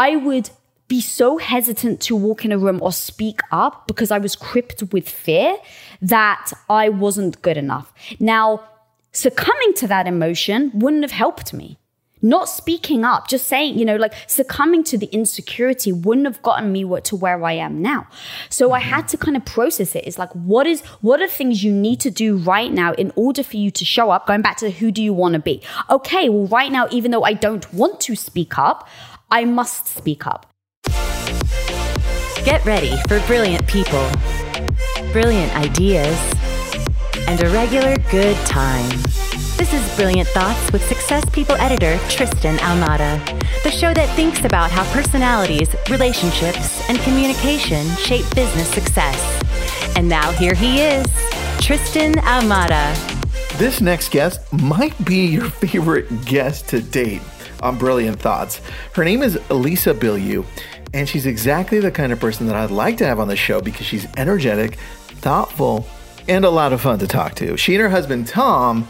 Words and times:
I 0.00 0.16
would 0.16 0.48
be 0.88 1.02
so 1.02 1.36
hesitant 1.36 2.00
to 2.06 2.16
walk 2.16 2.46
in 2.46 2.52
a 2.52 2.58
room 2.58 2.78
or 2.80 2.90
speak 2.90 3.40
up 3.52 3.86
because 3.86 4.10
I 4.10 4.16
was 4.16 4.34
crippled 4.34 4.94
with 4.94 5.06
fear 5.06 5.58
that 6.00 6.52
I 6.70 6.88
wasn't 6.88 7.42
good 7.42 7.58
enough. 7.58 7.92
Now, 8.18 8.64
succumbing 9.12 9.74
to 9.74 9.86
that 9.88 10.06
emotion 10.06 10.70
wouldn't 10.74 11.02
have 11.02 11.12
helped 11.12 11.52
me. 11.52 11.76
Not 12.22 12.48
speaking 12.48 13.04
up, 13.04 13.28
just 13.28 13.46
saying, 13.46 13.78
you 13.78 13.84
know, 13.84 13.96
like 13.96 14.14
succumbing 14.26 14.84
to 14.84 14.98
the 14.98 15.06
insecurity 15.06 15.90
wouldn't 15.90 16.26
have 16.26 16.42
gotten 16.42 16.70
me 16.72 16.82
to 17.04 17.16
where 17.16 17.42
I 17.44 17.52
am 17.52 17.80
now. 17.80 18.06
So 18.48 18.72
I 18.72 18.80
had 18.80 19.08
to 19.08 19.16
kind 19.16 19.36
of 19.36 19.44
process 19.44 19.94
it. 19.94 20.06
It's 20.06 20.18
like, 20.18 20.32
what 20.34 20.66
is, 20.66 20.80
what 21.00 21.22
are 21.22 21.28
things 21.28 21.64
you 21.64 21.72
need 21.72 22.00
to 22.00 22.10
do 22.10 22.36
right 22.36 22.70
now 22.72 22.92
in 22.94 23.10
order 23.16 23.42
for 23.42 23.56
you 23.56 23.70
to 23.70 23.84
show 23.84 24.10
up? 24.10 24.26
Going 24.26 24.42
back 24.42 24.58
to 24.58 24.70
who 24.70 24.90
do 24.90 25.02
you 25.02 25.14
want 25.14 25.32
to 25.34 25.40
be? 25.40 25.62
Okay, 25.88 26.28
well, 26.28 26.46
right 26.46 26.72
now, 26.72 26.88
even 26.90 27.10
though 27.10 27.24
I 27.24 27.32
don't 27.32 27.72
want 27.72 28.00
to 28.02 28.14
speak 28.14 28.58
up, 28.58 28.86
I 29.32 29.44
must 29.44 29.86
speak 29.86 30.26
up. 30.26 30.52
Get 32.44 32.64
ready 32.64 32.96
for 33.06 33.20
brilliant 33.28 33.64
people, 33.68 34.10
brilliant 35.12 35.54
ideas, 35.54 36.18
and 37.28 37.40
a 37.40 37.48
regular 37.50 37.96
good 38.10 38.36
time. 38.46 38.90
This 39.56 39.72
is 39.72 39.96
Brilliant 39.96 40.26
Thoughts 40.30 40.72
with 40.72 40.82
Success 40.88 41.24
People 41.30 41.54
editor 41.56 41.96
Tristan 42.08 42.56
Ahumada, 42.56 43.24
the 43.62 43.70
show 43.70 43.94
that 43.94 44.08
thinks 44.16 44.44
about 44.44 44.68
how 44.72 44.82
personalities, 44.92 45.68
relationships, 45.88 46.88
and 46.88 46.98
communication 47.00 47.86
shape 47.98 48.24
business 48.34 48.68
success. 48.68 49.16
And 49.94 50.08
now 50.08 50.32
here 50.32 50.54
he 50.54 50.80
is, 50.80 51.06
Tristan 51.60 52.14
Ahumada. 52.14 52.96
This 53.58 53.80
next 53.80 54.10
guest 54.10 54.40
might 54.52 55.04
be 55.04 55.26
your 55.26 55.50
favorite 55.50 56.24
guest 56.24 56.68
to 56.70 56.80
date 56.80 57.22
on 57.60 57.78
Brilliant 57.78 58.20
Thoughts. 58.20 58.60
Her 58.94 59.04
name 59.04 59.22
is 59.22 59.38
Lisa 59.50 59.94
Bilyeu, 59.94 60.44
and 60.92 61.08
she's 61.08 61.26
exactly 61.26 61.80
the 61.80 61.90
kind 61.90 62.12
of 62.12 62.20
person 62.20 62.46
that 62.46 62.56
I'd 62.56 62.70
like 62.70 62.96
to 62.98 63.06
have 63.06 63.20
on 63.20 63.28
the 63.28 63.36
show 63.36 63.60
because 63.60 63.86
she's 63.86 64.06
energetic, 64.16 64.74
thoughtful, 64.74 65.86
and 66.28 66.44
a 66.44 66.50
lot 66.50 66.72
of 66.72 66.80
fun 66.80 66.98
to 66.98 67.06
talk 67.06 67.34
to. 67.36 67.56
She 67.56 67.74
and 67.74 67.82
her 67.82 67.90
husband, 67.90 68.28
Tom, 68.28 68.88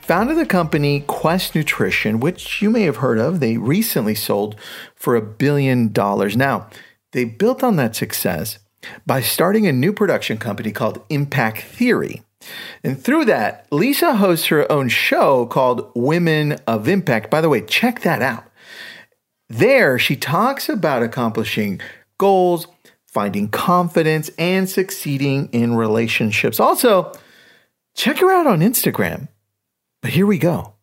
founded 0.00 0.38
the 0.38 0.46
company 0.46 1.00
Quest 1.06 1.54
Nutrition, 1.54 2.20
which 2.20 2.62
you 2.62 2.70
may 2.70 2.82
have 2.82 2.96
heard 2.96 3.18
of. 3.18 3.40
They 3.40 3.56
recently 3.58 4.14
sold 4.14 4.56
for 4.94 5.16
a 5.16 5.22
billion 5.22 5.92
dollars. 5.92 6.36
Now, 6.36 6.68
they 7.12 7.24
built 7.24 7.62
on 7.62 7.76
that 7.76 7.94
success 7.94 8.58
by 9.06 9.20
starting 9.20 9.66
a 9.66 9.72
new 9.72 9.92
production 9.92 10.38
company 10.38 10.72
called 10.72 11.02
Impact 11.10 11.62
Theory. 11.62 12.22
And 12.84 13.02
through 13.02 13.24
that, 13.26 13.66
Lisa 13.70 14.16
hosts 14.16 14.46
her 14.46 14.70
own 14.70 14.88
show 14.88 15.46
called 15.46 15.90
Women 15.94 16.54
of 16.66 16.88
Impact. 16.88 17.30
By 17.30 17.40
the 17.40 17.48
way, 17.48 17.60
check 17.60 18.00
that 18.02 18.22
out. 18.22 18.44
There, 19.48 19.98
she 19.98 20.14
talks 20.14 20.68
about 20.68 21.02
accomplishing 21.02 21.80
goals, 22.18 22.66
finding 23.06 23.48
confidence, 23.48 24.30
and 24.38 24.68
succeeding 24.68 25.48
in 25.52 25.74
relationships. 25.74 26.60
Also, 26.60 27.12
check 27.94 28.18
her 28.18 28.30
out 28.30 28.46
on 28.46 28.60
Instagram. 28.60 29.28
But 30.02 30.12
here 30.12 30.26
we 30.26 30.38
go. 30.38 30.74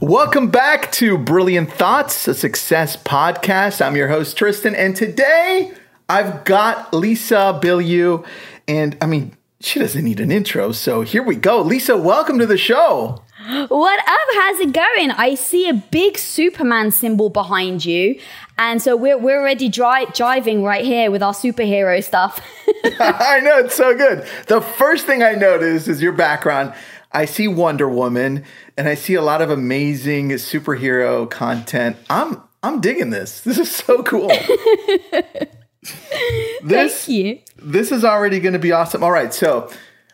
Welcome 0.00 0.50
back 0.50 0.92
to 0.92 1.16
Brilliant 1.18 1.72
Thoughts, 1.72 2.28
a 2.28 2.34
success 2.34 2.96
podcast. 2.96 3.84
I'm 3.84 3.96
your 3.96 4.08
host, 4.08 4.36
Tristan, 4.36 4.74
and 4.74 4.94
today 4.94 5.72
I've 6.08 6.44
got 6.44 6.92
Lisa 6.92 7.58
Bilyeu. 7.62 8.24
And 8.68 8.96
I 9.00 9.06
mean, 9.06 9.36
she 9.64 9.80
doesn't 9.80 10.04
need 10.04 10.20
an 10.20 10.30
intro, 10.30 10.72
so 10.72 11.02
here 11.02 11.22
we 11.22 11.36
go. 11.36 11.62
Lisa, 11.62 11.96
welcome 11.96 12.38
to 12.38 12.46
the 12.46 12.58
show. 12.58 13.22
What 13.68 13.98
up? 14.00 14.28
How's 14.34 14.60
it 14.60 14.72
going? 14.72 15.10
I 15.10 15.34
see 15.34 15.68
a 15.68 15.74
big 15.74 16.18
Superman 16.18 16.90
symbol 16.90 17.30
behind 17.30 17.84
you. 17.84 18.18
And 18.58 18.80
so 18.80 18.96
we're, 18.96 19.18
we're 19.18 19.40
already 19.40 19.68
dri- 19.68 20.06
driving 20.14 20.62
right 20.62 20.84
here 20.84 21.10
with 21.10 21.22
our 21.22 21.32
superhero 21.32 22.02
stuff. 22.02 22.40
I 23.00 23.40
know, 23.40 23.58
it's 23.58 23.74
so 23.74 23.96
good. 23.96 24.26
The 24.46 24.60
first 24.60 25.06
thing 25.06 25.22
I 25.22 25.32
noticed 25.32 25.88
is 25.88 26.00
your 26.00 26.12
background. 26.12 26.74
I 27.12 27.24
see 27.24 27.48
Wonder 27.48 27.88
Woman 27.88 28.44
and 28.76 28.88
I 28.88 28.94
see 28.94 29.14
a 29.14 29.22
lot 29.22 29.40
of 29.40 29.50
amazing 29.50 30.30
superhero 30.30 31.30
content. 31.30 31.96
I'm 32.10 32.42
I'm 32.62 32.80
digging 32.80 33.10
this. 33.10 33.42
This 33.42 33.58
is 33.58 33.70
so 33.70 34.02
cool. 34.02 34.32
this, 36.62 37.06
Thank 37.06 37.08
you. 37.08 37.38
This 37.56 37.92
is 37.92 38.04
already 38.04 38.40
going 38.40 38.52
to 38.54 38.58
be 38.58 38.72
awesome. 38.72 39.02
All 39.02 39.12
right, 39.12 39.32
so 39.32 39.70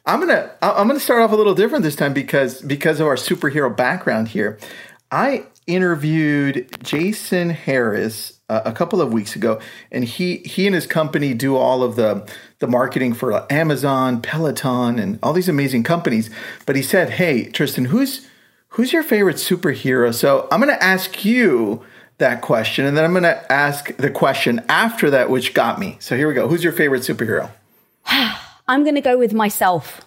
I'm 0.06 0.20
gonna 0.20 0.50
I'm 0.62 0.88
gonna 0.88 1.00
start 1.00 1.22
off 1.22 1.32
a 1.32 1.36
little 1.36 1.54
different 1.54 1.84
this 1.84 1.96
time 1.96 2.12
because 2.12 2.60
because 2.62 3.00
of 3.00 3.06
our 3.06 3.16
superhero 3.16 3.74
background 3.74 4.28
here. 4.28 4.58
I 5.12 5.46
interviewed 5.66 6.68
Jason 6.82 7.50
Harris 7.50 8.40
uh, 8.48 8.62
a 8.64 8.72
couple 8.72 9.00
of 9.00 9.12
weeks 9.12 9.36
ago, 9.36 9.60
and 9.90 10.04
he 10.04 10.38
he 10.38 10.66
and 10.66 10.74
his 10.74 10.86
company 10.86 11.34
do 11.34 11.56
all 11.56 11.82
of 11.82 11.96
the 11.96 12.28
the 12.58 12.66
marketing 12.66 13.14
for 13.14 13.46
Amazon, 13.52 14.20
Peloton, 14.20 14.98
and 14.98 15.18
all 15.22 15.32
these 15.32 15.48
amazing 15.48 15.82
companies. 15.82 16.30
But 16.66 16.76
he 16.76 16.82
said, 16.82 17.10
"Hey, 17.10 17.44
Tristan, 17.44 17.86
who's 17.86 18.26
who's 18.70 18.92
your 18.92 19.02
favorite 19.02 19.36
superhero?" 19.36 20.12
So 20.14 20.48
I'm 20.50 20.60
going 20.60 20.74
to 20.74 20.82
ask 20.82 21.24
you 21.24 21.84
that 22.20 22.40
question, 22.40 22.86
and 22.86 22.96
then 22.96 23.04
I'm 23.04 23.12
going 23.12 23.24
to 23.24 23.52
ask 23.52 23.94
the 23.96 24.10
question 24.10 24.64
after 24.68 25.10
that, 25.10 25.28
which 25.28 25.52
got 25.52 25.78
me. 25.78 25.96
So 26.00 26.16
here 26.16 26.28
we 26.28 26.34
go. 26.34 26.48
Who's 26.48 26.64
your 26.64 26.72
favorite 26.72 27.02
superhero? 27.02 27.50
I'm 28.06 28.84
going 28.84 28.94
to 28.94 29.00
go 29.00 29.18
with 29.18 29.34
myself. 29.34 30.00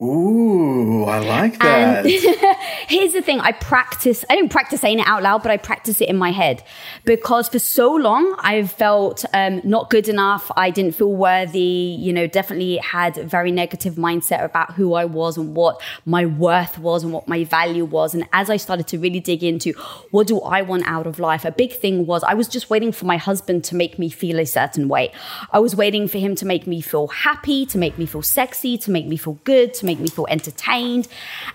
Ooh, 0.00 1.04
I 1.04 1.18
like 1.18 1.58
that. 1.58 2.04
Here's 2.88 3.14
the 3.14 3.20
thing 3.20 3.40
I 3.40 3.50
practice, 3.50 4.24
I 4.30 4.36
don't 4.36 4.48
practice 4.48 4.80
saying 4.80 5.00
it 5.00 5.08
out 5.08 5.20
loud, 5.20 5.42
but 5.42 5.50
I 5.50 5.56
practice 5.56 6.00
it 6.00 6.08
in 6.08 6.16
my 6.16 6.30
head 6.30 6.62
because 7.04 7.48
for 7.48 7.58
so 7.58 7.92
long 7.92 8.36
I've 8.38 8.70
felt 8.70 9.24
um, 9.34 9.60
not 9.64 9.90
good 9.90 10.08
enough. 10.08 10.52
I 10.56 10.70
didn't 10.70 10.94
feel 10.94 11.12
worthy, 11.12 11.58
you 11.98 12.12
know, 12.12 12.28
definitely 12.28 12.76
had 12.76 13.18
a 13.18 13.24
very 13.24 13.50
negative 13.50 13.96
mindset 13.96 14.44
about 14.44 14.74
who 14.74 14.94
I 14.94 15.04
was 15.04 15.36
and 15.36 15.56
what 15.56 15.82
my 16.04 16.26
worth 16.26 16.78
was 16.78 17.02
and 17.02 17.12
what 17.12 17.26
my 17.26 17.42
value 17.42 17.84
was. 17.84 18.14
And 18.14 18.28
as 18.32 18.50
I 18.50 18.56
started 18.56 18.86
to 18.88 19.00
really 19.00 19.18
dig 19.18 19.42
into 19.42 19.72
what 20.12 20.28
do 20.28 20.40
I 20.42 20.62
want 20.62 20.86
out 20.86 21.08
of 21.08 21.18
life, 21.18 21.44
a 21.44 21.50
big 21.50 21.72
thing 21.72 22.06
was 22.06 22.22
I 22.22 22.34
was 22.34 22.46
just 22.46 22.70
waiting 22.70 22.92
for 22.92 23.04
my 23.04 23.16
husband 23.16 23.64
to 23.64 23.74
make 23.74 23.98
me 23.98 24.10
feel 24.10 24.38
a 24.38 24.46
certain 24.46 24.86
way. 24.86 25.10
I 25.50 25.58
was 25.58 25.74
waiting 25.74 26.06
for 26.06 26.18
him 26.18 26.36
to 26.36 26.46
make 26.46 26.68
me 26.68 26.80
feel 26.80 27.08
happy, 27.08 27.66
to 27.66 27.78
make 27.78 27.98
me 27.98 28.06
feel 28.06 28.22
sexy, 28.22 28.78
to 28.78 28.92
make 28.92 29.06
me 29.06 29.16
feel 29.16 29.40
good, 29.42 29.74
to 29.74 29.86
make 29.86 29.98
me 29.98 30.08
feel 30.08 30.28
entertained. 30.30 31.08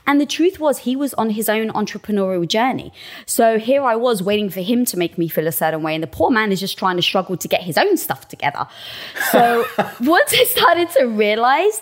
And 0.05 0.19
the 0.19 0.25
truth 0.25 0.59
was, 0.59 0.79
he 0.79 0.97
was 0.97 1.13
on 1.21 1.29
his 1.29 1.47
own 1.47 1.69
entrepreneurial 1.69 2.47
journey. 2.47 2.91
So 3.25 3.59
here 3.59 3.83
I 3.83 3.95
was 3.95 4.21
waiting 4.23 4.49
for 4.49 4.61
him 4.61 4.85
to 4.85 4.97
make 4.97 5.17
me 5.17 5.27
feel 5.27 5.47
a 5.47 5.51
certain 5.51 5.83
way. 5.83 5.93
And 5.93 6.03
the 6.03 6.07
poor 6.07 6.29
man 6.29 6.51
is 6.51 6.59
just 6.59 6.77
trying 6.77 6.95
to 6.97 7.01
struggle 7.01 7.37
to 7.37 7.47
get 7.47 7.61
his 7.61 7.77
own 7.77 7.95
stuff 7.95 8.27
together. 8.27 8.67
So 9.31 9.65
once 10.01 10.33
I 10.33 10.43
started 10.45 10.89
to 10.97 11.05
realize, 11.05 11.81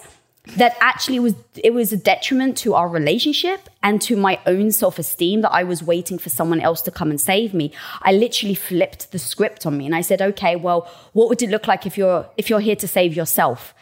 that 0.58 0.76
actually 0.80 1.20
was 1.20 1.36
it 1.56 1.74
was 1.74 1.92
a 1.92 1.98
detriment 1.98 2.58
to 2.58 2.74
our 2.74 2.88
relationship 2.88 3.70
and 3.82 4.02
to 4.02 4.16
my 4.16 4.40
own 4.46 4.72
self-esteem 4.72 5.42
that 5.42 5.52
I 5.52 5.64
was 5.64 5.82
waiting 5.82 6.18
for 6.18 6.30
someone 6.30 6.60
else 6.60 6.82
to 6.84 6.92
come 6.92 7.10
and 7.10 7.20
save 7.20 7.54
me. 7.54 7.72
I 8.02 8.12
literally 8.12 8.56
flipped 8.56 9.12
the 9.12 9.20
script 9.20 9.66
on 9.66 9.78
me 9.78 9.86
and 9.86 9.96
I 9.96 10.02
said, 10.02 10.22
"Okay, 10.22 10.56
well, 10.56 10.90
what 11.14 11.30
would 11.30 11.42
it 11.42 11.50
look 11.50 11.68
like 11.68 11.86
if 11.86 11.98
you're 11.98 12.28
if 12.38 12.50
you're 12.50 12.59
here 12.59 12.76
to 12.78 12.88
save 12.88 13.16
yourself?" 13.16 13.74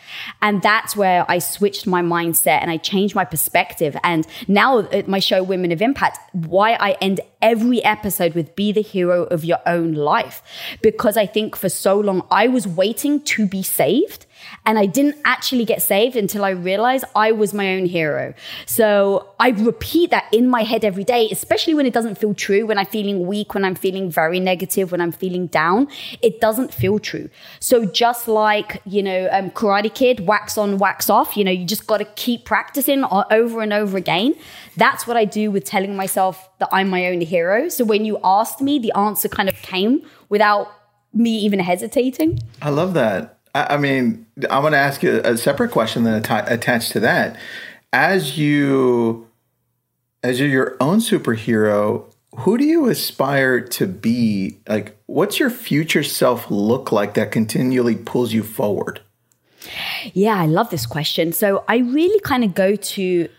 And 0.41 0.61
that's 0.61 0.95
where 0.95 1.25
I 1.29 1.39
switched 1.39 1.87
my 1.87 2.01
mindset 2.01 2.61
and 2.61 2.71
I 2.71 2.77
changed 2.77 3.15
my 3.15 3.25
perspective. 3.25 3.97
And 4.03 4.25
now 4.47 4.79
at 4.79 5.07
my 5.07 5.19
show 5.19 5.43
Women 5.43 5.71
of 5.71 5.81
Impact, 5.81 6.19
why 6.33 6.73
I 6.73 6.91
end 7.01 7.21
every 7.41 7.83
episode 7.83 8.33
with 8.33 8.55
be 8.55 8.71
the 8.71 8.81
hero 8.81 9.23
of 9.25 9.43
your 9.43 9.59
own 9.65 9.93
life 9.93 10.41
because 10.81 11.17
I 11.17 11.25
think 11.25 11.55
for 11.55 11.69
so 11.69 11.99
long 11.99 12.25
I 12.31 12.47
was 12.47 12.67
waiting 12.67 13.21
to 13.21 13.47
be 13.47 13.63
saved 13.63 14.25
and 14.67 14.77
I 14.77 14.85
didn't 14.85 15.15
actually 15.23 15.63
get 15.63 15.81
saved 15.81 16.17
until 16.17 16.43
I 16.43 16.49
realized 16.49 17.05
I 17.15 17.31
was 17.31 17.53
my 17.53 17.75
own 17.75 17.85
hero. 17.85 18.33
So 18.65 19.33
I 19.39 19.49
repeat 19.51 20.11
that 20.11 20.25
in 20.33 20.49
my 20.49 20.63
head 20.63 20.83
every 20.83 21.05
day, 21.05 21.29
especially 21.31 21.73
when 21.73 21.85
it 21.85 21.93
doesn't 21.93 22.15
feel 22.15 22.33
true, 22.33 22.67
when 22.67 22.77
I'm 22.77 22.85
feeling 22.85 23.25
weak, 23.25 23.53
when 23.53 23.63
I'm 23.63 23.75
feeling 23.75 24.11
very 24.11 24.41
negative, 24.41 24.91
when 24.91 24.99
I'm 24.99 25.13
feeling 25.13 25.47
down. 25.47 25.87
It 26.21 26.41
doesn't 26.41 26.73
feel 26.73 26.99
true. 26.99 27.29
So 27.61 27.85
just 27.85 28.27
like, 28.27 28.81
you 28.85 29.01
know, 29.01 29.29
um, 29.31 29.51
Karate 29.51 29.93
Kid, 29.93 30.27
wax 30.27 30.57
on, 30.57 30.77
wax 30.77 31.09
off, 31.09 31.37
you 31.37 31.45
know, 31.45 31.51
you 31.51 31.65
just 31.65 31.87
got 31.87 31.99
to 31.99 32.05
keep 32.15 32.43
practicing 32.43 33.05
over 33.31 33.61
and 33.61 33.71
over 33.71 33.95
again. 33.95 34.35
That's 34.75 35.07
what 35.07 35.15
I 35.15 35.23
do 35.23 35.49
with 35.49 35.63
telling 35.63 35.95
myself 35.95 36.49
that 36.59 36.67
I'm 36.73 36.89
my 36.89 37.07
own 37.07 37.21
hero. 37.21 37.69
So 37.69 37.85
when 37.85 38.03
you 38.03 38.19
asked 38.21 38.59
me, 38.59 38.79
the 38.79 38.91
answer 38.97 39.29
kind 39.29 39.47
of 39.47 39.55
came 39.61 40.01
without 40.27 40.67
me 41.13 41.37
even 41.39 41.59
hesitating. 41.59 42.39
I 42.61 42.69
love 42.69 42.93
that. 42.95 43.36
I 43.69 43.77
mean, 43.77 44.25
I 44.49 44.59
want 44.59 44.73
to 44.73 44.79
ask 44.79 45.01
you 45.03 45.21
a 45.23 45.37
separate 45.37 45.71
question 45.71 46.03
then 46.03 46.15
attached 46.15 46.91
to 46.93 46.99
that. 47.01 47.37
As 47.93 48.37
you, 48.37 49.27
as 50.23 50.39
you're 50.39 50.49
your 50.49 50.77
own 50.79 50.99
superhero, 50.99 52.05
who 52.37 52.57
do 52.57 52.65
you 52.65 52.87
aspire 52.87 53.61
to 53.61 53.87
be? 53.87 54.57
Like, 54.67 54.97
what's 55.05 55.39
your 55.39 55.49
future 55.49 56.03
self 56.03 56.51
look 56.51 56.91
like 56.91 57.15
that 57.15 57.31
continually 57.31 57.95
pulls 57.95 58.33
you 58.33 58.43
forward? 58.43 59.01
Yeah, 60.13 60.35
I 60.35 60.45
love 60.45 60.69
this 60.69 60.85
question. 60.85 61.33
So 61.33 61.63
I 61.67 61.77
really 61.77 62.19
kind 62.21 62.43
of 62.43 62.53
go 62.53 62.75
to 62.75 63.29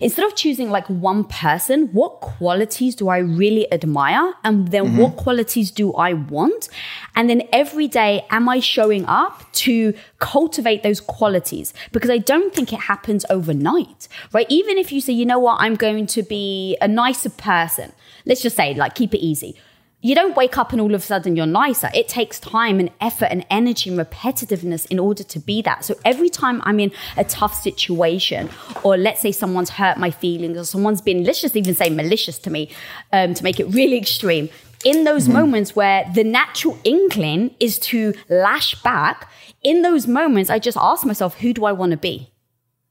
instead 0.00 0.24
of 0.24 0.34
choosing 0.34 0.70
like 0.70 0.86
one 0.88 1.24
person, 1.24 1.88
what 1.92 2.20
qualities 2.20 2.94
do 2.94 3.08
I 3.08 3.18
really 3.18 3.70
admire? 3.72 4.34
And 4.44 4.68
then 4.68 4.84
mm-hmm. 4.84 4.96
what 4.98 5.16
qualities 5.16 5.70
do 5.70 5.92
I 5.94 6.12
want? 6.14 6.68
And 7.14 7.28
then 7.30 7.42
every 7.52 7.88
day, 7.88 8.24
am 8.30 8.48
I 8.48 8.60
showing 8.60 9.04
up 9.06 9.50
to 9.64 9.94
cultivate 10.18 10.82
those 10.82 11.00
qualities? 11.00 11.72
Because 11.92 12.10
I 12.10 12.18
don't 12.18 12.54
think 12.54 12.72
it 12.72 12.80
happens 12.80 13.24
overnight, 13.30 14.08
right? 14.32 14.46
Even 14.48 14.78
if 14.78 14.92
you 14.92 15.00
say, 15.00 15.12
you 15.12 15.26
know 15.26 15.38
what, 15.38 15.60
I'm 15.60 15.74
going 15.74 16.06
to 16.08 16.22
be 16.22 16.76
a 16.80 16.88
nicer 16.88 17.30
person. 17.30 17.92
Let's 18.24 18.42
just 18.42 18.56
say, 18.56 18.74
like, 18.74 18.94
keep 18.94 19.14
it 19.14 19.20
easy 19.20 19.56
you 20.02 20.14
don't 20.14 20.36
wake 20.36 20.56
up 20.58 20.72
and 20.72 20.80
all 20.80 20.94
of 20.94 21.02
a 21.02 21.04
sudden 21.04 21.36
you're 21.36 21.46
nicer. 21.46 21.90
It 21.94 22.06
takes 22.06 22.38
time 22.38 22.78
and 22.78 22.90
effort 23.00 23.26
and 23.26 23.44
energy 23.50 23.90
and 23.90 23.98
repetitiveness 23.98 24.86
in 24.86 24.98
order 24.98 25.24
to 25.24 25.38
be 25.38 25.62
that. 25.62 25.84
So 25.84 25.94
every 26.04 26.28
time 26.28 26.60
I'm 26.64 26.78
in 26.78 26.92
a 27.16 27.24
tough 27.24 27.54
situation, 27.54 28.50
or 28.84 28.96
let's 28.96 29.20
say 29.20 29.32
someone's 29.32 29.70
hurt 29.70 29.98
my 29.98 30.10
feelings, 30.10 30.58
or 30.58 30.64
someone's 30.64 31.00
been, 31.00 31.24
let's 31.24 31.40
just 31.40 31.56
even 31.56 31.74
say 31.74 31.90
malicious 31.90 32.38
to 32.40 32.50
me, 32.50 32.70
um, 33.12 33.34
to 33.34 33.42
make 33.42 33.58
it 33.58 33.64
really 33.66 33.96
extreme, 33.96 34.48
in 34.84 35.04
those 35.04 35.24
mm-hmm. 35.24 35.32
moments 35.32 35.74
where 35.74 36.08
the 36.14 36.22
natural 36.22 36.78
inkling 36.84 37.54
is 37.58 37.78
to 37.78 38.14
lash 38.28 38.80
back, 38.82 39.30
in 39.62 39.82
those 39.82 40.06
moments, 40.06 40.50
I 40.50 40.58
just 40.58 40.76
ask 40.76 41.04
myself, 41.04 41.38
who 41.38 41.52
do 41.52 41.64
I 41.64 41.72
want 41.72 41.90
to 41.90 41.96
be? 41.96 42.30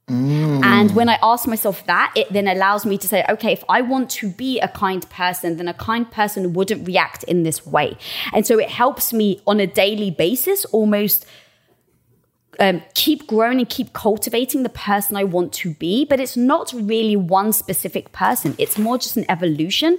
Mm. 0.09 0.63
And 0.63 0.95
when 0.95 1.09
I 1.09 1.17
ask 1.23 1.47
myself 1.47 1.85
that, 1.87 2.13
it 2.15 2.31
then 2.31 2.47
allows 2.47 2.85
me 2.85 2.97
to 2.99 3.07
say, 3.07 3.25
okay, 3.27 3.53
if 3.53 3.63
I 3.67 3.81
want 3.81 4.09
to 4.11 4.29
be 4.29 4.59
a 4.59 4.67
kind 4.67 5.07
person, 5.09 5.57
then 5.57 5.67
a 5.67 5.73
kind 5.73 6.09
person 6.09 6.53
wouldn't 6.53 6.87
react 6.87 7.23
in 7.23 7.43
this 7.43 7.65
way. 7.65 7.97
And 8.31 8.45
so 8.45 8.59
it 8.59 8.69
helps 8.69 9.13
me 9.13 9.41
on 9.47 9.59
a 9.59 9.65
daily 9.65 10.11
basis 10.11 10.63
almost 10.65 11.25
um, 12.59 12.81
keep 12.93 13.27
growing 13.27 13.59
and 13.59 13.69
keep 13.69 13.93
cultivating 13.93 14.63
the 14.63 14.69
person 14.69 15.15
I 15.15 15.23
want 15.23 15.53
to 15.53 15.71
be. 15.71 16.05
But 16.05 16.19
it's 16.19 16.37
not 16.37 16.73
really 16.73 17.15
one 17.15 17.53
specific 17.53 18.11
person, 18.11 18.55
it's 18.57 18.77
more 18.77 18.97
just 18.97 19.17
an 19.17 19.25
evolution. 19.29 19.97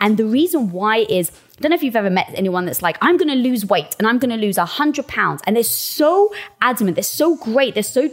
And 0.00 0.16
the 0.16 0.24
reason 0.24 0.70
why 0.70 1.06
is, 1.08 1.30
I 1.30 1.62
don't 1.62 1.70
know 1.70 1.76
if 1.76 1.82
you've 1.82 1.96
ever 1.96 2.10
met 2.10 2.30
anyone 2.34 2.66
that's 2.66 2.82
like, 2.82 2.98
I'm 3.00 3.16
going 3.16 3.28
to 3.28 3.34
lose 3.34 3.64
weight 3.64 3.96
and 3.98 4.06
I'm 4.06 4.18
going 4.18 4.30
to 4.30 4.36
lose 4.36 4.58
100 4.58 5.06
pounds. 5.06 5.40
And 5.46 5.56
they're 5.56 5.62
so 5.62 6.32
adamant, 6.60 6.96
they're 6.96 7.02
so 7.02 7.36
great, 7.36 7.74
they're 7.74 7.82
so 7.82 8.10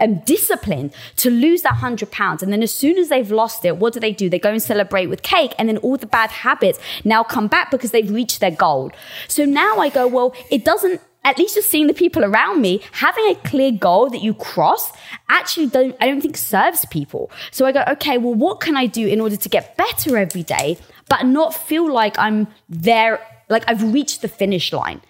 um, 0.00 0.20
disciplined 0.20 0.94
to 1.16 1.30
lose 1.30 1.62
that 1.62 1.72
100 1.72 2.10
pounds. 2.10 2.42
And 2.42 2.52
then 2.52 2.62
as 2.62 2.74
soon 2.74 2.96
as 2.96 3.10
they've 3.10 3.30
lost 3.30 3.64
it, 3.64 3.76
what 3.76 3.92
do 3.92 4.00
they 4.00 4.12
do? 4.12 4.30
They 4.30 4.38
go 4.38 4.50
and 4.50 4.62
celebrate 4.62 5.06
with 5.06 5.22
cake. 5.22 5.54
And 5.58 5.68
then 5.68 5.76
all 5.78 5.96
the 5.98 6.06
bad 6.06 6.30
habits 6.30 6.78
now 7.04 7.22
come 7.22 7.48
back 7.48 7.70
because 7.70 7.90
they've 7.90 8.10
reached 8.10 8.40
their 8.40 8.50
goal. 8.50 8.92
So 9.28 9.44
now 9.44 9.76
I 9.76 9.90
go, 9.90 10.06
well, 10.06 10.34
it 10.50 10.64
doesn't 10.64 11.00
at 11.26 11.38
least 11.38 11.56
just 11.56 11.68
seeing 11.68 11.88
the 11.88 11.94
people 11.94 12.24
around 12.24 12.62
me, 12.62 12.80
having 12.92 13.24
a 13.26 13.34
clear 13.34 13.72
goal 13.72 14.08
that 14.10 14.22
you 14.22 14.32
cross 14.32 14.92
actually 15.28 15.66
don't, 15.66 15.96
I 16.00 16.06
don't 16.06 16.20
think 16.20 16.36
serves 16.36 16.86
people. 16.86 17.32
So 17.50 17.66
I 17.66 17.72
go, 17.72 17.82
okay, 17.88 18.16
well, 18.16 18.32
what 18.34 18.60
can 18.60 18.76
I 18.76 18.86
do 18.86 19.06
in 19.06 19.20
order 19.20 19.36
to 19.36 19.48
get 19.48 19.76
better 19.76 20.16
every 20.16 20.44
day, 20.44 20.78
but 21.08 21.26
not 21.26 21.52
feel 21.52 21.92
like 21.92 22.16
I'm 22.16 22.46
there, 22.68 23.20
like 23.48 23.64
I've 23.66 23.92
reached 23.92 24.22
the 24.22 24.28
finish 24.28 24.72
line? 24.72 25.02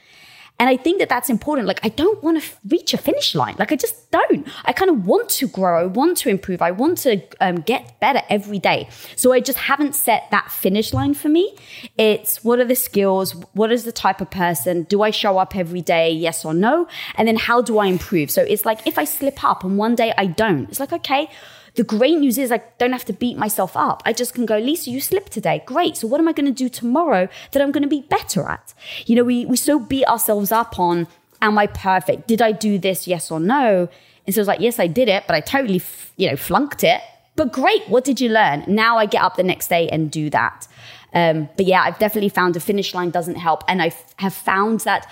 And 0.59 0.71
I 0.71 0.77
think 0.77 1.01
that 1.01 1.09
that's 1.09 1.29
important. 1.29 1.69
Like, 1.69 1.81
I 1.85 1.91
don't 1.91 2.23
want 2.23 2.43
to 2.43 2.49
reach 2.69 2.95
a 2.95 2.99
finish 2.99 3.35
line. 3.35 3.57
Like, 3.59 3.73
I 3.73 3.77
just 3.77 4.11
don't. 4.11 4.47
I 4.65 4.73
kind 4.73 4.91
of 4.91 5.07
want 5.07 5.29
to 5.31 5.49
grow. 5.49 5.79
I 5.79 5.85
want 5.85 6.17
to 6.19 6.31
improve. 6.31 6.63
I 6.63 6.71
want 6.71 6.99
to 6.99 7.21
um, 7.41 7.57
get 7.57 8.01
better 8.01 8.23
every 8.31 8.59
day. 8.59 8.89
So 9.17 9.33
I 9.33 9.41
just 9.41 9.59
haven't 9.59 9.95
set 9.95 10.31
that 10.31 10.51
finish 10.51 10.95
line 10.95 11.15
for 11.15 11.29
me. 11.29 11.55
It's 11.99 12.43
what 12.43 12.59
are 12.59 12.65
the 12.65 12.75
skills? 12.75 13.33
What 13.53 13.71
is 13.71 13.85
the 13.85 13.93
type 13.93 14.21
of 14.21 14.31
person? 14.31 14.85
Do 14.85 15.03
I 15.03 15.11
show 15.11 15.39
up 15.39 15.55
every 15.55 15.83
day? 15.83 16.11
Yes 16.11 16.45
or 16.45 16.55
no? 16.55 16.89
And 17.17 17.29
then 17.29 17.37
how 17.37 17.61
do 17.61 17.79
I 17.79 17.87
improve? 17.87 18.31
So 18.31 18.43
it's 18.43 18.65
like 18.65 18.87
if 18.87 18.99
I 18.99 19.05
slip 19.05 19.45
up 19.45 19.63
and 19.63 19.77
one 19.77 19.95
day 19.95 20.15
I 20.17 20.27
don't, 20.27 20.69
it's 20.71 20.81
like, 20.81 20.93
okay, 20.93 21.29
the 21.77 21.85
great 21.85 22.19
news 22.19 22.39
is 22.39 22.51
I 22.51 22.63
don't 22.79 22.93
have 22.93 23.05
to 23.05 23.13
beat 23.13 23.37
myself 23.37 23.77
up. 23.77 24.03
I 24.05 24.13
just 24.13 24.35
can 24.35 24.47
go, 24.47 24.59
Lisa, 24.59 24.91
you 24.91 25.01
slipped 25.01 25.33
today. 25.33 25.63
Great. 25.67 25.97
So 25.97 26.07
what 26.09 26.21
am 26.21 26.27
I 26.27 26.33
going 26.33 26.47
to 26.47 26.53
do 26.53 26.69
tomorrow 26.69 27.29
that 27.53 27.63
I'm 27.63 27.71
going 27.71 27.83
to 27.83 27.89
be 27.89 28.01
better 28.03 28.49
at? 28.49 28.75
You 29.05 29.17
know, 29.17 29.25
we, 29.25 29.45
we 29.47 29.57
so 29.57 29.79
beat 29.79 30.07
ourselves 30.07 30.51
up 30.51 30.79
on, 30.79 31.07
am 31.43 31.59
I 31.59 31.67
perfect? 31.67 32.27
Did 32.27 32.41
I 32.41 32.53
do 32.53 32.79
this? 32.79 33.07
Yes 33.07 33.31
or 33.31 33.39
no? 33.39 33.89
And 34.27 34.35
so 34.35 34.41
it's 34.41 34.49
like, 34.49 34.61
yes, 34.61 34.81
I 34.81 34.87
did 34.87 35.09
it, 35.09 35.25
but 35.27 35.37
I 35.37 35.41
totally, 35.41 35.83
you 36.17 36.31
know, 36.31 36.37
flunked 36.37 36.83
it. 36.83 37.01
But 37.37 37.53
great. 37.53 37.87
What 37.89 38.05
did 38.05 38.21
you 38.21 38.31
learn? 38.31 38.65
Now 38.67 38.97
I 38.97 39.05
get 39.05 39.23
up 39.23 39.37
the 39.37 39.43
next 39.43 39.69
day 39.69 39.89
and 39.89 40.11
do 40.11 40.31
that. 40.31 40.67
Um, 41.13 41.49
but 41.57 41.67
yeah, 41.67 41.83
I've 41.83 41.99
definitely 41.99 42.31
found 42.31 42.57
a 42.57 42.61
finish 42.61 42.95
line 42.95 43.11
doesn't 43.11 43.37
help. 43.37 43.63
And 43.69 43.83
I 43.83 43.93
have 44.17 44.35
found 44.35 44.81
that 44.81 45.07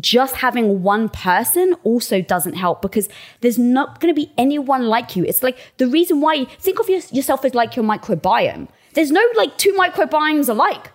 just 0.00 0.36
having 0.36 0.82
one 0.82 1.08
person 1.08 1.74
also 1.84 2.22
doesn't 2.22 2.54
help 2.54 2.80
because 2.80 3.08
there's 3.40 3.58
not 3.58 4.00
going 4.00 4.14
to 4.14 4.18
be 4.18 4.32
anyone 4.38 4.86
like 4.86 5.16
you. 5.16 5.24
It's 5.24 5.42
like 5.42 5.58
the 5.76 5.86
reason 5.86 6.20
why 6.20 6.44
think 6.44 6.78
of 6.78 6.88
yourself 6.88 7.44
as 7.44 7.54
like 7.54 7.76
your 7.76 7.84
microbiome. 7.84 8.68
There's 8.94 9.10
no 9.10 9.22
like 9.36 9.58
two 9.58 9.72
microbiomes 9.72 10.48
alike. 10.48 10.90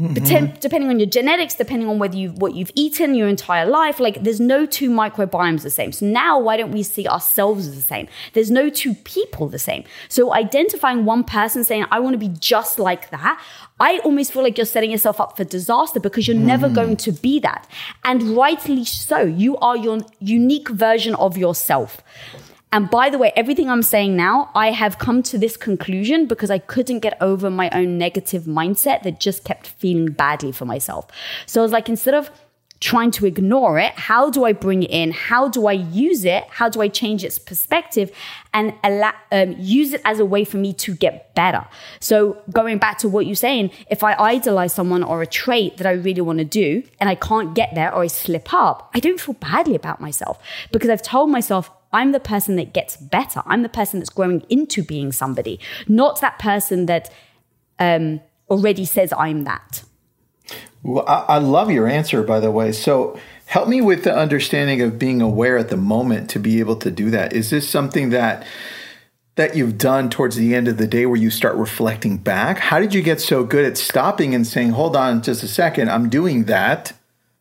Mm-hmm. 0.00 0.54
depending 0.58 0.88
on 0.88 0.98
your 0.98 1.08
genetics, 1.08 1.52
depending 1.54 1.86
on 1.86 1.98
whether 1.98 2.16
you've 2.16 2.38
what 2.38 2.54
you've 2.54 2.70
eaten 2.74 3.14
your 3.14 3.28
entire 3.28 3.66
life, 3.66 4.00
like 4.00 4.22
there's 4.24 4.40
no 4.40 4.64
two 4.64 4.88
microbiomes 4.88 5.62
the 5.62 5.70
same. 5.70 5.92
So 5.92 6.06
now 6.06 6.38
why 6.38 6.56
don't 6.56 6.72
we 6.72 6.82
see 6.82 7.06
ourselves 7.06 7.66
as 7.66 7.76
the 7.76 7.82
same? 7.82 8.08
There's 8.32 8.50
no 8.50 8.70
two 8.70 8.94
people 8.94 9.48
the 9.48 9.58
same. 9.58 9.84
So 10.08 10.32
identifying 10.32 11.04
one 11.04 11.24
person 11.24 11.62
saying, 11.62 11.84
I 11.90 12.00
want 12.00 12.14
to 12.14 12.18
be 12.18 12.28
just 12.28 12.78
like 12.78 13.10
that, 13.10 13.38
I 13.80 13.98
almost 13.98 14.32
feel 14.32 14.42
like 14.42 14.56
you're 14.56 14.64
setting 14.64 14.92
yourself 14.92 15.20
up 15.20 15.36
for 15.36 15.44
disaster 15.44 16.00
because 16.00 16.26
you're 16.26 16.36
mm. 16.36 16.44
never 16.44 16.70
going 16.70 16.96
to 16.98 17.12
be 17.12 17.38
that. 17.40 17.68
And 18.04 18.36
rightly 18.36 18.84
so. 18.86 19.20
You 19.20 19.56
are 19.58 19.76
your 19.76 20.00
unique 20.20 20.68
version 20.68 21.14
of 21.16 21.36
yourself. 21.36 22.00
And 22.72 22.88
by 22.88 23.10
the 23.10 23.18
way, 23.18 23.32
everything 23.36 23.68
I'm 23.68 23.82
saying 23.82 24.16
now, 24.16 24.50
I 24.54 24.70
have 24.70 24.98
come 24.98 25.22
to 25.24 25.38
this 25.38 25.58
conclusion 25.58 26.26
because 26.26 26.50
I 26.50 26.58
couldn't 26.58 27.00
get 27.00 27.18
over 27.20 27.50
my 27.50 27.68
own 27.70 27.98
negative 27.98 28.44
mindset 28.44 29.02
that 29.02 29.20
just 29.20 29.44
kept 29.44 29.66
feeling 29.66 30.12
badly 30.12 30.52
for 30.52 30.64
myself. 30.64 31.06
So 31.44 31.60
I 31.60 31.62
was 31.62 31.72
like, 31.72 31.90
instead 31.90 32.14
of 32.14 32.30
trying 32.80 33.12
to 33.12 33.26
ignore 33.26 33.78
it, 33.78 33.92
how 33.92 34.28
do 34.28 34.44
I 34.44 34.52
bring 34.52 34.82
it 34.82 34.90
in? 34.90 35.12
How 35.12 35.48
do 35.48 35.68
I 35.68 35.72
use 35.72 36.24
it? 36.24 36.44
How 36.48 36.68
do 36.68 36.80
I 36.80 36.88
change 36.88 37.22
its 37.22 37.38
perspective 37.38 38.10
and 38.52 38.74
allow, 38.82 39.12
um, 39.30 39.54
use 39.56 39.92
it 39.92 40.00
as 40.04 40.18
a 40.18 40.24
way 40.24 40.44
for 40.44 40.56
me 40.56 40.72
to 40.72 40.94
get 40.94 41.32
better? 41.36 41.64
So 42.00 42.42
going 42.50 42.78
back 42.78 42.98
to 42.98 43.08
what 43.08 43.26
you're 43.26 43.36
saying, 43.36 43.70
if 43.88 44.02
I 44.02 44.14
idolize 44.14 44.72
someone 44.72 45.04
or 45.04 45.22
a 45.22 45.26
trait 45.26 45.76
that 45.76 45.86
I 45.86 45.92
really 45.92 46.22
want 46.22 46.40
to 46.40 46.44
do 46.44 46.82
and 46.98 47.08
I 47.08 47.14
can't 47.14 47.54
get 47.54 47.72
there 47.76 47.94
or 47.94 48.02
I 48.02 48.08
slip 48.08 48.52
up, 48.52 48.90
I 48.94 48.98
don't 48.98 49.20
feel 49.20 49.34
badly 49.34 49.76
about 49.76 50.00
myself 50.00 50.40
because 50.72 50.90
I've 50.90 51.02
told 51.02 51.30
myself, 51.30 51.70
I'm 51.92 52.12
the 52.12 52.20
person 52.20 52.56
that 52.56 52.72
gets 52.72 52.96
better. 52.96 53.42
I'm 53.46 53.62
the 53.62 53.68
person 53.68 54.00
that's 54.00 54.10
growing 54.10 54.44
into 54.48 54.82
being 54.82 55.12
somebody, 55.12 55.60
not 55.86 56.20
that 56.20 56.38
person 56.38 56.86
that 56.86 57.10
um, 57.78 58.20
already 58.48 58.84
says 58.84 59.12
I'm 59.16 59.44
that. 59.44 59.82
Well, 60.82 61.04
I, 61.06 61.24
I 61.28 61.38
love 61.38 61.70
your 61.70 61.86
answer, 61.86 62.22
by 62.22 62.40
the 62.40 62.50
way. 62.50 62.72
So 62.72 63.18
help 63.46 63.68
me 63.68 63.80
with 63.80 64.04
the 64.04 64.14
understanding 64.14 64.82
of 64.82 64.98
being 64.98 65.20
aware 65.20 65.56
at 65.58 65.68
the 65.68 65.76
moment 65.76 66.30
to 66.30 66.38
be 66.38 66.58
able 66.60 66.76
to 66.76 66.90
do 66.90 67.10
that. 67.10 67.32
Is 67.32 67.50
this 67.50 67.68
something 67.68 68.10
that 68.10 68.46
that 69.34 69.56
you've 69.56 69.78
done 69.78 70.10
towards 70.10 70.36
the 70.36 70.54
end 70.54 70.68
of 70.68 70.76
the 70.76 70.86
day 70.86 71.06
where 71.06 71.16
you 71.16 71.30
start 71.30 71.56
reflecting 71.56 72.18
back? 72.18 72.58
How 72.58 72.78
did 72.78 72.92
you 72.92 73.00
get 73.00 73.18
so 73.18 73.44
good 73.44 73.64
at 73.64 73.78
stopping 73.78 74.34
and 74.34 74.46
saying, 74.46 74.70
"Hold 74.70 74.94
on, 74.94 75.22
just 75.22 75.42
a 75.42 75.48
second, 75.48 75.90
I'm 75.90 76.10
doing 76.10 76.44
that," 76.44 76.92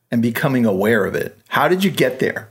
and 0.09 0.21
becoming 0.21 0.65
aware 0.65 1.05
of 1.05 1.15
it? 1.15 1.37
How 1.49 1.67
did 1.67 1.83
you 1.83 1.91
get 1.91 2.19
there? 2.19 2.50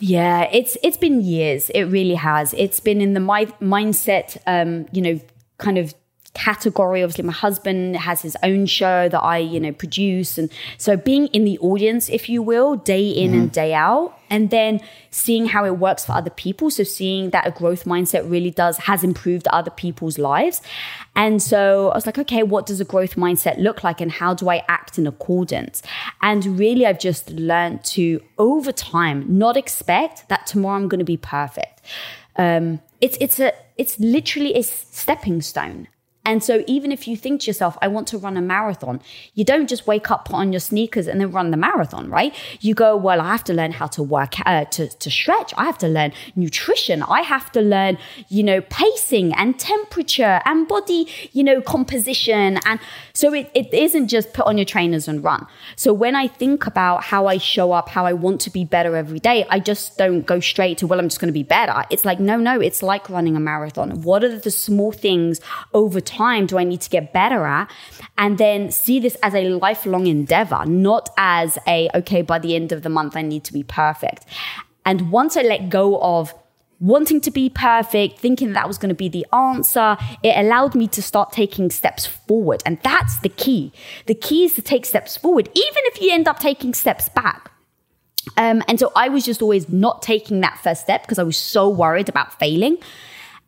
Yeah, 0.00 0.48
it's 0.52 0.76
it's 0.82 0.96
been 0.96 1.20
years. 1.20 1.70
It 1.70 1.84
really 1.84 2.14
has. 2.14 2.54
It's 2.54 2.80
been 2.80 3.00
in 3.00 3.14
the 3.14 3.20
my, 3.20 3.46
mindset, 3.60 4.36
um, 4.46 4.86
you 4.92 5.02
know, 5.02 5.20
kind 5.58 5.78
of 5.78 5.94
category. 6.34 7.02
Obviously, 7.02 7.24
my 7.24 7.32
husband 7.32 7.96
has 7.96 8.22
his 8.22 8.36
own 8.42 8.66
show 8.66 9.08
that 9.08 9.20
I, 9.20 9.38
you 9.38 9.60
know, 9.60 9.72
produce. 9.72 10.36
And 10.36 10.50
so 10.78 10.96
being 10.96 11.28
in 11.28 11.44
the 11.44 11.58
audience, 11.58 12.08
if 12.08 12.28
you 12.28 12.42
will, 12.42 12.76
day 12.76 13.08
in 13.08 13.30
mm-hmm. 13.30 13.40
and 13.40 13.52
day 13.52 13.72
out, 13.72 14.18
and 14.30 14.50
then 14.50 14.80
seeing 15.10 15.46
how 15.46 15.64
it 15.64 15.78
works 15.78 16.04
for 16.04 16.12
other 16.12 16.30
people. 16.30 16.68
So 16.70 16.82
seeing 16.82 17.30
that 17.30 17.46
a 17.46 17.52
growth 17.52 17.84
mindset 17.84 18.28
really 18.28 18.50
does, 18.50 18.78
has 18.78 19.04
improved 19.04 19.46
other 19.48 19.70
people's 19.70 20.18
lives. 20.18 20.60
And 21.14 21.40
so 21.40 21.90
I 21.90 21.94
was 21.94 22.06
like, 22.06 22.18
okay, 22.18 22.42
what 22.42 22.66
does 22.66 22.80
a 22.80 22.84
growth 22.84 23.14
mindset 23.14 23.58
look 23.58 23.84
like 23.84 24.00
and 24.00 24.10
how 24.10 24.34
do 24.34 24.48
I 24.48 24.64
act 24.68 24.98
in 24.98 25.06
accordance? 25.06 25.82
And 26.20 26.58
really, 26.58 26.84
I've 26.84 26.98
just 26.98 27.30
learned 27.30 27.84
to 27.84 28.20
over 28.38 28.72
time 28.72 29.24
not 29.38 29.56
expect 29.56 30.28
that 30.28 30.46
tomorrow 30.46 30.76
I'm 30.76 30.88
going 30.88 30.98
to 30.98 31.04
be 31.04 31.16
perfect. 31.16 31.82
Um, 32.36 32.80
it's, 33.00 33.16
it's 33.20 33.38
a, 33.38 33.52
it's 33.76 34.00
literally 34.00 34.54
a 34.54 34.62
stepping 34.62 35.42
stone 35.42 35.86
And 36.24 36.42
so, 36.42 36.64
even 36.66 36.90
if 36.90 37.06
you 37.06 37.16
think 37.16 37.42
to 37.42 37.46
yourself, 37.48 37.76
I 37.82 37.88
want 37.88 38.08
to 38.08 38.18
run 38.18 38.36
a 38.36 38.42
marathon, 38.42 39.00
you 39.34 39.44
don't 39.44 39.68
just 39.68 39.86
wake 39.86 40.10
up, 40.10 40.26
put 40.26 40.36
on 40.36 40.52
your 40.52 40.60
sneakers, 40.60 41.06
and 41.06 41.20
then 41.20 41.30
run 41.30 41.50
the 41.50 41.56
marathon, 41.56 42.08
right? 42.08 42.34
You 42.60 42.74
go, 42.74 42.96
well, 42.96 43.20
I 43.20 43.32
have 43.32 43.44
to 43.44 43.54
learn 43.54 43.72
how 43.72 43.86
to 43.88 44.02
work, 44.02 44.34
uh, 44.46 44.64
to, 44.64 44.88
to 44.88 45.10
stretch. 45.10 45.52
I 45.56 45.64
have 45.64 45.78
to 45.78 45.88
learn 45.88 46.12
nutrition. 46.34 47.02
I 47.02 47.20
have 47.20 47.52
to 47.52 47.60
learn, 47.60 47.98
you 48.28 48.42
know, 48.42 48.60
pacing 48.62 49.34
and 49.34 49.58
temperature 49.58 50.40
and 50.44 50.66
body, 50.66 51.08
you 51.32 51.44
know, 51.44 51.60
composition. 51.60 52.58
And 52.64 52.80
so, 53.14 53.32
it, 53.32 53.50
it 53.54 53.72
isn't 53.72 54.08
just 54.08 54.32
put 54.32 54.46
on 54.46 54.58
your 54.58 54.64
trainers 54.64 55.08
and 55.08 55.22
run. 55.24 55.46
So, 55.76 55.92
when 55.92 56.14
I 56.14 56.28
think 56.28 56.66
about 56.66 57.04
how 57.04 57.26
I 57.26 57.38
show 57.38 57.72
up, 57.72 57.88
how 57.88 58.06
I 58.06 58.12
want 58.12 58.40
to 58.42 58.50
be 58.50 58.64
better 58.64 58.96
every 58.96 59.20
day, 59.20 59.46
I 59.50 59.58
just 59.58 59.98
don't 59.98 60.26
go 60.26 60.40
straight 60.40 60.78
to, 60.78 60.86
well, 60.86 60.98
I'm 60.98 61.08
just 61.08 61.20
going 61.20 61.28
to 61.28 61.32
be 61.32 61.42
better. 61.42 61.84
It's 61.90 62.04
like, 62.04 62.20
no, 62.20 62.36
no, 62.36 62.60
it's 62.60 62.82
like 62.82 63.08
running 63.10 63.36
a 63.36 63.40
marathon. 63.40 64.02
What 64.02 64.24
are 64.24 64.38
the 64.38 64.50
small 64.50 64.92
things 64.92 65.40
over 65.72 66.00
time? 66.00 66.44
do 66.46 66.58
I 66.58 66.64
need 66.64 66.80
to 66.82 66.90
get 66.90 67.12
better 67.12 67.44
at? 67.44 67.70
And 68.16 68.38
then 68.38 68.70
see 68.70 69.00
this 69.00 69.16
as 69.22 69.34
a 69.34 69.48
lifelong 69.50 70.06
endeavor, 70.06 70.64
not 70.66 71.10
as 71.16 71.58
a, 71.66 71.90
okay, 71.94 72.22
by 72.22 72.38
the 72.38 72.54
end 72.54 72.72
of 72.72 72.82
the 72.82 72.88
month, 72.88 73.16
I 73.16 73.22
need 73.22 73.44
to 73.44 73.52
be 73.52 73.62
perfect. 73.62 74.24
And 74.84 75.10
once 75.10 75.36
I 75.36 75.42
let 75.42 75.70
go 75.70 75.98
of 76.00 76.34
wanting 76.84 77.18
to 77.18 77.30
be 77.30 77.48
perfect, 77.48 78.18
thinking 78.18 78.52
that 78.52 78.68
was 78.68 78.76
going 78.76 78.90
to 78.90 78.94
be 78.94 79.08
the 79.08 79.26
answer, 79.32 79.96
it 80.22 80.36
allowed 80.36 80.74
me 80.74 80.86
to 80.86 81.02
start 81.02 81.32
taking 81.32 81.70
steps 81.70 82.04
forward. 82.04 82.62
And 82.66 82.78
that's 82.82 83.18
the 83.20 83.30
key. 83.30 83.72
The 84.04 84.14
key 84.14 84.44
is 84.44 84.52
to 84.54 84.62
take 84.62 84.84
steps 84.84 85.16
forward, 85.16 85.48
even 85.54 85.82
if 85.86 86.00
you 86.02 86.12
end 86.12 86.28
up 86.28 86.38
taking 86.38 86.74
steps 86.74 87.08
back. 87.08 87.50
Um, 88.36 88.62
and 88.68 88.78
so 88.78 88.92
I 88.94 89.08
was 89.08 89.24
just 89.24 89.40
always 89.40 89.70
not 89.70 90.02
taking 90.02 90.40
that 90.40 90.58
first 90.58 90.82
step 90.82 91.02
because 91.02 91.18
I 91.18 91.22
was 91.22 91.38
so 91.38 91.70
worried 91.70 92.10
about 92.10 92.38
failing. 92.38 92.76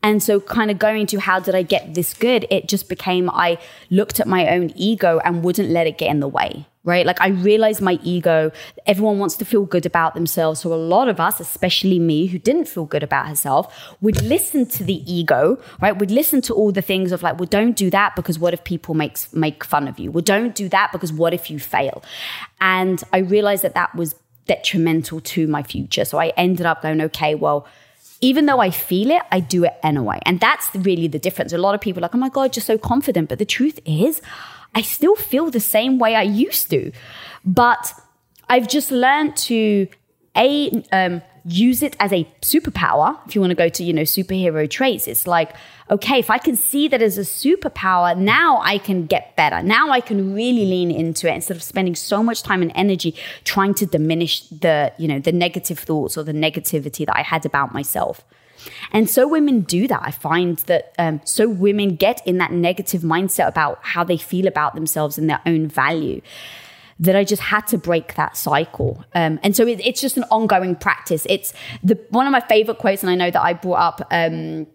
And 0.02 0.22
so, 0.22 0.40
kind 0.40 0.70
of 0.70 0.78
going 0.78 1.06
to 1.08 1.18
how 1.18 1.40
did 1.40 1.54
I 1.54 1.62
get 1.62 1.94
this 1.94 2.14
good? 2.14 2.46
It 2.50 2.68
just 2.68 2.88
became 2.88 3.28
I 3.28 3.58
looked 3.90 4.20
at 4.20 4.28
my 4.28 4.48
own 4.48 4.72
ego 4.76 5.20
and 5.24 5.42
wouldn't 5.42 5.70
let 5.70 5.86
it 5.86 5.98
get 5.98 6.10
in 6.10 6.20
the 6.20 6.28
way, 6.28 6.66
right? 6.86 7.04
Like, 7.04 7.20
I 7.20 7.28
realized 7.28 7.82
my 7.82 7.98
ego, 8.02 8.52
everyone 8.86 9.18
wants 9.18 9.36
to 9.38 9.44
feel 9.44 9.64
good 9.64 9.84
about 9.84 10.14
themselves. 10.14 10.60
So, 10.60 10.72
a 10.72 10.74
lot 10.74 11.08
of 11.08 11.20
us, 11.20 11.40
especially 11.40 11.98
me, 11.98 12.26
who 12.26 12.38
didn't 12.38 12.66
feel 12.66 12.86
good 12.86 13.02
about 13.02 13.26
herself, 13.26 13.94
would 14.00 14.22
listen 14.22 14.64
to 14.66 14.84
the 14.84 15.02
ego, 15.12 15.60
right? 15.82 15.98
Would 15.98 16.12
listen 16.12 16.40
to 16.42 16.54
all 16.54 16.72
the 16.72 16.80
things 16.80 17.12
of 17.12 17.22
like, 17.22 17.38
well, 17.38 17.48
don't 17.48 17.76
do 17.76 17.90
that 17.90 18.16
because 18.16 18.38
what 18.38 18.54
if 18.54 18.64
people 18.64 18.94
makes, 18.94 19.32
make 19.34 19.64
fun 19.64 19.88
of 19.88 19.98
you? 19.98 20.10
Well, 20.10 20.22
don't 20.22 20.54
do 20.54 20.68
that 20.70 20.92
because 20.92 21.12
what 21.12 21.34
if 21.34 21.50
you 21.50 21.58
fail? 21.58 22.02
And 22.60 23.02
I 23.12 23.18
realized 23.18 23.64
that 23.64 23.74
that 23.74 23.94
was 23.94 24.14
detrimental 24.46 25.20
to 25.20 25.48
my 25.48 25.64
future. 25.64 26.04
So, 26.04 26.18
I 26.18 26.28
ended 26.36 26.66
up 26.66 26.82
going, 26.82 27.02
okay, 27.02 27.34
well, 27.34 27.66
even 28.20 28.46
though 28.46 28.60
I 28.60 28.70
feel 28.70 29.10
it, 29.10 29.22
I 29.30 29.40
do 29.40 29.64
it 29.64 29.74
anyway. 29.82 30.20
And 30.24 30.40
that's 30.40 30.74
really 30.74 31.08
the 31.08 31.18
difference. 31.18 31.52
A 31.52 31.58
lot 31.58 31.74
of 31.74 31.80
people 31.80 32.00
are 32.00 32.06
like, 32.06 32.14
oh 32.14 32.18
my 32.18 32.30
God, 32.30 32.56
you're 32.56 32.62
so 32.62 32.78
confident. 32.78 33.28
But 33.28 33.38
the 33.38 33.44
truth 33.44 33.78
is, 33.84 34.22
I 34.74 34.82
still 34.82 35.16
feel 35.16 35.50
the 35.50 35.60
same 35.60 35.98
way 35.98 36.14
I 36.14 36.22
used 36.22 36.70
to. 36.70 36.92
But 37.44 37.92
I've 38.48 38.68
just 38.68 38.90
learned 38.90 39.36
to, 39.36 39.88
A, 40.36 40.84
um, 40.92 41.22
use 41.44 41.82
it 41.82 41.96
as 42.00 42.12
a 42.12 42.24
superpower. 42.42 43.16
If 43.26 43.34
you 43.34 43.40
want 43.40 43.52
to 43.52 43.56
go 43.56 43.68
to, 43.68 43.84
you 43.84 43.92
know, 43.92 44.02
superhero 44.02 44.68
traits, 44.68 45.06
it's 45.06 45.26
like, 45.26 45.54
okay, 45.90 46.18
if 46.18 46.28
I 46.28 46.38
can 46.38 46.56
see 46.56 46.88
that 46.88 47.00
as 47.00 47.18
a 47.18 47.20
superpower, 47.20 48.16
now 48.16 48.60
I 48.62 48.78
can 48.78 49.06
get 49.06 49.36
better. 49.36 49.62
Now 49.62 49.90
I 49.90 50.00
can 50.00 50.34
really 50.34 50.66
lean 50.66 50.90
into 50.90 51.30
it 51.30 51.34
instead 51.34 51.56
of 51.56 51.62
spending 51.62 51.94
so 51.94 52.22
much 52.22 52.42
time 52.42 52.62
and 52.62 52.72
energy 52.74 53.14
trying 53.44 53.74
to 53.74 53.86
diminish 53.86 54.40
the, 54.48 54.92
you 54.98 55.06
know, 55.06 55.20
the 55.20 55.32
negative 55.32 55.78
thoughts 55.78 56.18
or 56.18 56.24
the 56.24 56.32
negativity 56.32 57.06
that 57.06 57.16
I 57.16 57.22
had 57.22 57.46
about 57.46 57.72
myself. 57.72 58.24
And 58.92 59.08
so 59.08 59.26
women 59.26 59.60
do 59.60 59.88
that. 59.88 60.00
I 60.02 60.10
find 60.10 60.58
that 60.58 60.94
um, 60.98 61.20
so 61.24 61.48
women 61.48 61.96
get 61.96 62.26
in 62.26 62.38
that 62.38 62.52
negative 62.52 63.02
mindset 63.02 63.48
about 63.48 63.78
how 63.82 64.04
they 64.04 64.16
feel 64.16 64.46
about 64.46 64.74
themselves 64.74 65.18
and 65.18 65.28
their 65.28 65.40
own 65.46 65.68
value 65.68 66.20
that 66.98 67.14
I 67.14 67.24
just 67.24 67.42
had 67.42 67.66
to 67.68 67.78
break 67.78 68.14
that 68.14 68.36
cycle. 68.36 69.04
Um, 69.14 69.38
and 69.42 69.54
so 69.54 69.66
it, 69.66 69.80
it's 69.84 70.00
just 70.00 70.16
an 70.16 70.24
ongoing 70.30 70.76
practice. 70.76 71.26
It's 71.28 71.52
the 71.82 71.98
one 72.10 72.26
of 72.26 72.32
my 72.32 72.40
favorite 72.40 72.78
quotes, 72.78 73.02
and 73.02 73.10
I 73.10 73.14
know 73.14 73.30
that 73.30 73.42
I 73.42 73.52
brought 73.52 74.00
up. 74.00 74.08
Um, 74.10 74.66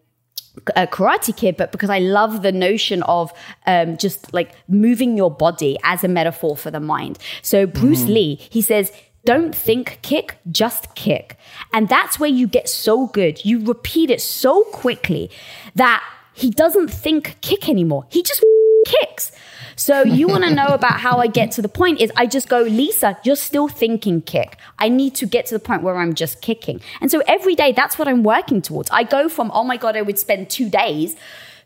a 0.76 0.86
karate 0.86 1.36
kid, 1.36 1.56
but 1.56 1.72
because 1.72 1.90
I 1.90 2.00
love 2.00 2.42
the 2.42 2.52
notion 2.52 3.04
of 3.04 3.32
um, 3.68 3.96
just 3.96 4.34
like 4.34 4.52
moving 4.68 5.16
your 5.16 5.32
body 5.32 5.78
as 5.84 6.04
a 6.04 6.10
metaphor 6.10 6.58
for 6.58 6.70
the 6.70 6.82
mind. 6.82 7.18
So 7.42 7.66
Bruce 7.66 8.02
mm-hmm. 8.02 8.14
Lee, 8.14 8.36
he 8.36 8.62
says, 8.62 8.92
don't 9.25 9.54
think 9.54 10.00
kick, 10.01 10.38
just 10.51 10.96
kick. 10.96 11.38
And 11.74 11.88
that's 11.88 12.20
where 12.20 12.30
you 12.30 12.48
get 12.48 12.68
so 12.68 13.08
good. 13.08 13.46
You 13.46 13.63
repeat 13.63 14.10
it 14.10 14.22
so 14.22 14.63
quickly 14.66 15.30
that 15.75 16.04
he 16.34 16.50
doesn't 16.50 16.90
think 16.90 17.38
kick 17.42 17.70
anymore. 17.70 18.06
He 18.10 18.24
just 18.24 18.44
kicks. 18.86 19.32
So 19.75 20.04
you 20.04 20.28
want 20.28 20.44
to 20.44 20.54
know 20.56 20.68
about 20.68 21.00
how 21.00 21.18
I 21.18 21.28
get 21.28 21.51
to 21.54 21.62
the 21.62 21.70
point 21.70 22.01
is 22.01 22.12
I 22.16 22.25
just 22.25 22.50
go, 22.50 22.62
Lisa, 22.62 23.18
you're 23.24 23.36
still 23.36 23.68
thinking 23.68 24.22
kick. 24.22 24.58
I 24.80 24.90
need 24.90 25.16
to 25.16 25.25
get 25.25 25.46
to 25.48 25.56
the 25.56 25.60
point 25.60 25.84
where 25.84 25.98
I'm 25.98 26.13
just 26.13 26.42
kicking. 26.42 26.82
And 27.00 27.12
so 27.12 27.22
every 27.28 27.56
day 27.56 27.72
that's 27.72 27.98
what 27.98 28.08
I'm 28.08 28.24
working 28.24 28.62
towards. 28.62 28.90
I 28.92 29.04
go 29.04 29.30
from, 29.30 29.51
oh 29.54 29.63
my 29.63 29.78
God, 29.78 29.96
I 29.96 30.01
would 30.01 30.20
spend 30.20 30.50
two 30.50 30.70
days 30.70 31.16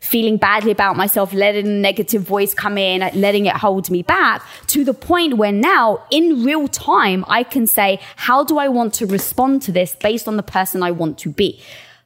feeling 0.06 0.36
badly 0.36 0.70
about 0.70 0.96
myself, 0.96 1.32
letting 1.32 1.66
a 1.66 1.70
negative 1.70 2.22
voice 2.22 2.54
come 2.54 2.78
in, 2.78 3.00
letting 3.20 3.46
it 3.46 3.56
hold 3.56 3.90
me 3.90 4.02
back, 4.02 4.42
to 4.68 4.84
the 4.84 4.94
point 4.94 5.36
where 5.36 5.52
now, 5.52 6.02
in 6.10 6.44
real 6.44 6.68
time, 6.68 7.24
I 7.28 7.42
can 7.42 7.66
say, 7.66 8.00
how 8.16 8.44
do 8.44 8.58
I 8.58 8.68
want 8.68 8.94
to 8.94 9.06
respond 9.06 9.62
to 9.62 9.72
this 9.72 9.94
based 9.96 10.26
on 10.28 10.36
the 10.36 10.42
person 10.42 10.82
I 10.82 10.92
want 10.92 11.18
to 11.18 11.28
be? 11.28 11.60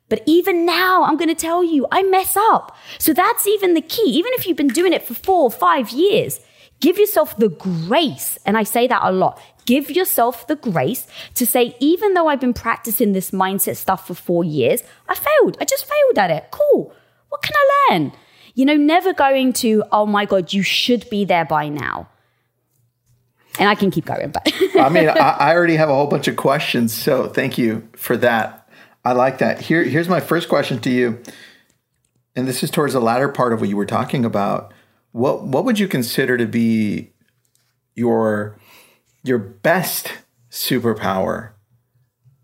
But 0.09 0.23
even 0.27 0.67
now, 0.67 1.05
I'm 1.05 1.17
going 1.17 1.29
to 1.29 1.37
tell 1.37 1.63
you, 1.63 1.87
I 1.93 2.03
mess 2.03 2.37
up. 2.37 2.77
So 2.99 3.13
that's 3.13 3.47
even 3.47 3.75
the 3.75 3.81
key. 3.81 4.11
Even 4.19 4.33
if 4.35 4.47
you've 4.47 4.57
been 4.57 4.69
doing 4.69 4.93
it 4.93 5.05
for 5.05 5.15
four 5.15 5.43
or 5.45 5.51
five 5.51 5.91
years, 5.91 6.41
give 6.81 6.99
yourself 6.99 7.37
the 7.37 7.49
grace. 7.49 8.37
And 8.45 8.59
I 8.59 8.65
say 8.65 8.89
that 8.89 9.03
a 9.05 9.13
lot. 9.13 9.41
Give 9.67 9.89
yourself 9.89 10.49
the 10.49 10.57
grace 10.57 11.07
to 11.35 11.47
say, 11.47 11.77
even 11.79 12.15
though 12.15 12.27
I've 12.27 12.41
been 12.41 12.55
practicing 12.55 13.13
this 13.13 13.31
mindset 13.31 13.77
stuff 13.77 14.09
for 14.09 14.15
four 14.15 14.43
years, 14.43 14.83
I 15.09 15.15
failed. 15.15 15.57
I 15.61 15.65
just 15.65 15.85
failed 15.85 16.19
at 16.19 16.31
it. 16.33 16.51
Cool. 16.51 16.93
What 17.31 17.43
can 17.43 17.55
I 17.57 17.89
learn? 17.91 18.13
You 18.55 18.67
know, 18.67 18.77
never 18.77 19.15
going 19.15 19.55
to, 19.55 19.83
oh 19.91 20.05
my 20.05 20.27
God, 20.27 20.53
you 20.53 20.63
should 20.63 21.09
be 21.09 21.25
there 21.25 21.47
by 21.47 21.69
now. 21.69 22.09
And 23.59 23.69
I 23.69 23.75
can 23.75 23.91
keep 23.91 24.05
going, 24.05 24.31
but 24.31 24.53
I 24.79 24.89
mean, 24.91 25.09
I, 25.09 25.15
I 25.15 25.55
already 25.55 25.77
have 25.77 25.89
a 25.89 25.95
whole 25.95 26.07
bunch 26.07 26.29
of 26.29 26.37
questions. 26.37 26.93
So 26.93 27.29
thank 27.29 27.59
you 27.59 27.89
for 27.97 28.17
that. 28.19 28.69
I 29.05 29.13
like 29.13 29.39
that. 29.39 29.61
Here, 29.61 29.83
here's 29.83 30.09
my 30.09 30.21
first 30.21 30.49
question 30.49 30.79
to 30.81 30.91
you, 30.91 31.23
and 32.37 32.47
this 32.47 32.63
is 32.63 32.71
towards 32.71 32.93
the 32.93 33.01
latter 33.01 33.29
part 33.29 33.53
of 33.53 33.61
what 33.61 33.69
you 33.69 33.77
were 33.77 33.87
talking 33.87 34.25
about. 34.25 34.73
What 35.13 35.45
what 35.45 35.65
would 35.65 35.79
you 35.79 35.89
consider 35.89 36.37
to 36.37 36.47
be 36.47 37.11
your 37.95 38.59
your 39.25 39.39
best 39.39 40.13
superpower? 40.51 41.53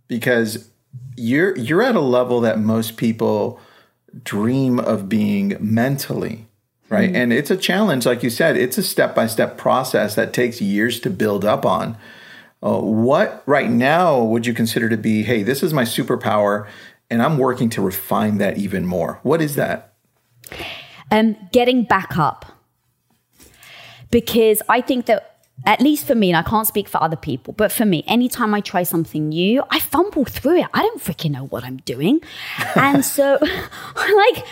Because 0.09 0.71
you're 1.17 1.57
you're 1.57 1.83
at 1.83 1.95
a 1.95 2.01
level 2.01 2.41
that 2.41 2.59
most 2.59 2.97
people 2.97 3.61
dream 4.23 4.79
of 4.79 5.09
being 5.09 5.57
mentally, 5.61 6.47
right? 6.89 7.09
Mm-hmm. 7.09 7.17
And 7.17 7.33
it's 7.33 7.51
a 7.51 7.57
challenge, 7.57 8.07
like 8.07 8.23
you 8.23 8.31
said. 8.31 8.57
It's 8.57 8.79
a 8.79 8.83
step 8.83 9.15
by 9.15 9.27
step 9.27 9.57
process 9.57 10.15
that 10.15 10.33
takes 10.33 10.61
years 10.61 11.01
to 11.01 11.11
build 11.11 11.45
up 11.45 11.65
on. 11.67 11.97
Uh, 12.63 12.81
what 12.81 13.43
right 13.47 13.71
now 13.71 14.23
would 14.23 14.47
you 14.47 14.55
consider 14.55 14.89
to 14.89 14.97
be, 14.97 15.23
hey, 15.23 15.43
this 15.43 15.63
is 15.63 15.73
my 15.73 15.85
superpower, 15.85 16.67
and 17.11 17.23
I'm 17.23 17.39
working 17.39 17.69
to 17.71 17.83
refine 17.83 18.39
that 18.39 18.59
even 18.59 18.87
more? 18.87 19.21
What 19.23 19.43
is 19.43 19.57
that? 19.57 19.93
Um, 21.11 21.37
getting 21.53 21.85
back 21.85 22.17
up. 22.17 22.47
Because 24.11 24.63
I 24.69 24.81
think 24.81 25.07
that 25.07 25.36
at 25.67 25.81
least 25.81 26.07
for 26.07 26.15
me, 26.15 26.31
and 26.31 26.37
I 26.37 26.43
can't 26.43 26.67
speak 26.67 26.89
for 26.89 27.03
other 27.03 27.17
people, 27.17 27.53
but 27.53 27.73
for 27.73 27.85
me, 27.85 28.05
anytime 28.07 28.55
I 28.55 28.61
try 28.61 28.85
something 28.85 29.29
new, 29.29 29.63
I 29.71 29.81
fumble 29.81 30.25
through 30.25 30.61
it. 30.61 30.67
I 30.73 30.83
don't 30.83 31.03
freaking 31.03 31.33
know 31.33 31.47
what 31.47 31.65
I'm 31.65 31.79
doing. 31.79 32.21
and 32.77 33.05
so, 33.05 33.39
like, 33.43 34.47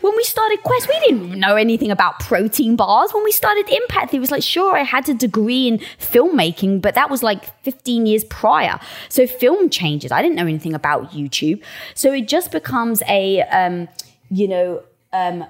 when 0.00 0.16
we 0.16 0.24
started 0.24 0.62
Quest, 0.62 0.88
we 0.88 1.00
didn't 1.00 1.38
know 1.38 1.56
anything 1.56 1.90
about 1.90 2.20
protein 2.20 2.76
bars. 2.76 3.12
When 3.12 3.24
we 3.24 3.32
started 3.32 3.68
Impact, 3.68 4.14
it 4.14 4.20
was 4.20 4.30
like, 4.30 4.42
sure, 4.42 4.76
I 4.76 4.84
had 4.84 5.08
a 5.08 5.14
degree 5.14 5.66
in 5.66 5.78
filmmaking, 5.98 6.80
but 6.80 6.94
that 6.94 7.10
was 7.10 7.22
like 7.22 7.44
15 7.64 8.06
years 8.06 8.24
prior. 8.24 8.78
So 9.08 9.26
film 9.26 9.68
changes. 9.68 10.12
I 10.12 10.22
didn't 10.22 10.36
know 10.36 10.46
anything 10.46 10.74
about 10.74 11.10
YouTube. 11.10 11.60
So 11.94 12.12
it 12.12 12.28
just 12.28 12.52
becomes 12.52 13.02
a, 13.08 13.42
um, 13.42 13.88
you 14.30 14.46
know, 14.46 14.82
um, 15.12 15.44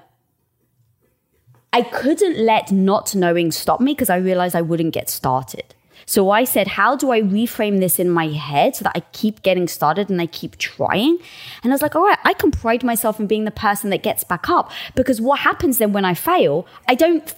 I 1.73 1.81
couldn't 1.81 2.37
let 2.37 2.71
not 2.71 3.13
knowing 3.13 3.51
stop 3.51 3.81
me 3.81 3.93
because 3.93 4.09
I 4.09 4.17
realized 4.17 4.55
I 4.55 4.61
wouldn't 4.61 4.93
get 4.93 5.09
started. 5.09 5.75
So 6.05 6.29
I 6.31 6.45
said, 6.45 6.67
how 6.67 6.95
do 6.95 7.11
I 7.11 7.21
reframe 7.21 7.81
this 7.81 7.99
in 7.99 8.09
my 8.09 8.27
head 8.27 8.77
so 8.77 8.83
that 8.83 8.93
I 8.95 9.01
keep 9.11 9.41
getting 9.41 9.67
started 9.67 10.09
and 10.09 10.21
I 10.21 10.25
keep 10.27 10.57
trying? 10.57 11.17
And 11.63 11.73
I 11.73 11.75
was 11.75 11.81
like, 11.81 11.95
all 11.95 12.03
right, 12.03 12.17
I 12.23 12.33
can 12.33 12.49
pride 12.49 12.81
myself 12.81 13.19
in 13.19 13.27
being 13.27 13.43
the 13.43 13.51
person 13.51 13.89
that 13.89 14.03
gets 14.03 14.23
back 14.23 14.49
up 14.49 14.71
because 14.95 15.19
what 15.19 15.39
happens 15.39 15.79
then 15.79 15.91
when 15.91 16.05
I 16.05 16.13
fail, 16.13 16.65
I 16.87 16.95
don't, 16.95 17.33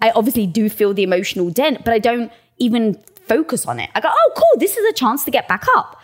I 0.00 0.10
obviously 0.12 0.46
do 0.46 0.70
feel 0.70 0.94
the 0.94 1.02
emotional 1.02 1.50
dent, 1.50 1.84
but 1.84 1.92
I 1.92 1.98
don't 1.98 2.32
even 2.56 2.94
focus 3.26 3.66
on 3.66 3.78
it. 3.80 3.90
I 3.94 4.00
go, 4.00 4.08
oh, 4.10 4.32
cool, 4.34 4.60
this 4.60 4.78
is 4.78 4.84
a 4.88 4.94
chance 4.94 5.24
to 5.24 5.30
get 5.30 5.46
back 5.46 5.66
up. 5.76 6.00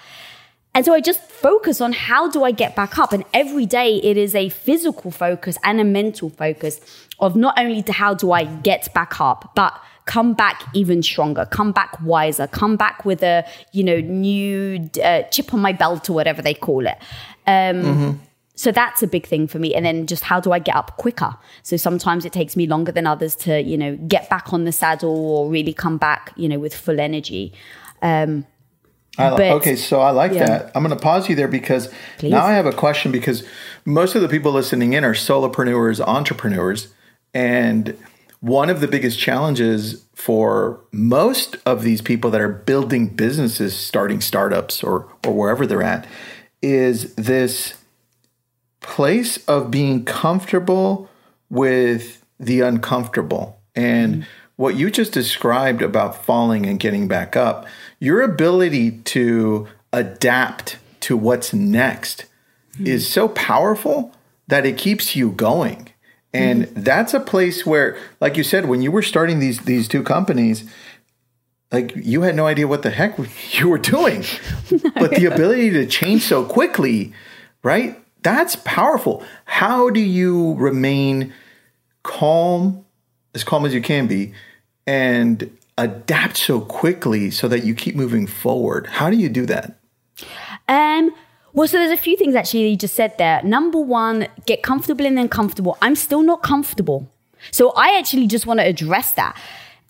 And 0.75 0.85
so 0.85 0.95
I 0.95 1.01
just 1.01 1.21
focus 1.21 1.81
on 1.81 1.93
how 1.93 2.31
do 2.31 2.45
I 2.45 2.51
get 2.51 2.75
back 2.75 2.99
up? 2.99 3.13
And 3.13 3.25
every 3.35 3.67
day 3.67 3.97
it 3.97 4.17
is 4.17 4.35
a 4.35 4.49
physical 4.49 5.11
focus 5.11 5.59
and 5.65 5.81
a 5.81 5.85
mental 5.85 6.31
focus 6.31 6.81
of 7.19 7.37
not 7.37 7.59
only 7.59 7.83
to 7.83 7.93
how 7.93 8.15
do 8.15 8.33
I 8.33 8.45
get 8.45 8.93
back 8.95 9.21
up, 9.21 9.53
but 9.55 9.79
come 10.07 10.35
back 10.35 10.65
even 10.75 11.03
stronger, 11.03 11.47
come 11.47 11.73
back 11.73 12.01
wiser, 12.03 12.47
come 12.47 12.77
back 12.77 13.05
with 13.05 13.23
a, 13.23 13.47
you 13.73 13.85
know, 13.85 14.01
new 14.01 14.89
uh, 15.03 15.23
chip 15.25 15.53
on 15.55 15.61
my 15.61 15.73
belt 15.73 16.09
or 16.09 16.15
whatever 16.15 16.43
they 16.43 16.55
call 16.55 16.87
it. 16.87 16.99
Um, 17.47 17.83
mm-hmm. 17.83 18.11
So 18.55 18.73
that's 18.73 19.03
a 19.03 19.07
big 19.07 19.27
thing 19.27 19.47
for 19.47 19.59
me. 19.59 19.75
And 19.75 19.85
then 19.85 20.07
just 20.07 20.25
how 20.25 20.41
do 20.41 20.53
I 20.53 20.59
get 20.59 20.77
up 20.77 20.97
quicker? 20.97 21.37
So 21.63 21.77
sometimes 21.77 22.25
it 22.25 22.33
takes 22.33 22.57
me 22.57 22.67
longer 22.67 22.93
than 22.93 23.07
others 23.07 23.35
to, 23.37 23.61
you 23.61 23.77
know, 23.77 23.97
get 24.09 24.29
back 24.29 24.53
on 24.53 24.65
the 24.65 24.73
saddle 24.73 25.31
or 25.31 25.51
really 25.51 25.73
come 25.73 25.99
back, 25.99 26.33
you 26.37 26.49
know, 26.49 26.59
with 26.59 26.75
full 26.75 27.01
energy. 27.01 27.53
Um, 28.03 28.47
but, 29.17 29.41
okay, 29.41 29.77
so 29.77 30.01
I 30.01 30.11
like 30.11 30.33
yeah. 30.33 30.47
that. 30.47 30.73
I'm 30.75 30.83
going 30.83 30.97
to 30.97 31.03
pause 31.03 31.29
you 31.29 31.35
there 31.35 31.49
because 31.49 31.93
Please. 32.19 32.31
now 32.31 32.45
I 32.45 32.53
have 32.53 32.67
a 32.67 32.73
question 32.73 33.13
because 33.13 33.45
most 33.85 34.15
of 34.15 34.23
the 34.23 34.29
people 34.29 34.53
listening 34.53 34.95
in 34.95 35.05
are 35.05 35.15
solopreneurs, 35.15 36.01
entrepreneurs, 36.01 36.89
and 37.35 37.97
one 38.41 38.71
of 38.71 38.81
the 38.81 38.89
biggest 38.89 39.19
challenges 39.19 40.05
for 40.15 40.81
most 40.93 41.57
of 41.65 41.83
these 41.83 42.01
people 42.01 42.31
that 42.31 42.41
are 42.41 42.49
building 42.49 43.09
businesses, 43.09 43.77
starting 43.77 44.21
startups 44.21 44.83
or 44.83 45.09
or 45.25 45.33
wherever 45.33 45.67
they're 45.67 45.83
at, 45.83 46.07
is 46.61 47.15
this 47.15 47.75
place 48.81 49.45
of 49.47 49.71
being 49.71 50.05
comfortable 50.05 51.09
with 51.51 52.25
the 52.41 52.61
uncomfortable. 52.61 53.61
And 53.75 54.15
mm-hmm. 54.15 54.23
what 54.57 54.75
you 54.75 54.91
just 54.91 55.13
described 55.13 55.83
about 55.83 56.25
falling 56.25 56.67
and 56.67 56.81
getting 56.81 57.09
back 57.09 57.37
up 57.37 57.67
your 58.03 58.21
ability 58.21 58.91
to 58.91 59.69
adapt 59.93 60.77
to 60.99 61.17
what's 61.17 61.55
next 61.55 62.25
mm-hmm. 62.73 62.89
is 62.89 63.09
so 63.09 63.29
powerful 63.29 64.13
that 64.49 64.67
it 64.67 64.77
keeps 64.77 65.15
you 65.15 65.31
going. 65.31 65.89
And 66.35 66.65
mm-hmm. 66.65 66.83
that's 66.83 67.15
a 67.15 67.21
place 67.21 67.65
where, 67.65 67.97
like 68.21 68.37
you 68.37 68.43
said, 68.43 68.67
when 68.67 68.83
you 68.83 68.91
were 68.91 69.03
starting 69.03 69.39
these 69.39 69.61
these 69.61 69.87
two 69.87 70.03
companies, 70.03 70.69
like 71.71 71.95
you 71.95 72.23
had 72.23 72.35
no 72.35 72.45
idea 72.45 72.67
what 72.67 72.83
the 72.83 72.91
heck 72.91 73.17
you 73.53 73.69
were 73.69 73.79
doing. 73.79 74.25
but 74.97 75.13
the 75.13 75.27
ability 75.33 75.71
to 75.71 75.87
change 75.87 76.23
so 76.23 76.45
quickly, 76.45 77.13
right? 77.63 78.03
That's 78.25 78.57
powerful. 78.57 79.23
How 79.45 79.91
do 79.91 80.01
you 80.01 80.55
remain 80.55 81.33
calm, 82.03 82.85
as 83.33 83.45
calm 83.45 83.65
as 83.65 83.73
you 83.73 83.81
can 83.81 84.09
be, 84.09 84.35
and 84.89 85.57
adapt 85.79 86.37
so 86.37 86.61
quickly 86.61 87.31
so 87.31 87.49
that 87.49 87.65
you 87.65 87.75
keep 87.75 87.95
moving 87.95 88.27
forward? 88.27 88.87
How 88.87 89.11
do 89.11 89.17
you 89.17 89.29
do 89.29 89.47
that? 89.47 89.79
Um, 90.69 91.13
well, 91.53 91.69
so 91.69 91.79
there's 91.79 91.93
a 91.93 91.97
few 91.97 92.17
things 92.17 92.35
actually 92.35 92.69
you 92.69 92.77
just 92.77 92.95
said 92.95 93.17
there. 93.19 93.43
Number 93.43 93.79
one, 93.79 94.29
get 94.47 94.63
comfortable 94.63 95.07
and 95.07 95.17
then 95.19 95.29
comfortable. 95.29 95.77
I'm 95.83 95.97
still 95.97 96.23
not 96.23 96.43
comfortable. 96.43 97.11
So 97.51 97.73
I 97.77 97.99
actually 97.99 98.27
just 98.27 98.47
want 98.47 98.61
to 98.61 98.67
address 98.67 99.13
that. 99.13 99.37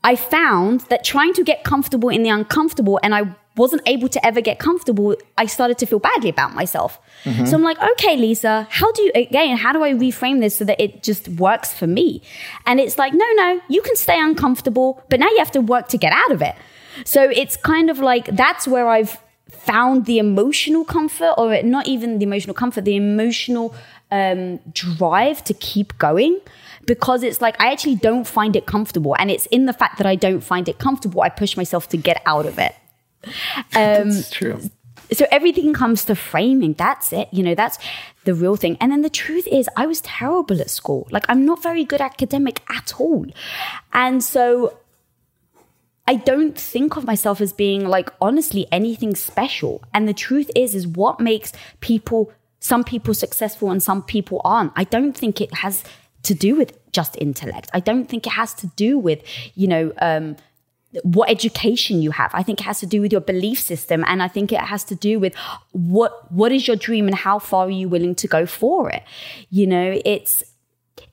I 0.04 0.16
found 0.16 0.80
that 0.82 1.04
trying 1.04 1.32
to 1.34 1.44
get 1.44 1.62
comfortable 1.62 2.08
in 2.08 2.24
the 2.24 2.30
uncomfortable, 2.30 2.98
and 3.02 3.14
I 3.14 3.34
wasn't 3.56 3.82
able 3.86 4.08
to 4.08 4.26
ever 4.26 4.40
get 4.40 4.58
comfortable, 4.58 5.14
I 5.36 5.46
started 5.46 5.78
to 5.78 5.86
feel 5.86 5.98
badly 5.98 6.30
about 6.30 6.54
myself. 6.54 6.98
Mm-hmm. 7.24 7.44
So 7.44 7.56
I'm 7.56 7.62
like, 7.62 7.78
okay, 7.92 8.16
Lisa, 8.16 8.66
how 8.70 8.90
do 8.92 9.02
you, 9.02 9.12
again, 9.14 9.56
how 9.56 9.72
do 9.72 9.82
I 9.82 9.92
reframe 9.92 10.40
this 10.40 10.56
so 10.56 10.64
that 10.64 10.80
it 10.80 11.02
just 11.02 11.28
works 11.28 11.72
for 11.72 11.86
me? 11.86 12.22
And 12.66 12.80
it's 12.80 12.98
like, 12.98 13.12
no, 13.12 13.26
no, 13.34 13.60
you 13.68 13.82
can 13.82 13.96
stay 13.96 14.18
uncomfortable, 14.18 15.02
but 15.08 15.20
now 15.20 15.28
you 15.28 15.38
have 15.38 15.50
to 15.52 15.60
work 15.60 15.88
to 15.88 15.98
get 15.98 16.12
out 16.12 16.32
of 16.32 16.40
it. 16.40 16.54
So 17.04 17.30
it's 17.30 17.56
kind 17.56 17.90
of 17.90 17.98
like, 17.98 18.26
that's 18.26 18.66
where 18.66 18.88
I've 18.88 19.18
found 19.50 20.06
the 20.06 20.18
emotional 20.18 20.84
comfort, 20.84 21.34
or 21.36 21.62
not 21.62 21.86
even 21.86 22.18
the 22.18 22.24
emotional 22.24 22.54
comfort, 22.54 22.84
the 22.84 22.96
emotional 22.96 23.74
um, 24.10 24.58
drive 24.72 25.44
to 25.44 25.54
keep 25.54 25.96
going 25.98 26.40
because 26.86 27.22
it's 27.22 27.40
like 27.40 27.58
I 27.60 27.72
actually 27.72 27.94
don't 27.94 28.26
find 28.26 28.56
it 28.56 28.66
comfortable. 28.66 29.14
And 29.18 29.30
it's 29.30 29.46
in 29.46 29.66
the 29.66 29.72
fact 29.72 29.98
that 29.98 30.06
I 30.06 30.16
don't 30.16 30.40
find 30.40 30.68
it 30.68 30.78
comfortable, 30.78 31.22
I 31.22 31.28
push 31.28 31.56
myself 31.56 31.88
to 31.90 31.96
get 31.96 32.20
out 32.26 32.46
of 32.46 32.58
it. 32.58 32.74
Um, 33.74 34.10
that's 34.10 34.30
true. 34.30 34.60
So 35.12 35.26
everything 35.30 35.74
comes 35.74 36.04
to 36.06 36.14
framing. 36.14 36.74
That's 36.74 37.12
it. 37.12 37.28
You 37.32 37.42
know, 37.42 37.54
that's 37.54 37.78
the 38.24 38.34
real 38.34 38.56
thing. 38.56 38.76
And 38.80 38.90
then 38.92 39.02
the 39.02 39.10
truth 39.10 39.46
is, 39.46 39.68
I 39.76 39.86
was 39.86 40.00
terrible 40.00 40.60
at 40.60 40.70
school. 40.70 41.06
Like, 41.10 41.24
I'm 41.28 41.44
not 41.44 41.62
very 41.62 41.84
good 41.84 42.00
academic 42.00 42.62
at 42.70 42.94
all. 42.98 43.26
And 43.92 44.24
so 44.24 44.78
I 46.06 46.16
don't 46.16 46.58
think 46.58 46.96
of 46.96 47.04
myself 47.04 47.40
as 47.40 47.52
being 47.52 47.86
like 47.86 48.10
honestly 48.20 48.66
anything 48.72 49.14
special. 49.14 49.82
And 49.92 50.08
the 50.08 50.14
truth 50.14 50.50
is, 50.56 50.74
is 50.74 50.86
what 50.86 51.20
makes 51.20 51.52
people, 51.80 52.32
some 52.60 52.82
people 52.84 53.14
successful 53.14 53.70
and 53.70 53.82
some 53.82 54.02
people 54.02 54.40
aren't. 54.44 54.72
I 54.76 54.84
don't 54.84 55.16
think 55.16 55.40
it 55.40 55.54
has 55.54 55.84
to 56.24 56.34
do 56.34 56.56
with 56.56 56.78
just 56.92 57.16
intellect. 57.20 57.70
I 57.74 57.80
don't 57.80 58.08
think 58.08 58.26
it 58.26 58.32
has 58.32 58.54
to 58.54 58.66
do 58.68 58.98
with, 58.98 59.22
you 59.54 59.68
know, 59.68 59.92
um, 60.00 60.36
what 61.02 61.30
education 61.30 62.02
you 62.02 62.10
have. 62.10 62.30
I 62.34 62.42
think 62.42 62.60
it 62.60 62.64
has 62.64 62.80
to 62.80 62.86
do 62.86 63.00
with 63.00 63.12
your 63.12 63.20
belief 63.20 63.58
system. 63.60 64.04
And 64.06 64.22
I 64.22 64.28
think 64.28 64.52
it 64.52 64.60
has 64.60 64.84
to 64.84 64.94
do 64.94 65.18
with 65.18 65.34
what 65.72 66.30
what 66.32 66.52
is 66.52 66.66
your 66.66 66.76
dream 66.76 67.06
and 67.06 67.16
how 67.16 67.38
far 67.38 67.66
are 67.66 67.70
you 67.70 67.88
willing 67.88 68.14
to 68.16 68.28
go 68.28 68.46
for 68.46 68.90
it. 68.90 69.02
You 69.50 69.66
know, 69.66 70.00
it's 70.04 70.44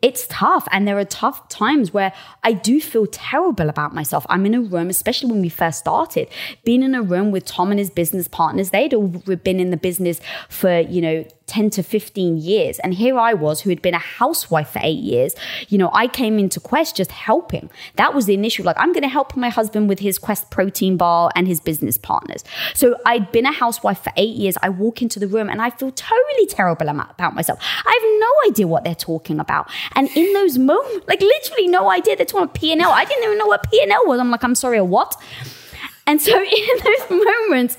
it's 0.01 0.27
tough 0.27 0.67
and 0.71 0.87
there 0.87 0.97
are 0.97 1.05
tough 1.05 1.47
times 1.49 1.93
where 1.93 2.13
i 2.43 2.51
do 2.51 2.79
feel 2.79 3.05
terrible 3.07 3.69
about 3.69 3.93
myself 3.93 4.25
i'm 4.29 4.45
in 4.45 4.53
a 4.53 4.61
room 4.61 4.89
especially 4.89 5.31
when 5.31 5.41
we 5.41 5.49
first 5.49 5.79
started 5.79 6.27
being 6.63 6.83
in 6.83 6.95
a 6.95 7.01
room 7.01 7.31
with 7.31 7.45
tom 7.45 7.71
and 7.71 7.79
his 7.79 7.89
business 7.89 8.27
partners 8.27 8.69
they'd 8.69 8.93
all 8.93 9.07
been 9.07 9.59
in 9.59 9.71
the 9.71 9.77
business 9.77 10.19
for 10.47 10.79
you 10.79 11.01
know 11.01 11.25
10 11.49 11.71
to 11.71 11.83
15 11.83 12.37
years. 12.37 12.79
And 12.79 12.93
here 12.93 13.17
I 13.17 13.33
was, 13.33 13.61
who 13.61 13.69
had 13.69 13.81
been 13.81 13.93
a 13.93 13.99
housewife 13.99 14.69
for 14.69 14.79
eight 14.81 14.99
years. 14.99 15.35
You 15.67 15.77
know, 15.77 15.89
I 15.93 16.07
came 16.07 16.39
into 16.39 16.59
Quest 16.59 16.95
just 16.95 17.11
helping. 17.11 17.69
That 17.95 18.13
was 18.13 18.27
the 18.27 18.33
initial, 18.33 18.63
like, 18.63 18.77
I'm 18.79 18.93
going 18.93 19.03
to 19.03 19.09
help 19.09 19.35
my 19.35 19.49
husband 19.49 19.89
with 19.89 19.99
his 19.99 20.17
Quest 20.17 20.51
protein 20.51 20.95
bar 20.95 21.31
and 21.35 21.47
his 21.47 21.59
business 21.59 21.97
partners. 21.97 22.43
So 22.73 22.97
I'd 23.05 23.31
been 23.31 23.45
a 23.45 23.51
housewife 23.51 23.99
for 23.99 24.13
eight 24.15 24.35
years. 24.35 24.57
I 24.61 24.69
walk 24.69 25.01
into 25.01 25.19
the 25.19 25.27
room 25.27 25.49
and 25.49 25.61
I 25.61 25.71
feel 25.71 25.91
totally 25.91 26.45
terrible 26.47 26.87
about 26.87 27.35
myself. 27.35 27.59
I 27.85 27.99
have 27.99 28.19
no 28.19 28.51
idea 28.51 28.67
what 28.67 28.83
they're 28.83 28.95
talking 28.95 29.39
about. 29.39 29.69
And 29.95 30.07
in 30.15 30.31
those 30.33 30.57
moments, 30.57 31.07
like 31.07 31.21
literally 31.21 31.67
no 31.67 31.89
idea 31.89 32.15
they're 32.15 32.25
talking 32.25 32.47
P&L. 32.49 32.91
I 32.91 33.05
didn't 33.05 33.23
even 33.23 33.37
know 33.37 33.47
what 33.47 33.69
P&L 33.69 34.05
was. 34.05 34.19
I'm 34.19 34.29
like, 34.31 34.43
I'm 34.43 34.55
sorry, 34.55 34.81
what? 34.81 35.15
And 36.05 36.21
so 36.21 36.31
in 36.43 36.77
those 36.83 37.23
moments, 37.25 37.77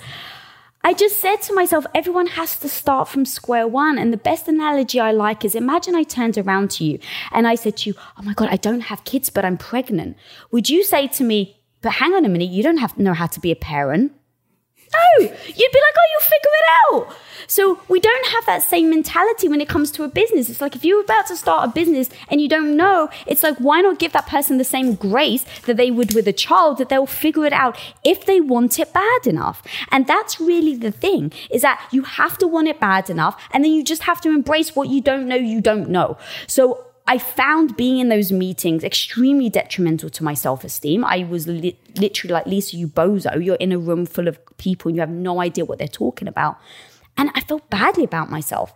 I 0.83 0.95
just 0.95 1.21
said 1.21 1.37
to 1.43 1.55
myself, 1.55 1.85
everyone 1.95 2.27
has 2.29 2.59
to 2.61 2.69
start 2.69 3.09
from 3.09 3.27
square 3.27 3.69
one. 3.69 3.99
And 3.99 4.13
the 4.13 4.17
best 4.17 4.49
analogy 4.49 4.99
I 4.99 5.13
like 5.13 5.45
is 5.45 5.55
imagine 5.55 5.95
I 5.95 6.05
turned 6.05 6.39
around 6.39 6.71
to 6.73 6.85
you 6.85 6.99
and 7.33 7.47
I 7.47 7.55
said 7.55 7.77
to 7.79 7.91
you, 7.91 7.97
Oh 8.19 8.23
my 8.23 8.33
God, 8.33 8.49
I 8.51 8.57
don't 8.57 8.81
have 8.81 9.05
kids, 9.05 9.29
but 9.29 9.45
I'm 9.45 9.59
pregnant. 9.59 10.17
Would 10.51 10.71
you 10.71 10.83
say 10.83 11.07
to 11.09 11.25
me, 11.25 11.61
but 11.83 11.93
hang 11.93 12.15
on 12.15 12.25
a 12.25 12.29
minute, 12.29 12.51
you 12.51 12.63
don't 12.63 12.79
have 12.79 12.99
know 12.99 13.13
how 13.13 13.27
to 13.27 13.41
be 13.41 13.51
a 13.51 13.57
parent? 13.57 14.13
No, 14.93 15.21
you'd 15.21 15.29
be 15.29 15.33
like, 15.47 15.95
oh, 15.97 16.09
you'll 16.13 16.21
figure 16.21 16.51
it 16.55 16.69
out. 16.93 17.17
So 17.47 17.81
we 17.89 18.01
don't 18.01 18.27
have 18.29 18.47
that 18.47 18.63
same 18.63 18.91
mentality 18.91 19.49
when 19.49 19.61
it 19.61 19.69
comes 19.69 19.91
to 19.93 20.05
a 20.05 20.09
business. 20.09 20.49
It's 20.49 20.61
like 20.61 20.77
if 20.77 20.85
you're 20.85 21.01
about 21.01 21.27
to 21.29 21.37
start 21.37 21.69
a 21.69 21.73
business 21.73 22.11
and 22.29 22.41
you 22.41 22.49
don't 22.49 22.77
know, 22.77 23.09
it's 23.27 23.43
like, 23.43 23.57
why 23.59 23.81
not 23.81 23.99
give 23.99 24.13
that 24.13 24.27
person 24.27 24.59
the 24.59 24.65
same 24.65 24.95
grace 24.95 25.45
that 25.67 25.77
they 25.77 25.91
would 25.91 26.15
with 26.15 26.27
a 26.29 26.33
child 26.33 26.79
that 26.79 26.89
they'll 26.89 27.07
figure 27.07 27.45
it 27.45 27.53
out 27.53 27.79
if 28.05 28.27
they 28.27 28.41
want 28.41 28.79
it 28.79 28.93
bad 28.93 29.27
enough. 29.27 29.63
And 29.91 30.07
that's 30.07 30.41
really 30.41 30.77
the 30.77 30.93
thing 30.93 31.33
is 31.51 31.63
that 31.63 31.89
you 31.93 32.03
have 32.03 32.39
to 32.39 32.47
want 32.47 32.69
it 32.69 32.81
bad 32.81 33.11
enough 33.11 33.41
and 33.53 33.65
then 33.65 33.73
you 33.73 33.85
just 33.85 34.03
have 34.03 34.21
to 34.23 34.31
embrace 34.31 34.75
what 34.75 34.89
you 34.89 35.01
don't 35.01 35.27
know 35.27 35.37
you 35.37 35.61
don't 35.61 35.89
know. 35.89 36.19
So 36.47 36.85
I 37.11 37.19
found 37.19 37.77
being 37.77 37.99
in 37.99 38.09
those 38.09 38.31
meetings 38.31 38.85
extremely 38.85 39.51
detrimental 39.51 40.11
to 40.11 40.23
my 40.23 40.33
self 40.33 40.63
esteem. 40.63 41.05
I 41.05 41.25
was 41.25 41.49
li- 41.49 41.77
literally 41.97 42.33
like, 42.33 42.47
Lisa, 42.47 42.77
you 42.77 42.87
bozo. 42.87 43.45
You're 43.45 43.57
in 43.57 43.73
a 43.73 43.79
room 43.79 44.07
full 44.07 44.29
of 44.29 44.39
people 44.59 44.91
and 44.91 44.95
you 44.97 45.01
have 45.01 45.11
no 45.11 45.41
idea 45.41 45.65
what 45.65 45.79
they're 45.79 45.89
talking 45.89 46.29
about. 46.29 46.57
And 47.17 47.31
I 47.35 47.41
felt 47.41 47.69
badly 47.69 48.05
about 48.05 48.31
myself. 48.31 48.73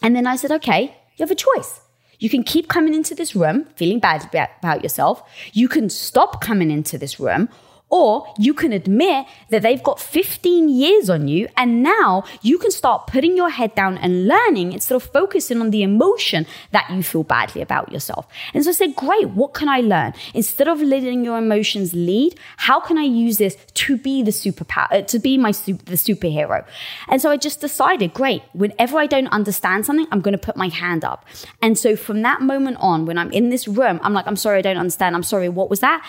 And 0.00 0.14
then 0.14 0.24
I 0.24 0.36
said, 0.36 0.52
okay, 0.52 0.96
you 1.16 1.24
have 1.24 1.32
a 1.32 1.34
choice. 1.34 1.80
You 2.20 2.30
can 2.30 2.44
keep 2.44 2.68
coming 2.68 2.94
into 2.94 3.12
this 3.12 3.34
room 3.34 3.66
feeling 3.74 3.98
bad 3.98 4.30
about 4.32 4.84
yourself. 4.84 5.28
You 5.52 5.66
can 5.66 5.90
stop 5.90 6.40
coming 6.40 6.70
into 6.70 6.96
this 6.96 7.18
room, 7.18 7.48
or 7.92 8.26
you 8.38 8.54
can 8.54 8.72
admit 8.72 9.26
that 9.50 9.60
they've 9.62 9.82
got 9.82 10.00
15 10.00 10.70
years 10.70 11.10
on 11.10 11.28
you 11.28 11.46
and 11.58 11.82
now 11.82 12.24
you 12.40 12.58
can 12.58 12.70
start 12.70 13.06
putting 13.06 13.36
your 13.36 13.50
head 13.50 13.74
down 13.74 13.98
and 13.98 14.26
learning 14.26 14.72
instead 14.72 14.96
of 14.96 15.02
focusing 15.02 15.60
on 15.60 15.70
the 15.70 15.82
emotion 15.82 16.46
that 16.70 16.88
you 16.88 17.02
feel 17.02 17.22
badly 17.22 17.60
about 17.60 17.92
yourself. 17.92 18.26
And 18.54 18.64
so 18.64 18.70
I 18.70 18.72
said, 18.72 18.96
great, 18.96 19.28
what 19.28 19.52
can 19.52 19.68
I 19.68 19.80
learn? 19.80 20.14
Instead 20.32 20.68
of 20.68 20.80
letting 20.80 21.22
your 21.22 21.36
emotions 21.36 21.92
lead, 21.92 22.34
how 22.56 22.80
can 22.80 22.96
I 22.96 23.02
use 23.02 23.36
this 23.36 23.58
to 23.74 23.98
be 23.98 24.22
the 24.22 24.30
superpower, 24.30 24.90
uh, 24.90 25.02
to 25.02 25.18
be 25.18 25.36
my 25.36 25.50
super, 25.50 25.84
the 25.84 25.96
superhero? 25.96 26.64
And 27.08 27.20
so 27.20 27.30
I 27.30 27.36
just 27.36 27.60
decided, 27.60 28.14
great, 28.14 28.42
whenever 28.54 28.96
I 28.98 29.06
don't 29.06 29.28
understand 29.28 29.84
something, 29.84 30.06
I'm 30.10 30.22
going 30.22 30.32
to 30.32 30.38
put 30.38 30.56
my 30.56 30.68
hand 30.68 31.04
up. 31.04 31.26
And 31.60 31.76
so 31.76 31.94
from 31.94 32.22
that 32.22 32.40
moment 32.40 32.78
on, 32.80 33.04
when 33.04 33.18
I'm 33.18 33.30
in 33.32 33.50
this 33.50 33.68
room, 33.68 34.00
I'm 34.02 34.14
like, 34.14 34.26
I'm 34.26 34.36
sorry, 34.36 34.60
I 34.60 34.62
don't 34.62 34.78
understand. 34.78 35.14
I'm 35.14 35.22
sorry, 35.22 35.50
what 35.50 35.68
was 35.68 35.80
that? 35.80 36.02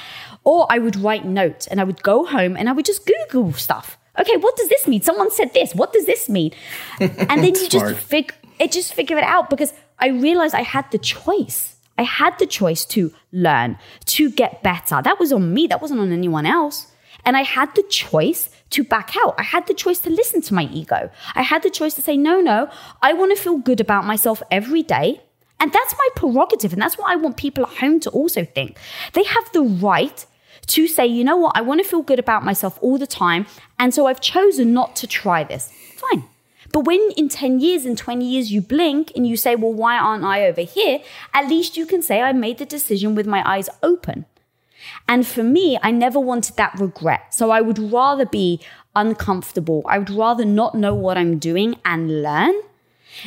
Or 0.46 0.66
I 0.70 0.80
would 0.80 0.96
write 0.96 1.26
notes 1.26 1.68
and 1.74 1.82
I 1.82 1.84
would 1.84 2.04
go 2.04 2.24
home 2.24 2.56
and 2.56 2.70
I 2.70 2.72
would 2.72 2.86
just 2.86 3.04
Google 3.08 3.52
stuff. 3.54 3.98
Okay, 4.20 4.38
what 4.38 4.56
does 4.56 4.70
this 4.70 4.88
mean? 4.88 5.02
Someone 5.02 5.32
said 5.32 5.56
this. 5.56 5.74
What 5.74 5.92
does 5.92 6.06
this 6.06 6.30
mean? 6.30 6.52
And 7.00 7.44
then 7.44 7.56
you 7.56 7.68
just 7.68 7.96
figure 7.96 8.36
it 8.60 8.72
just 8.72 8.94
figure 8.94 9.18
it 9.18 9.24
out 9.24 9.50
because 9.50 9.74
I 9.98 10.10
realized 10.10 10.54
I 10.54 10.62
had 10.62 10.86
the 10.92 11.00
choice. 11.00 11.76
I 11.98 12.04
had 12.04 12.38
the 12.38 12.46
choice 12.46 12.86
to 12.94 13.12
learn, 13.32 13.80
to 14.06 14.30
get 14.30 14.62
better. 14.62 15.02
That 15.02 15.20
was 15.20 15.34
on 15.34 15.52
me. 15.52 15.66
That 15.66 15.82
wasn't 15.82 16.00
on 16.00 16.12
anyone 16.12 16.46
else. 16.46 16.92
And 17.26 17.36
I 17.36 17.42
had 17.42 17.74
the 17.74 17.84
choice 17.84 18.52
to 18.70 18.84
back 18.84 19.16
out. 19.18 19.34
I 19.40 19.44
had 19.44 19.66
the 19.66 19.74
choice 19.74 20.00
to 20.00 20.12
listen 20.12 20.42
to 20.44 20.54
my 20.54 20.66
ego. 20.66 21.10
I 21.34 21.42
had 21.42 21.64
the 21.64 21.72
choice 21.72 21.96
to 21.96 22.04
say, 22.04 22.16
no, 22.16 22.40
no, 22.40 22.70
I 23.02 23.14
want 23.14 23.36
to 23.36 23.44
feel 23.44 23.58
good 23.58 23.82
about 23.82 24.06
myself 24.06 24.44
every 24.52 24.84
day. 24.84 25.22
And 25.60 25.72
that's 25.74 25.96
my 25.98 26.08
prerogative. 26.16 26.74
And 26.74 26.82
that's 26.82 26.98
what 26.98 27.10
I 27.10 27.16
want 27.16 27.38
people 27.38 27.66
at 27.66 27.78
home 27.78 28.00
to 28.02 28.12
also 28.12 28.46
think. 28.46 28.78
They 29.14 29.24
have 29.24 29.52
the 29.54 29.64
right 29.64 30.26
to 30.68 30.88
say, 30.88 31.06
you 31.06 31.24
know 31.24 31.38
what, 31.38 31.58
I 31.58 31.62
want 31.62 31.82
to 31.82 31.88
feel 31.88 32.02
good 32.02 32.20
about 32.20 32.44
myself 32.44 32.78
all 32.82 32.98
the 32.98 33.08
time. 33.08 33.46
And 33.80 33.94
so 33.94 34.08
I've 34.08 34.22
chosen 34.22 34.74
not 34.74 34.96
to 34.98 35.08
try 35.08 35.44
this. 35.44 35.72
Fine. 35.96 36.24
But 36.72 36.86
when 36.86 37.12
in 37.16 37.30
10 37.30 37.60
years, 37.60 37.86
in 37.86 37.96
20 37.96 38.26
years, 38.26 38.52
you 38.52 38.62
blink 38.62 39.12
and 39.16 39.28
you 39.28 39.38
say, 39.38 39.56
well, 39.56 39.74
why 39.74 39.98
aren't 39.98 40.24
I 40.24 40.46
over 40.48 40.62
here? 40.62 41.00
At 41.34 41.48
least 41.48 41.78
you 41.78 41.86
can 41.86 42.02
say, 42.02 42.22
I 42.22 42.34
made 42.34 42.58
the 42.58 42.66
decision 42.66 43.14
with 43.14 43.28
my 43.28 43.48
eyes 43.48 43.70
open. 43.84 44.26
And 45.08 45.26
for 45.26 45.44
me, 45.44 45.78
I 45.82 45.92
never 45.92 46.20
wanted 46.20 46.56
that 46.58 46.78
regret. 46.80 47.34
So 47.34 47.52
I 47.52 47.62
would 47.62 47.78
rather 47.78 48.26
be 48.26 48.60
uncomfortable. 48.96 49.84
I 49.88 50.00
would 50.00 50.10
rather 50.10 50.46
not 50.46 50.76
know 50.76 50.96
what 50.96 51.18
I'm 51.18 51.38
doing 51.40 51.76
and 51.86 52.24
learn 52.24 52.56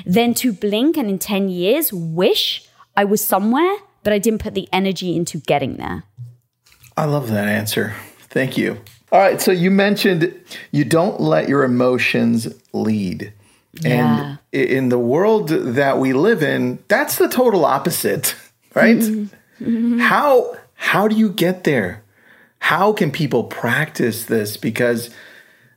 than 0.05 0.35
to 0.35 0.53
blink 0.53 0.97
and 0.97 1.09
in 1.09 1.19
10 1.19 1.49
years 1.49 1.93
wish 1.93 2.67
I 2.97 3.05
was 3.05 3.25
somewhere, 3.25 3.77
but 4.03 4.13
I 4.13 4.19
didn't 4.19 4.43
put 4.43 4.55
the 4.55 4.69
energy 4.73 5.17
into 5.17 5.39
getting 5.39 5.77
there. 5.77 6.05
I 6.97 7.05
love 7.05 7.29
that 7.31 7.49
answer. 7.49 7.95
Thank 8.31 8.57
you. 8.57 8.81
All 9.13 9.21
right. 9.21 9.41
So 9.41 9.53
you 9.53 9.71
mentioned 9.71 10.35
you 10.71 10.85
don't 10.85 11.21
let 11.21 11.49
your 11.49 11.65
emotions 11.65 12.49
lead. 12.73 13.33
Yeah. 13.81 14.37
And 14.53 14.71
in 14.71 14.89
the 14.89 14.99
world 14.99 15.49
that 15.49 15.99
we 15.99 16.13
live 16.13 16.43
in, 16.43 16.79
that's 16.89 17.17
the 17.17 17.29
total 17.29 17.65
opposite, 17.65 18.35
right? 18.75 18.97
Mm-hmm. 18.97 19.99
How 19.99 20.57
how 20.75 21.09
do 21.09 21.17
you 21.17 21.31
get 21.31 21.65
there? 21.65 22.03
How 22.59 22.93
can 22.93 23.11
people 23.11 23.45
practice 23.45 24.25
this? 24.25 24.57
Because 24.57 25.11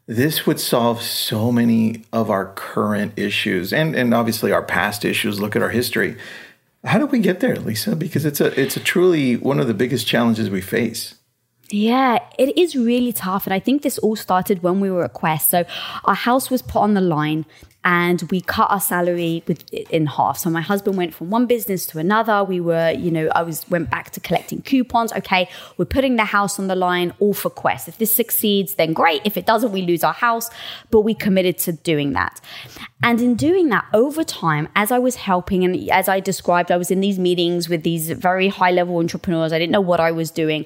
this 0.07 0.47
would 0.47 0.59
solve 0.59 1.03
so 1.03 1.51
many 1.51 2.03
of 2.11 2.31
our 2.31 2.47
current 2.53 3.13
issues 3.15 3.71
and, 3.71 3.95
and 3.95 4.11
obviously 4.11 4.51
our 4.51 4.63
past 4.63 5.05
issues. 5.05 5.39
Look 5.39 5.55
at 5.55 5.61
our 5.61 5.69
history. 5.69 6.17
How 6.83 6.97
do 6.97 7.05
we 7.05 7.19
get 7.19 7.39
there, 7.39 7.55
Lisa? 7.57 7.95
Because 7.95 8.25
it's 8.25 8.39
a 8.39 8.59
it's 8.59 8.77
a 8.77 8.79
truly 8.79 9.35
one 9.35 9.59
of 9.59 9.67
the 9.67 9.73
biggest 9.73 10.07
challenges 10.07 10.49
we 10.49 10.61
face. 10.61 11.15
Yeah, 11.71 12.19
it 12.39 12.57
is 12.57 12.75
really 12.75 13.13
tough. 13.13 13.45
And 13.45 13.53
I 13.53 13.59
think 13.59 13.83
this 13.83 13.99
all 13.99 14.15
started 14.15 14.63
when 14.63 14.79
we 14.79 14.89
were 14.89 15.03
at 15.03 15.13
Quest. 15.13 15.49
So 15.51 15.65
our 16.05 16.15
house 16.15 16.49
was 16.49 16.61
put 16.61 16.79
on 16.79 16.95
the 16.95 17.01
line 17.01 17.45
and 17.83 18.23
we 18.29 18.41
cut 18.41 18.69
our 18.69 18.79
salary 18.79 19.41
with, 19.47 19.71
in 19.73 20.05
half. 20.05 20.37
So 20.37 20.49
my 20.49 20.59
husband 20.61 20.97
went 20.97 21.13
from 21.13 21.29
one 21.29 21.45
business 21.45 21.85
to 21.87 21.99
another. 21.99 22.43
We 22.43 22.59
were, 22.59 22.91
you 22.91 23.09
know, 23.09 23.29
I 23.33 23.43
was 23.43 23.69
went 23.69 23.89
back 23.89 24.11
to 24.11 24.19
collecting 24.19 24.61
coupons. 24.61 25.13
Okay, 25.13 25.47
we're 25.77 25.85
putting 25.85 26.17
the 26.17 26.25
house 26.25 26.59
on 26.59 26.67
the 26.67 26.75
line, 26.75 27.13
all 27.19 27.33
for 27.33 27.49
Quest. 27.49 27.87
If 27.87 27.97
this 27.97 28.13
succeeds, 28.13 28.75
then 28.75 28.91
great. 28.91 29.21
If 29.23 29.37
it 29.37 29.45
doesn't, 29.45 29.71
we 29.71 29.81
lose 29.81 30.03
our 30.03 30.13
house. 30.13 30.49
But 30.91 31.01
we 31.01 31.13
committed 31.13 31.57
to 31.59 31.71
doing 31.71 32.13
that. 32.13 32.41
And 33.01 33.21
in 33.21 33.35
doing 33.35 33.69
that, 33.69 33.85
over 33.93 34.25
time, 34.25 34.67
as 34.75 34.91
I 34.91 34.99
was 34.99 35.15
helping 35.15 35.63
and 35.63 35.89
as 35.89 36.09
I 36.09 36.19
described, 36.19 36.71
I 36.71 36.77
was 36.77 36.91
in 36.91 36.99
these 36.99 37.17
meetings 37.17 37.69
with 37.69 37.83
these 37.83 38.11
very 38.11 38.49
high 38.49 38.71
level 38.71 38.97
entrepreneurs. 38.97 39.53
I 39.53 39.59
didn't 39.59 39.71
know 39.71 39.79
what 39.81 40.01
I 40.01 40.11
was 40.11 40.31
doing 40.31 40.65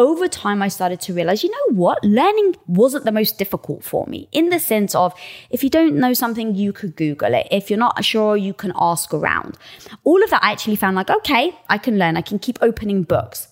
over 0.00 0.26
time, 0.28 0.62
I 0.62 0.68
started 0.68 0.98
to 1.02 1.12
realize, 1.12 1.44
you 1.44 1.50
know 1.50 1.74
what? 1.76 2.02
Learning 2.02 2.56
wasn't 2.66 3.04
the 3.04 3.12
most 3.12 3.38
difficult 3.38 3.84
for 3.84 4.06
me 4.06 4.28
in 4.32 4.48
the 4.48 4.58
sense 4.58 4.94
of 4.94 5.12
if 5.50 5.62
you 5.62 5.68
don't 5.68 5.96
know 5.96 6.14
something, 6.14 6.54
you 6.54 6.72
could 6.72 6.96
Google 6.96 7.34
it. 7.34 7.46
If 7.50 7.68
you're 7.68 7.78
not 7.78 8.02
sure, 8.02 8.34
you 8.34 8.54
can 8.54 8.72
ask 8.76 9.12
around. 9.12 9.58
All 10.04 10.24
of 10.24 10.30
that 10.30 10.42
I 10.42 10.52
actually 10.52 10.76
found 10.76 10.96
like, 10.96 11.10
okay, 11.10 11.54
I 11.68 11.76
can 11.76 11.98
learn. 11.98 12.16
I 12.16 12.22
can 12.22 12.38
keep 12.38 12.58
opening 12.62 13.02
books 13.02 13.48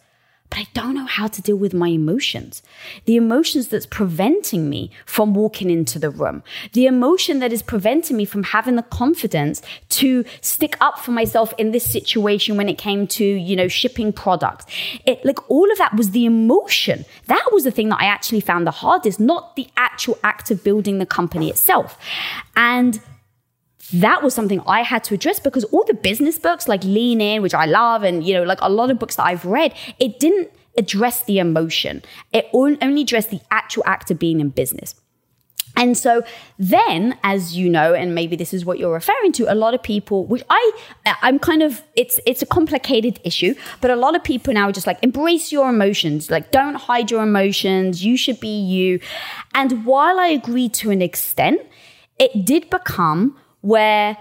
but 0.50 0.60
I 0.60 0.66
don't 0.72 0.94
know 0.94 1.06
how 1.06 1.26
to 1.26 1.42
deal 1.42 1.56
with 1.56 1.74
my 1.74 1.88
emotions. 1.88 2.62
The 3.04 3.16
emotions 3.16 3.68
that's 3.68 3.86
preventing 3.86 4.70
me 4.70 4.90
from 5.04 5.34
walking 5.34 5.70
into 5.70 5.98
the 5.98 6.10
room. 6.10 6.42
The 6.72 6.86
emotion 6.86 7.38
that 7.40 7.52
is 7.52 7.62
preventing 7.62 8.16
me 8.16 8.24
from 8.24 8.44
having 8.44 8.76
the 8.76 8.82
confidence 8.82 9.60
to 9.90 10.24
stick 10.40 10.76
up 10.80 10.98
for 10.98 11.10
myself 11.10 11.52
in 11.58 11.72
this 11.72 11.90
situation 11.90 12.56
when 12.56 12.68
it 12.68 12.78
came 12.78 13.06
to, 13.08 13.24
you 13.24 13.56
know, 13.56 13.68
shipping 13.68 14.12
products. 14.12 14.64
It 15.04 15.24
like 15.24 15.50
all 15.50 15.70
of 15.70 15.78
that 15.78 15.96
was 15.96 16.10
the 16.10 16.24
emotion. 16.24 17.04
That 17.26 17.46
was 17.52 17.64
the 17.64 17.70
thing 17.70 17.90
that 17.90 18.00
I 18.00 18.06
actually 18.06 18.40
found 18.40 18.66
the 18.66 18.72
hardest, 18.72 19.20
not 19.20 19.56
the 19.56 19.68
actual 19.76 20.18
act 20.24 20.50
of 20.50 20.64
building 20.64 20.98
the 20.98 21.06
company 21.06 21.50
itself. 21.50 21.98
And 22.56 23.00
that 23.92 24.22
was 24.22 24.34
something 24.34 24.60
I 24.66 24.82
had 24.82 25.04
to 25.04 25.14
address 25.14 25.40
because 25.40 25.64
all 25.64 25.84
the 25.84 25.94
business 25.94 26.38
books 26.38 26.68
like 26.68 26.84
Lean 26.84 27.20
In, 27.20 27.42
which 27.42 27.54
I 27.54 27.64
love, 27.64 28.02
and 28.02 28.24
you 28.24 28.34
know, 28.34 28.42
like 28.42 28.58
a 28.60 28.68
lot 28.68 28.90
of 28.90 28.98
books 28.98 29.16
that 29.16 29.24
I've 29.24 29.44
read, 29.44 29.74
it 29.98 30.20
didn't 30.20 30.50
address 30.76 31.24
the 31.24 31.38
emotion. 31.38 32.02
It 32.32 32.46
only 32.52 33.02
addressed 33.02 33.30
the 33.30 33.40
actual 33.50 33.82
act 33.86 34.10
of 34.10 34.18
being 34.18 34.40
in 34.40 34.50
business. 34.50 34.94
And 35.76 35.96
so 35.96 36.22
then, 36.58 37.16
as 37.22 37.56
you 37.56 37.70
know, 37.70 37.94
and 37.94 38.12
maybe 38.12 38.34
this 38.34 38.52
is 38.52 38.64
what 38.64 38.80
you're 38.80 38.92
referring 38.92 39.30
to, 39.32 39.52
a 39.52 39.54
lot 39.54 39.74
of 39.74 39.82
people, 39.82 40.26
which 40.26 40.42
I, 40.50 40.72
I'm 41.22 41.38
kind 41.38 41.62
of, 41.62 41.82
it's 41.94 42.18
it's 42.26 42.42
a 42.42 42.46
complicated 42.46 43.20
issue, 43.22 43.54
but 43.80 43.92
a 43.92 43.96
lot 43.96 44.16
of 44.16 44.24
people 44.24 44.52
now 44.52 44.68
are 44.68 44.72
just 44.72 44.88
like 44.88 44.98
embrace 45.02 45.52
your 45.52 45.70
emotions, 45.70 46.30
like 46.30 46.50
don't 46.50 46.74
hide 46.74 47.12
your 47.12 47.22
emotions. 47.22 48.04
You 48.04 48.16
should 48.16 48.40
be 48.40 48.60
you. 48.60 48.98
And 49.54 49.84
while 49.84 50.18
I 50.18 50.26
agree 50.26 50.68
to 50.70 50.90
an 50.90 51.00
extent, 51.00 51.60
it 52.18 52.44
did 52.44 52.70
become 52.70 53.36
where 53.60 54.16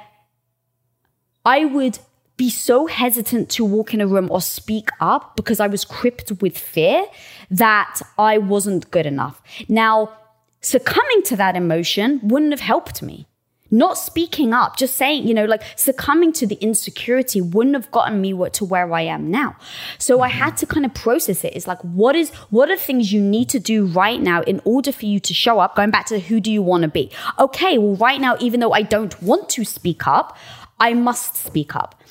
I 1.45 1.65
would 1.65 1.99
be 2.37 2.49
so 2.49 2.85
hesitant 2.85 3.49
to 3.49 3.65
walk 3.65 3.93
in 3.93 4.01
a 4.01 4.07
room 4.07 4.29
or 4.29 4.41
speak 4.41 4.89
up 4.99 5.35
because 5.35 5.59
I 5.59 5.67
was 5.67 5.83
crippled 5.83 6.41
with 6.41 6.57
fear 6.57 7.05
that 7.49 7.99
I 8.17 8.37
wasn't 8.37 8.91
good 8.91 9.05
enough. 9.05 9.41
Now, 9.67 10.13
succumbing 10.61 11.23
to 11.23 11.35
that 11.35 11.55
emotion 11.55 12.19
wouldn't 12.23 12.51
have 12.51 12.61
helped 12.61 13.01
me 13.01 13.26
not 13.71 13.97
speaking 13.97 14.53
up, 14.53 14.77
just 14.77 14.95
saying, 14.95 15.27
you 15.27 15.33
know, 15.33 15.45
like 15.45 15.63
succumbing 15.75 16.33
to 16.33 16.47
the 16.47 16.55
insecurity 16.55 17.41
wouldn't 17.41 17.75
have 17.75 17.91
gotten 17.91 18.21
me 18.21 18.33
to 18.53 18.65
where 18.65 18.93
I 18.93 19.01
am 19.01 19.31
now. 19.31 19.55
So 19.97 20.21
I 20.21 20.29
had 20.29 20.57
to 20.57 20.65
kind 20.65 20.85
of 20.85 20.93
process 20.93 21.43
it. 21.43 21.55
It's 21.55 21.67
like, 21.67 21.79
what 21.81 22.15
is, 22.15 22.29
what 22.49 22.69
are 22.69 22.77
things 22.77 23.11
you 23.11 23.21
need 23.21 23.49
to 23.49 23.59
do 23.59 23.85
right 23.85 24.21
now 24.21 24.41
in 24.43 24.61
order 24.63 24.91
for 24.91 25.05
you 25.05 25.19
to 25.19 25.33
show 25.33 25.59
up? 25.59 25.75
Going 25.75 25.91
back 25.91 26.05
to 26.07 26.19
who 26.19 26.39
do 26.39 26.51
you 26.51 26.61
want 26.61 26.83
to 26.83 26.87
be? 26.87 27.11
Okay, 27.39 27.77
well, 27.77 27.95
right 27.95 28.21
now, 28.21 28.35
even 28.39 28.59
though 28.59 28.73
I 28.73 28.81
don't 28.81 29.21
want 29.21 29.49
to 29.49 29.65
speak 29.65 30.07
up, 30.07 30.37
I 30.79 30.93
must 30.93 31.35
speak 31.35 31.75
up. 31.75 32.01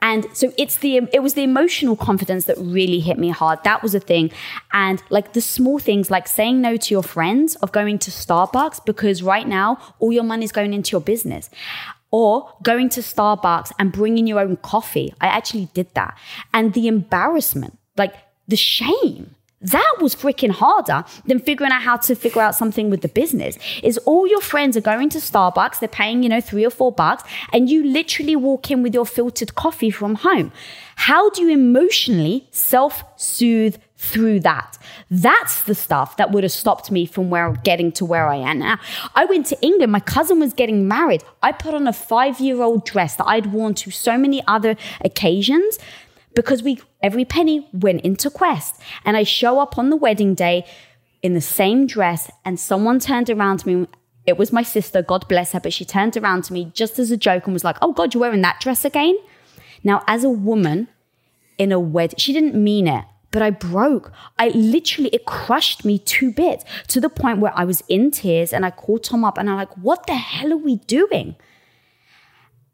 And 0.00 0.26
so 0.34 0.52
it's 0.58 0.76
the 0.76 1.08
it 1.12 1.22
was 1.22 1.34
the 1.34 1.42
emotional 1.42 1.96
confidence 1.96 2.44
that 2.44 2.58
really 2.58 3.00
hit 3.00 3.18
me 3.18 3.30
hard. 3.30 3.64
That 3.64 3.82
was 3.82 3.94
a 3.94 4.00
thing. 4.00 4.30
And 4.72 5.02
like 5.08 5.32
the 5.32 5.40
small 5.40 5.78
things 5.78 6.10
like 6.10 6.28
saying 6.28 6.60
no 6.60 6.76
to 6.76 6.94
your 6.94 7.02
friends 7.02 7.54
of 7.56 7.72
going 7.72 7.98
to 8.00 8.10
Starbucks 8.10 8.84
because 8.84 9.22
right 9.22 9.48
now 9.48 9.78
all 9.98 10.12
your 10.12 10.22
money 10.22 10.44
is 10.44 10.52
going 10.52 10.74
into 10.74 10.92
your 10.92 11.00
business. 11.00 11.50
Or 12.10 12.48
going 12.62 12.90
to 12.90 13.00
Starbucks 13.00 13.72
and 13.76 13.90
bringing 13.90 14.28
your 14.28 14.38
own 14.38 14.56
coffee. 14.58 15.12
I 15.20 15.26
actually 15.26 15.68
did 15.74 15.92
that. 15.94 16.16
And 16.52 16.72
the 16.72 16.86
embarrassment, 16.86 17.76
like 17.96 18.14
the 18.46 18.54
shame 18.54 19.33
that 19.64 19.94
was 20.00 20.14
freaking 20.14 20.50
harder 20.50 21.04
than 21.26 21.38
figuring 21.38 21.72
out 21.72 21.82
how 21.82 21.96
to 21.96 22.14
figure 22.14 22.42
out 22.42 22.54
something 22.54 22.90
with 22.90 23.00
the 23.00 23.08
business. 23.08 23.58
Is 23.82 23.98
all 23.98 24.26
your 24.26 24.40
friends 24.40 24.76
are 24.76 24.82
going 24.82 25.08
to 25.10 25.18
Starbucks, 25.18 25.80
they're 25.80 25.88
paying, 25.88 26.22
you 26.22 26.28
know, 26.28 26.40
three 26.40 26.64
or 26.64 26.70
four 26.70 26.92
bucks, 26.92 27.24
and 27.52 27.70
you 27.70 27.82
literally 27.84 28.36
walk 28.36 28.70
in 28.70 28.82
with 28.82 28.94
your 28.94 29.06
filtered 29.06 29.54
coffee 29.54 29.90
from 29.90 30.16
home. 30.16 30.52
How 30.96 31.30
do 31.30 31.42
you 31.42 31.50
emotionally 31.50 32.46
self 32.50 33.04
soothe 33.16 33.76
through 34.04 34.40
that. 34.40 34.76
That's 35.10 35.62
the 35.62 35.74
stuff 35.74 36.16
that 36.18 36.30
would 36.30 36.44
have 36.44 36.52
stopped 36.52 36.90
me 36.90 37.06
from 37.06 37.30
where 37.30 37.52
getting 37.64 37.90
to 37.92 38.04
where 38.04 38.28
I 38.28 38.36
am 38.36 38.58
now. 38.58 38.78
I 39.14 39.24
went 39.24 39.46
to 39.46 39.60
England. 39.62 39.92
My 39.92 40.00
cousin 40.00 40.40
was 40.40 40.52
getting 40.52 40.86
married. 40.86 41.24
I 41.42 41.52
put 41.52 41.74
on 41.74 41.86
a 41.86 41.92
five 41.92 42.38
year 42.38 42.62
old 42.62 42.84
dress 42.84 43.16
that 43.16 43.26
I'd 43.26 43.46
worn 43.46 43.74
to 43.74 43.90
so 43.90 44.18
many 44.18 44.42
other 44.46 44.76
occasions 45.04 45.78
because 46.34 46.62
we 46.62 46.80
every 47.02 47.24
penny 47.24 47.68
went 47.72 48.02
into 48.02 48.30
Quest. 48.30 48.80
And 49.04 49.16
I 49.16 49.22
show 49.22 49.58
up 49.58 49.78
on 49.78 49.90
the 49.90 49.96
wedding 49.96 50.34
day 50.34 50.64
in 51.22 51.34
the 51.34 51.40
same 51.40 51.86
dress, 51.86 52.30
and 52.44 52.60
someone 52.60 52.98
turned 52.98 53.30
around 53.30 53.60
to 53.60 53.68
me. 53.68 53.88
It 54.26 54.38
was 54.38 54.52
my 54.52 54.62
sister, 54.62 55.02
God 55.02 55.28
bless 55.28 55.52
her, 55.52 55.60
but 55.60 55.72
she 55.72 55.84
turned 55.84 56.16
around 56.16 56.44
to 56.44 56.52
me 56.52 56.70
just 56.74 56.98
as 56.98 57.10
a 57.10 57.16
joke 57.16 57.44
and 57.44 57.52
was 57.52 57.64
like, 57.64 57.76
Oh 57.82 57.92
God, 57.92 58.14
you're 58.14 58.22
wearing 58.22 58.42
that 58.42 58.60
dress 58.60 58.84
again? 58.84 59.18
Now, 59.82 60.02
as 60.06 60.24
a 60.24 60.30
woman 60.30 60.88
in 61.58 61.72
a 61.72 61.78
wedding, 61.78 62.16
she 62.18 62.32
didn't 62.32 62.54
mean 62.54 62.88
it, 62.88 63.04
but 63.30 63.42
I 63.42 63.50
broke. 63.50 64.12
I 64.38 64.48
literally, 64.48 65.10
it 65.10 65.26
crushed 65.26 65.84
me 65.84 65.98
to 65.98 66.32
bits 66.32 66.64
to 66.88 67.00
the 67.00 67.10
point 67.10 67.40
where 67.40 67.52
I 67.54 67.64
was 67.64 67.82
in 67.88 68.10
tears 68.10 68.54
and 68.54 68.64
I 68.64 68.70
called 68.70 69.04
Tom 69.04 69.24
up 69.24 69.36
and 69.36 69.50
I'm 69.50 69.56
like, 69.56 69.76
What 69.76 70.06
the 70.06 70.14
hell 70.14 70.52
are 70.52 70.56
we 70.56 70.76
doing? 70.76 71.36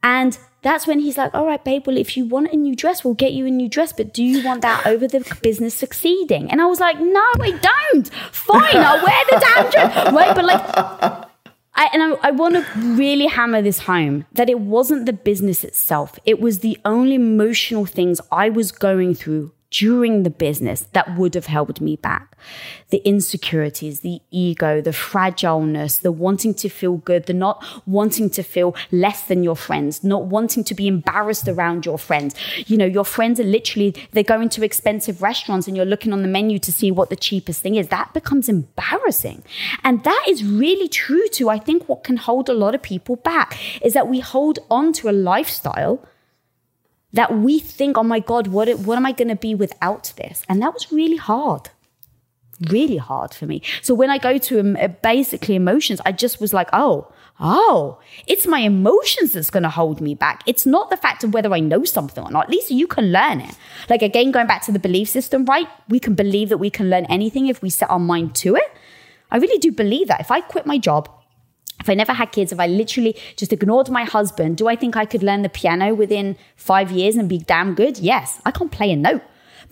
And 0.02 0.38
that's 0.62 0.86
when 0.86 1.00
he's 1.00 1.16
like, 1.16 1.34
all 1.34 1.46
right, 1.46 1.62
babe, 1.62 1.86
well, 1.86 1.96
if 1.96 2.16
you 2.16 2.24
want 2.24 2.52
a 2.52 2.56
new 2.56 2.76
dress, 2.76 3.04
we'll 3.04 3.14
get 3.14 3.32
you 3.32 3.46
a 3.46 3.50
new 3.50 3.68
dress. 3.68 3.92
But 3.92 4.12
do 4.12 4.22
you 4.22 4.44
want 4.44 4.62
that 4.62 4.86
over 4.86 5.08
the 5.08 5.20
business 5.42 5.74
succeeding? 5.74 6.50
And 6.50 6.60
I 6.60 6.66
was 6.66 6.80
like, 6.80 7.00
no, 7.00 7.24
I 7.40 7.58
don't. 7.92 8.08
Fine, 8.32 8.76
I'll 8.76 9.04
wear 9.04 9.24
the 9.30 9.40
damn 9.40 9.70
dress. 9.70 10.12
Right. 10.12 10.34
But 10.34 10.44
like, 10.44 10.60
I, 11.74 11.88
and 11.92 12.02
I, 12.02 12.28
I 12.28 12.30
want 12.32 12.54
to 12.56 12.66
really 12.78 13.26
hammer 13.26 13.62
this 13.62 13.78
home 13.80 14.26
that 14.32 14.50
it 14.50 14.60
wasn't 14.60 15.06
the 15.06 15.12
business 15.12 15.64
itself. 15.64 16.18
It 16.24 16.40
was 16.40 16.58
the 16.58 16.78
only 16.84 17.14
emotional 17.14 17.86
things 17.86 18.20
I 18.30 18.50
was 18.50 18.70
going 18.70 19.14
through 19.14 19.52
during 19.70 20.24
the 20.24 20.30
business 20.30 20.86
that 20.92 21.16
would 21.16 21.34
have 21.34 21.46
held 21.46 21.80
me 21.80 21.96
back. 21.96 22.36
The 22.88 22.98
insecurities, 22.98 24.00
the 24.00 24.20
ego, 24.30 24.80
the 24.80 24.90
fragileness, 24.90 26.00
the 26.00 26.10
wanting 26.10 26.54
to 26.54 26.68
feel 26.68 26.96
good, 26.96 27.26
the 27.26 27.34
not 27.34 27.64
wanting 27.86 28.30
to 28.30 28.42
feel 28.42 28.74
less 28.90 29.22
than 29.22 29.44
your 29.44 29.54
friends, 29.54 30.02
not 30.02 30.24
wanting 30.24 30.64
to 30.64 30.74
be 30.74 30.88
embarrassed 30.88 31.46
around 31.46 31.86
your 31.86 31.98
friends. 31.98 32.34
You 32.66 32.76
know, 32.76 32.86
your 32.86 33.04
friends 33.04 33.38
are 33.38 33.44
literally, 33.44 33.94
they're 34.12 34.24
going 34.24 34.48
to 34.50 34.64
expensive 34.64 35.22
restaurants 35.22 35.68
and 35.68 35.76
you're 35.76 35.86
looking 35.86 36.12
on 36.12 36.22
the 36.22 36.28
menu 36.28 36.58
to 36.58 36.72
see 36.72 36.90
what 36.90 37.10
the 37.10 37.16
cheapest 37.16 37.62
thing 37.62 37.76
is. 37.76 37.88
That 37.88 38.12
becomes 38.12 38.48
embarrassing. 38.48 39.44
And 39.84 40.02
that 40.04 40.24
is 40.28 40.42
really 40.42 40.88
true 40.88 41.28
to, 41.28 41.48
I 41.48 41.58
think, 41.58 41.88
what 41.88 42.02
can 42.02 42.16
hold 42.16 42.48
a 42.48 42.54
lot 42.54 42.74
of 42.74 42.82
people 42.82 43.16
back 43.16 43.56
is 43.82 43.94
that 43.94 44.08
we 44.08 44.20
hold 44.20 44.58
on 44.68 44.92
to 44.94 45.08
a 45.08 45.12
lifestyle 45.12 46.04
that 47.12 47.36
we 47.36 47.58
think, 47.58 47.98
oh 47.98 48.02
my 48.02 48.20
God, 48.20 48.46
what, 48.48 48.68
what 48.80 48.96
am 48.96 49.06
I 49.06 49.12
going 49.12 49.28
to 49.28 49.36
be 49.36 49.54
without 49.54 50.12
this? 50.16 50.42
And 50.48 50.62
that 50.62 50.72
was 50.72 50.92
really 50.92 51.16
hard. 51.16 51.70
Really 52.68 52.98
hard 52.98 53.32
for 53.32 53.46
me. 53.46 53.62
So 53.82 53.94
when 53.94 54.10
I 54.10 54.18
go 54.18 54.36
to 54.38 54.60
um, 54.60 54.76
uh, 54.76 54.88
basically 54.88 55.54
emotions, 55.54 56.00
I 56.04 56.12
just 56.12 56.40
was 56.40 56.52
like, 56.52 56.68
oh, 56.72 57.10
oh, 57.40 57.98
it's 58.26 58.46
my 58.46 58.60
emotions 58.60 59.32
that's 59.32 59.50
going 59.50 59.62
to 59.62 59.70
hold 59.70 60.00
me 60.00 60.14
back. 60.14 60.42
It's 60.46 60.66
not 60.66 60.90
the 60.90 60.96
fact 60.96 61.24
of 61.24 61.32
whether 61.32 61.52
I 61.52 61.60
know 61.60 61.84
something 61.84 62.22
or 62.22 62.30
not. 62.30 62.44
At 62.44 62.50
least 62.50 62.70
you 62.70 62.86
can 62.86 63.12
learn 63.12 63.40
it. 63.40 63.56
Like 63.88 64.02
again, 64.02 64.30
going 64.30 64.46
back 64.46 64.62
to 64.66 64.72
the 64.72 64.78
belief 64.78 65.08
system, 65.08 65.46
right? 65.46 65.68
We 65.88 65.98
can 65.98 66.14
believe 66.14 66.50
that 66.50 66.58
we 66.58 66.70
can 66.70 66.90
learn 66.90 67.06
anything 67.06 67.46
if 67.46 67.62
we 67.62 67.70
set 67.70 67.90
our 67.90 67.98
mind 67.98 68.34
to 68.36 68.56
it. 68.56 68.70
I 69.30 69.38
really 69.38 69.58
do 69.58 69.72
believe 69.72 70.08
that. 70.08 70.20
If 70.20 70.30
I 70.30 70.40
quit 70.40 70.66
my 70.66 70.76
job, 70.76 71.08
if 71.80 71.88
I 71.88 71.94
never 71.94 72.12
had 72.12 72.30
kids, 72.32 72.52
if 72.52 72.60
I 72.60 72.66
literally 72.66 73.16
just 73.36 73.52
ignored 73.52 73.90
my 73.90 74.04
husband, 74.04 74.58
do 74.58 74.68
I 74.68 74.76
think 74.76 74.96
I 74.96 75.06
could 75.06 75.22
learn 75.22 75.42
the 75.42 75.48
piano 75.48 75.94
within 75.94 76.36
five 76.54 76.92
years 76.92 77.16
and 77.16 77.28
be 77.28 77.38
damn 77.38 77.74
good? 77.74 77.98
Yes, 77.98 78.40
I 78.44 78.50
can't 78.50 78.70
play 78.70 78.92
a 78.92 78.96
note. 78.96 79.22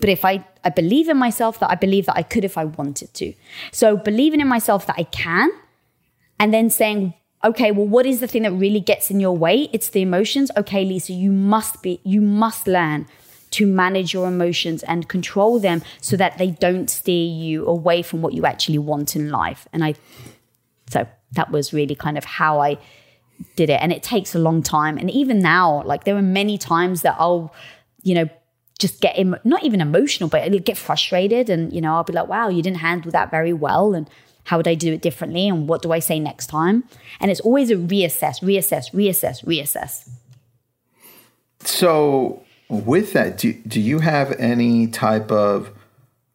But 0.00 0.08
if 0.08 0.24
I, 0.24 0.44
I 0.64 0.70
believe 0.70 1.08
in 1.08 1.16
myself 1.16 1.58
that 1.60 1.70
I 1.70 1.74
believe 1.74 2.06
that 2.06 2.16
I 2.16 2.22
could 2.22 2.44
if 2.44 2.56
I 2.56 2.64
wanted 2.64 3.12
to. 3.14 3.34
So 3.72 3.96
believing 3.96 4.40
in 4.40 4.48
myself 4.48 4.86
that 4.86 4.96
I 4.98 5.04
can, 5.04 5.50
and 6.40 6.54
then 6.54 6.70
saying, 6.70 7.14
okay, 7.44 7.72
well, 7.72 7.86
what 7.86 8.06
is 8.06 8.20
the 8.20 8.26
thing 8.26 8.42
that 8.42 8.52
really 8.52 8.80
gets 8.80 9.10
in 9.10 9.20
your 9.20 9.36
way? 9.36 9.68
It's 9.72 9.90
the 9.90 10.02
emotions. 10.02 10.50
Okay, 10.56 10.84
Lisa, 10.84 11.12
you 11.12 11.32
must 11.32 11.82
be, 11.82 12.00
you 12.04 12.20
must 12.20 12.66
learn 12.66 13.06
to 13.50 13.66
manage 13.66 14.12
your 14.12 14.28
emotions 14.28 14.82
and 14.84 15.08
control 15.08 15.58
them 15.58 15.82
so 16.00 16.16
that 16.16 16.38
they 16.38 16.50
don't 16.50 16.88
steer 16.88 17.26
you 17.26 17.66
away 17.66 18.02
from 18.02 18.22
what 18.22 18.34
you 18.34 18.44
actually 18.46 18.78
want 18.78 19.16
in 19.16 19.30
life. 19.30 19.66
And 19.72 19.84
I, 19.84 19.94
so 20.90 21.06
that 21.32 21.50
was 21.50 21.72
really 21.72 21.94
kind 21.94 22.16
of 22.16 22.24
how 22.24 22.60
I 22.60 22.78
did 23.56 23.70
it. 23.70 23.80
And 23.80 23.92
it 23.92 24.02
takes 24.02 24.34
a 24.34 24.38
long 24.38 24.62
time. 24.62 24.98
And 24.98 25.10
even 25.10 25.38
now, 25.40 25.82
like 25.84 26.04
there 26.04 26.16
are 26.16 26.22
many 26.22 26.58
times 26.58 27.02
that 27.02 27.16
I'll, 27.18 27.54
you 28.02 28.14
know, 28.14 28.28
just 28.78 29.00
get 29.00 29.18
Im- 29.18 29.36
not 29.44 29.64
even 29.64 29.80
emotional, 29.80 30.28
but 30.28 30.42
I'll 30.42 30.58
get 30.58 30.78
frustrated. 30.78 31.50
And, 31.50 31.72
you 31.72 31.80
know, 31.80 31.94
I'll 31.94 32.04
be 32.04 32.12
like, 32.12 32.28
wow, 32.28 32.48
you 32.48 32.62
didn't 32.62 32.78
handle 32.78 33.10
that 33.12 33.30
very 33.30 33.52
well. 33.52 33.94
And 33.94 34.08
how 34.44 34.56
would 34.56 34.68
I 34.68 34.74
do 34.74 34.92
it 34.94 35.02
differently? 35.02 35.48
And 35.48 35.68
what 35.68 35.82
do 35.82 35.92
I 35.92 35.98
say 35.98 36.18
next 36.18 36.46
time? 36.46 36.84
And 37.20 37.30
it's 37.30 37.40
always 37.40 37.70
a 37.70 37.74
reassess, 37.74 38.40
reassess, 38.40 38.92
reassess, 38.92 39.44
reassess. 39.44 40.08
So, 41.60 42.44
with 42.68 43.12
that, 43.14 43.38
do, 43.38 43.52
do 43.52 43.80
you 43.80 43.98
have 43.98 44.32
any 44.38 44.86
type 44.86 45.32
of 45.32 45.70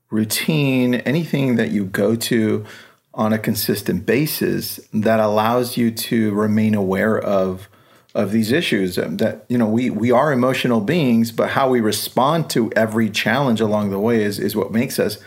routine, 0.10 0.96
anything 0.96 1.56
that 1.56 1.72
you 1.72 1.86
go 1.86 2.16
to 2.16 2.66
on 3.14 3.34
a 3.34 3.40
consistent 3.40 4.06
basis 4.06 4.80
that 4.94 5.20
allows 5.20 5.78
you 5.78 5.92
to 5.92 6.32
remain 6.34 6.76
aware 6.76 7.18
of 7.18 7.68
of 8.16 8.32
these 8.32 8.52
issues 8.52 8.98
um, 9.00 9.18
that 9.18 9.44
you 9.50 9.58
know 9.58 9.68
we 9.68 9.90
we 9.90 10.12
are 10.12 10.32
emotional 10.32 10.80
beings 10.80 11.32
but 11.32 11.50
how 11.50 11.70
we 11.70 11.82
respond 11.82 12.50
to 12.50 12.72
every 12.76 13.10
challenge 13.10 13.60
along 13.60 13.90
the 13.90 14.00
way 14.00 14.24
is 14.24 14.40
is 14.40 14.56
what 14.56 14.72
makes 14.72 15.00
us 15.00 15.18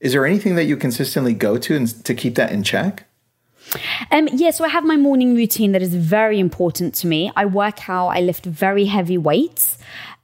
is 0.00 0.12
there 0.12 0.26
anything 0.26 0.54
that 0.54 0.64
you 0.64 0.76
consistently 0.76 1.32
go 1.32 1.56
to 1.56 1.74
and 1.74 2.04
to 2.04 2.14
keep 2.14 2.34
that 2.34 2.52
in 2.52 2.62
check 2.62 3.06
um, 4.12 4.28
yeah, 4.32 4.50
so 4.50 4.64
I 4.64 4.68
have 4.68 4.84
my 4.84 4.96
morning 4.96 5.34
routine 5.34 5.72
that 5.72 5.82
is 5.82 5.92
very 5.92 6.38
important 6.38 6.94
to 6.96 7.08
me. 7.08 7.32
I 7.34 7.46
work 7.46 7.88
out, 7.88 8.08
I 8.08 8.20
lift 8.20 8.46
very 8.46 8.84
heavy 8.84 9.18
weights. 9.18 9.78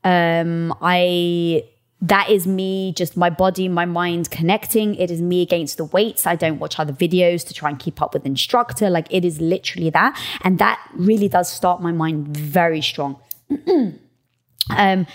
Um, 0.04 0.72
I 0.80 1.64
that 2.02 2.28
is 2.28 2.48
me, 2.48 2.92
just 2.92 3.16
my 3.16 3.30
body, 3.30 3.68
my 3.68 3.84
mind 3.84 4.30
connecting. 4.30 4.96
It 4.96 5.08
is 5.08 5.22
me 5.22 5.40
against 5.40 5.76
the 5.76 5.84
weights. 5.84 6.26
I 6.26 6.34
don't 6.34 6.58
watch 6.58 6.78
other 6.80 6.92
videos 6.92 7.46
to 7.46 7.54
try 7.54 7.70
and 7.70 7.78
keep 7.78 8.02
up 8.02 8.12
with 8.12 8.26
instructor. 8.26 8.90
Like 8.90 9.06
it 9.10 9.24
is 9.24 9.40
literally 9.40 9.88
that. 9.90 10.20
And 10.42 10.58
that 10.58 10.84
really 10.94 11.28
does 11.28 11.50
start 11.50 11.80
my 11.80 11.92
mind 11.92 12.36
very 12.36 12.82
strong. 12.82 13.20
um, 14.70 15.06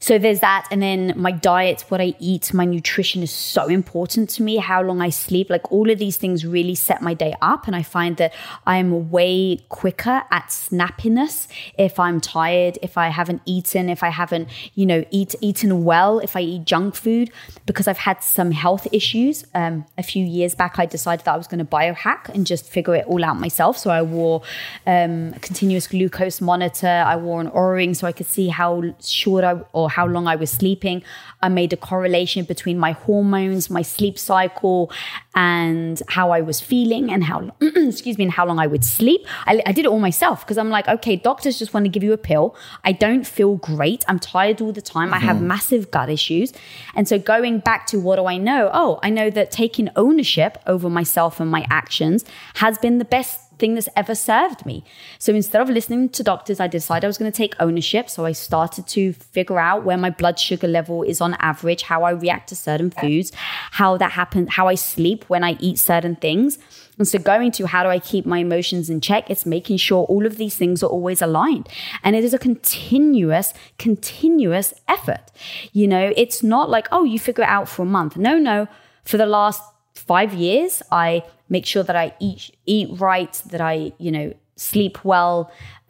so 0.00 0.18
there's 0.18 0.40
that. 0.40 0.68
And 0.70 0.82
then 0.82 1.14
my 1.16 1.32
diet, 1.32 1.84
what 1.88 2.00
I 2.00 2.14
eat, 2.18 2.52
my 2.52 2.66
nutrition 2.66 3.22
is 3.22 3.30
so 3.30 3.68
important 3.68 4.28
to 4.30 4.42
me, 4.42 4.56
how 4.56 4.82
long 4.82 5.00
I 5.00 5.08
sleep. 5.08 5.48
Like 5.48 5.72
all 5.72 5.88
of 5.88 5.98
these 5.98 6.18
things 6.18 6.44
really 6.44 6.74
set 6.74 7.00
my 7.00 7.14
day 7.14 7.34
up. 7.40 7.66
And 7.66 7.74
I 7.74 7.82
find 7.82 8.18
that 8.18 8.34
I'm 8.66 9.10
way 9.10 9.64
quicker 9.70 10.22
at 10.30 10.48
snappiness 10.48 11.48
if 11.78 11.98
I'm 11.98 12.20
tired, 12.20 12.78
if 12.82 12.98
I 12.98 13.08
haven't 13.08 13.40
eaten, 13.46 13.88
if 13.88 14.02
I 14.02 14.10
haven't, 14.10 14.48
you 14.74 14.84
know, 14.84 15.04
eat, 15.10 15.34
eaten 15.40 15.84
well, 15.84 16.18
if 16.18 16.36
I 16.36 16.40
eat 16.40 16.66
junk 16.66 16.96
food, 16.96 17.30
because 17.64 17.88
I've 17.88 17.96
had 17.96 18.22
some 18.22 18.50
health 18.50 18.86
issues. 18.92 19.46
Um, 19.54 19.86
a 19.96 20.02
few 20.02 20.24
years 20.24 20.54
back, 20.54 20.78
I 20.78 20.84
decided 20.84 21.24
that 21.24 21.32
I 21.32 21.38
was 21.38 21.46
going 21.46 21.60
to 21.60 21.64
biohack 21.64 22.28
and 22.28 22.46
just 22.46 22.66
figure 22.68 22.94
it 22.94 23.06
all 23.06 23.24
out 23.24 23.40
myself. 23.40 23.78
So 23.78 23.88
I 23.88 24.02
wore 24.02 24.42
um, 24.86 25.32
a 25.34 25.38
continuous 25.40 25.86
glucose 25.86 26.42
monitor. 26.42 26.86
I 27.06 27.16
wore 27.16 27.40
an 27.40 27.50
Oura 27.50 27.76
ring 27.76 27.94
so 27.94 28.06
I 28.06 28.12
could 28.12 28.26
see 28.26 28.48
how 28.48 28.94
short 29.00 29.44
I 29.44 29.60
or 29.72 29.93
how 29.94 30.06
long 30.06 30.26
I 30.26 30.36
was 30.36 30.50
sleeping. 30.50 31.02
I 31.40 31.48
made 31.48 31.72
a 31.72 31.76
correlation 31.76 32.44
between 32.44 32.78
my 32.78 32.92
hormones, 32.92 33.70
my 33.70 33.82
sleep 33.82 34.18
cycle, 34.18 34.90
and 35.34 36.02
how 36.08 36.30
I 36.30 36.40
was 36.40 36.60
feeling 36.60 37.12
and 37.12 37.22
how, 37.22 37.54
excuse 37.60 38.18
me, 38.18 38.24
and 38.24 38.32
how 38.32 38.44
long 38.46 38.58
I 38.58 38.66
would 38.66 38.84
sleep. 38.84 39.24
I, 39.46 39.62
I 39.64 39.72
did 39.72 39.84
it 39.84 39.88
all 39.88 40.00
myself 40.00 40.40
because 40.40 40.58
I'm 40.58 40.70
like, 40.70 40.88
okay, 40.88 41.14
doctors 41.14 41.58
just 41.58 41.72
want 41.72 41.84
to 41.84 41.90
give 41.90 42.02
you 42.02 42.12
a 42.12 42.18
pill. 42.18 42.56
I 42.82 42.90
don't 42.90 43.24
feel 43.24 43.54
great. 43.56 44.04
I'm 44.08 44.18
tired 44.18 44.60
all 44.60 44.72
the 44.72 44.82
time. 44.82 45.08
Mm-hmm. 45.08 45.14
I 45.14 45.18
have 45.18 45.36
mm-hmm. 45.36 45.46
massive 45.48 45.90
gut 45.92 46.08
issues. 46.08 46.52
And 46.96 47.06
so 47.06 47.18
going 47.18 47.60
back 47.60 47.86
to 47.88 48.00
what 48.00 48.16
do 48.16 48.26
I 48.26 48.36
know? 48.36 48.70
Oh, 48.72 48.98
I 49.02 49.10
know 49.10 49.30
that 49.30 49.52
taking 49.52 49.90
ownership 49.94 50.58
over 50.66 50.90
myself 50.90 51.38
and 51.38 51.50
my 51.50 51.64
actions 51.70 52.24
has 52.56 52.78
been 52.78 52.98
the 52.98 53.04
best 53.04 53.43
thing 53.64 53.74
that's 53.74 53.88
ever 53.96 54.14
served 54.14 54.66
me. 54.66 54.84
So 55.18 55.32
instead 55.32 55.62
of 55.62 55.70
listening 55.70 56.10
to 56.10 56.22
doctors, 56.22 56.60
I 56.60 56.66
decided 56.66 57.04
I 57.06 57.06
was 57.06 57.16
going 57.16 57.32
to 57.32 57.36
take 57.36 57.54
ownership. 57.58 58.10
So 58.10 58.26
I 58.26 58.32
started 58.32 58.86
to 58.88 59.14
figure 59.14 59.58
out 59.58 59.84
where 59.84 59.96
my 59.96 60.10
blood 60.10 60.38
sugar 60.38 60.68
level 60.68 61.02
is 61.02 61.22
on 61.22 61.32
average, 61.38 61.80
how 61.80 62.02
I 62.02 62.10
react 62.10 62.50
to 62.50 62.56
certain 62.56 62.90
foods, 62.90 63.32
how 63.70 63.96
that 63.96 64.12
happens, 64.12 64.50
how 64.50 64.68
I 64.68 64.74
sleep 64.74 65.24
when 65.28 65.42
I 65.42 65.56
eat 65.60 65.78
certain 65.78 66.14
things. 66.16 66.58
And 66.98 67.08
so 67.08 67.18
going 67.18 67.52
to 67.52 67.66
how 67.66 67.82
do 67.82 67.88
I 67.88 68.00
keep 68.00 68.26
my 68.26 68.40
emotions 68.40 68.90
in 68.90 69.00
check? 69.00 69.30
It's 69.30 69.46
making 69.46 69.78
sure 69.78 70.04
all 70.04 70.26
of 70.26 70.36
these 70.36 70.56
things 70.56 70.82
are 70.82 70.90
always 70.96 71.22
aligned. 71.22 71.66
And 72.02 72.14
it 72.14 72.22
is 72.22 72.34
a 72.34 72.38
continuous, 72.38 73.54
continuous 73.78 74.74
effort. 74.88 75.32
You 75.72 75.88
know, 75.88 76.12
it's 76.18 76.42
not 76.42 76.68
like, 76.68 76.86
oh, 76.92 77.04
you 77.04 77.18
figure 77.18 77.44
it 77.44 77.48
out 77.48 77.66
for 77.66 77.82
a 77.82 77.86
month. 77.86 78.18
No, 78.18 78.38
no. 78.38 78.68
For 79.04 79.16
the 79.16 79.26
last 79.26 79.62
five 79.94 80.34
years, 80.34 80.82
I 80.92 81.22
make 81.56 81.66
sure 81.66 81.84
that 81.88 81.96
I 82.04 82.06
eat 82.28 82.42
eat 82.66 82.88
right, 83.08 83.34
that 83.52 83.62
I 83.72 83.92
you 83.98 84.12
know 84.16 84.26
sleep 84.56 85.04
well, 85.04 85.36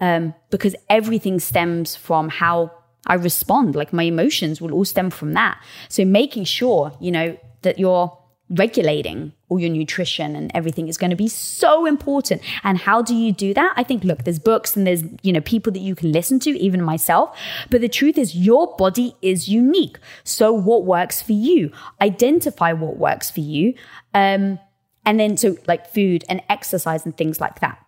um, 0.01 0.35
because 0.51 0.75
everything 0.99 1.37
stems 1.41 1.97
from 1.97 2.29
how 2.29 2.57
I 3.07 3.15
respond. 3.15 3.75
Like 3.75 3.93
my 3.93 4.05
emotions 4.15 4.61
will 4.61 4.73
all 4.77 4.85
stem 4.95 5.11
from 5.11 5.31
that. 5.41 5.55
So 5.89 6.05
making 6.05 6.45
sure 6.45 6.93
you 7.01 7.13
know 7.17 7.29
that 7.63 7.79
you're 7.79 8.09
regulating 8.51 9.33
all 9.49 9.59
your 9.59 9.71
nutrition 9.71 10.37
and 10.37 10.51
everything 10.55 10.87
is 10.89 10.99
going 10.99 11.11
to 11.11 11.17
be 11.17 11.29
so 11.29 11.87
important. 11.87 12.43
And 12.63 12.77
how 12.79 13.01
do 13.03 13.15
you 13.15 13.33
do 13.33 13.55
that? 13.55 13.73
I 13.77 13.83
think 13.83 14.05
look 14.05 14.25
there's 14.25 14.39
books 14.39 14.77
and 14.77 14.87
there's 14.87 15.03
you 15.23 15.33
know 15.33 15.41
people 15.41 15.73
that 15.73 15.81
you 15.81 15.95
can 15.95 16.13
listen 16.13 16.39
to 16.41 16.51
even 16.51 16.83
myself. 16.83 17.37
But 17.71 17.81
the 17.81 17.89
truth 17.89 18.19
is 18.19 18.37
your 18.37 18.75
body 18.77 19.17
is 19.23 19.49
unique. 19.49 19.99
So 20.25 20.53
what 20.53 20.85
works 20.85 21.23
for 21.23 21.33
you? 21.33 21.73
Identify 22.01 22.73
what 22.73 22.97
works 22.97 23.31
for 23.31 23.41
you. 23.41 23.75
Um, 24.13 24.59
and 25.07 25.21
then, 25.21 25.37
so 25.37 25.57
like 25.67 25.87
food 25.87 26.25
and 26.29 26.43
exercise 26.49 27.05
and 27.05 27.17
things 27.17 27.41
like 27.41 27.61
that. 27.61 27.85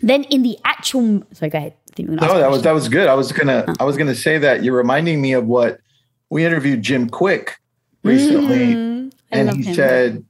Then 0.00 0.24
in 0.24 0.42
the 0.42 0.58
actual, 0.64 1.22
sorry, 1.32 1.50
go 1.50 1.58
ahead. 1.58 1.74
no, 1.98 2.16
that 2.16 2.50
was 2.50 2.62
that 2.62 2.72
was 2.72 2.88
good. 2.88 3.08
I 3.08 3.14
was 3.14 3.32
gonna 3.32 3.64
I 3.80 3.84
was 3.84 3.96
gonna 3.96 4.14
say 4.14 4.38
that 4.38 4.62
you're 4.62 4.76
reminding 4.76 5.20
me 5.22 5.32
of 5.32 5.46
what 5.46 5.80
we 6.30 6.44
interviewed 6.44 6.82
Jim 6.82 7.08
Kwik 7.08 7.52
recently, 8.02 8.74
mm, 8.74 9.12
and 9.30 9.50
he 9.56 9.62
him. 9.62 9.74
said, 9.74 10.24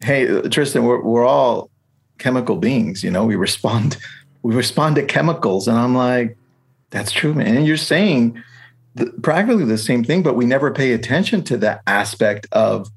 "Hey, 0.00 0.42
Tristan, 0.48 0.84
we're 0.84 1.00
we're 1.00 1.24
all 1.24 1.70
chemical 2.18 2.56
beings. 2.56 3.02
You 3.02 3.10
know, 3.10 3.24
we 3.24 3.36
respond 3.36 3.96
we 4.42 4.54
respond 4.54 4.96
to 4.96 5.04
chemicals." 5.04 5.68
And 5.68 5.78
I'm 5.78 5.94
like, 5.94 6.36
That's 6.90 7.12
true, 7.12 7.34
man. 7.34 7.56
And 7.56 7.66
you're 7.66 7.76
saying 7.76 8.42
the, 8.94 9.06
practically 9.22 9.64
the 9.64 9.78
same 9.78 10.04
thing, 10.04 10.22
but 10.22 10.34
we 10.34 10.46
never 10.46 10.72
pay 10.72 10.92
attention 10.92 11.42
to 11.44 11.56
that 11.58 11.82
aspect 11.86 12.46
of 12.52 12.88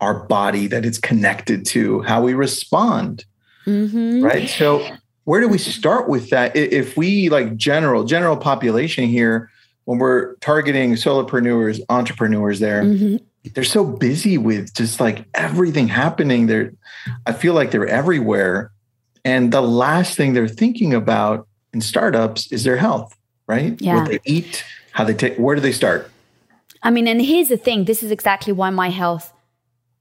our 0.00 0.14
body 0.26 0.66
that 0.68 0.84
it's 0.84 0.98
connected 0.98 1.66
to, 1.66 2.02
how 2.02 2.22
we 2.22 2.34
respond. 2.34 3.24
Mm-hmm. 3.66 4.22
Right. 4.22 4.48
So, 4.48 4.86
where 5.24 5.40
do 5.40 5.48
we 5.48 5.58
start 5.58 6.08
with 6.08 6.30
that? 6.30 6.56
If 6.56 6.96
we 6.96 7.28
like 7.28 7.56
general, 7.56 8.04
general 8.04 8.36
population 8.36 9.06
here, 9.06 9.50
when 9.84 9.98
we're 9.98 10.34
targeting 10.36 10.94
solopreneurs, 10.94 11.80
entrepreneurs 11.88 12.58
there, 12.60 12.82
mm-hmm. 12.82 13.16
they're 13.54 13.64
so 13.64 13.84
busy 13.84 14.38
with 14.38 14.74
just 14.74 15.00
like 15.00 15.24
everything 15.34 15.88
happening. 15.88 16.46
They're, 16.46 16.72
I 17.26 17.32
feel 17.32 17.54
like 17.54 17.70
they're 17.70 17.86
everywhere. 17.86 18.72
And 19.24 19.52
the 19.52 19.60
last 19.60 20.16
thing 20.16 20.32
they're 20.32 20.48
thinking 20.48 20.94
about 20.94 21.46
in 21.72 21.80
startups 21.80 22.50
is 22.50 22.64
their 22.64 22.76
health, 22.76 23.16
right? 23.46 23.80
Yeah. 23.80 23.96
What 23.96 24.08
they 24.08 24.20
eat, 24.24 24.64
how 24.92 25.04
they 25.04 25.14
take, 25.14 25.36
where 25.36 25.54
do 25.54 25.60
they 25.60 25.72
start? 25.72 26.10
I 26.82 26.90
mean, 26.90 27.06
and 27.06 27.20
here's 27.20 27.48
the 27.48 27.58
thing 27.58 27.84
this 27.84 28.02
is 28.02 28.10
exactly 28.10 28.52
why 28.52 28.70
my 28.70 28.88
health 28.88 29.32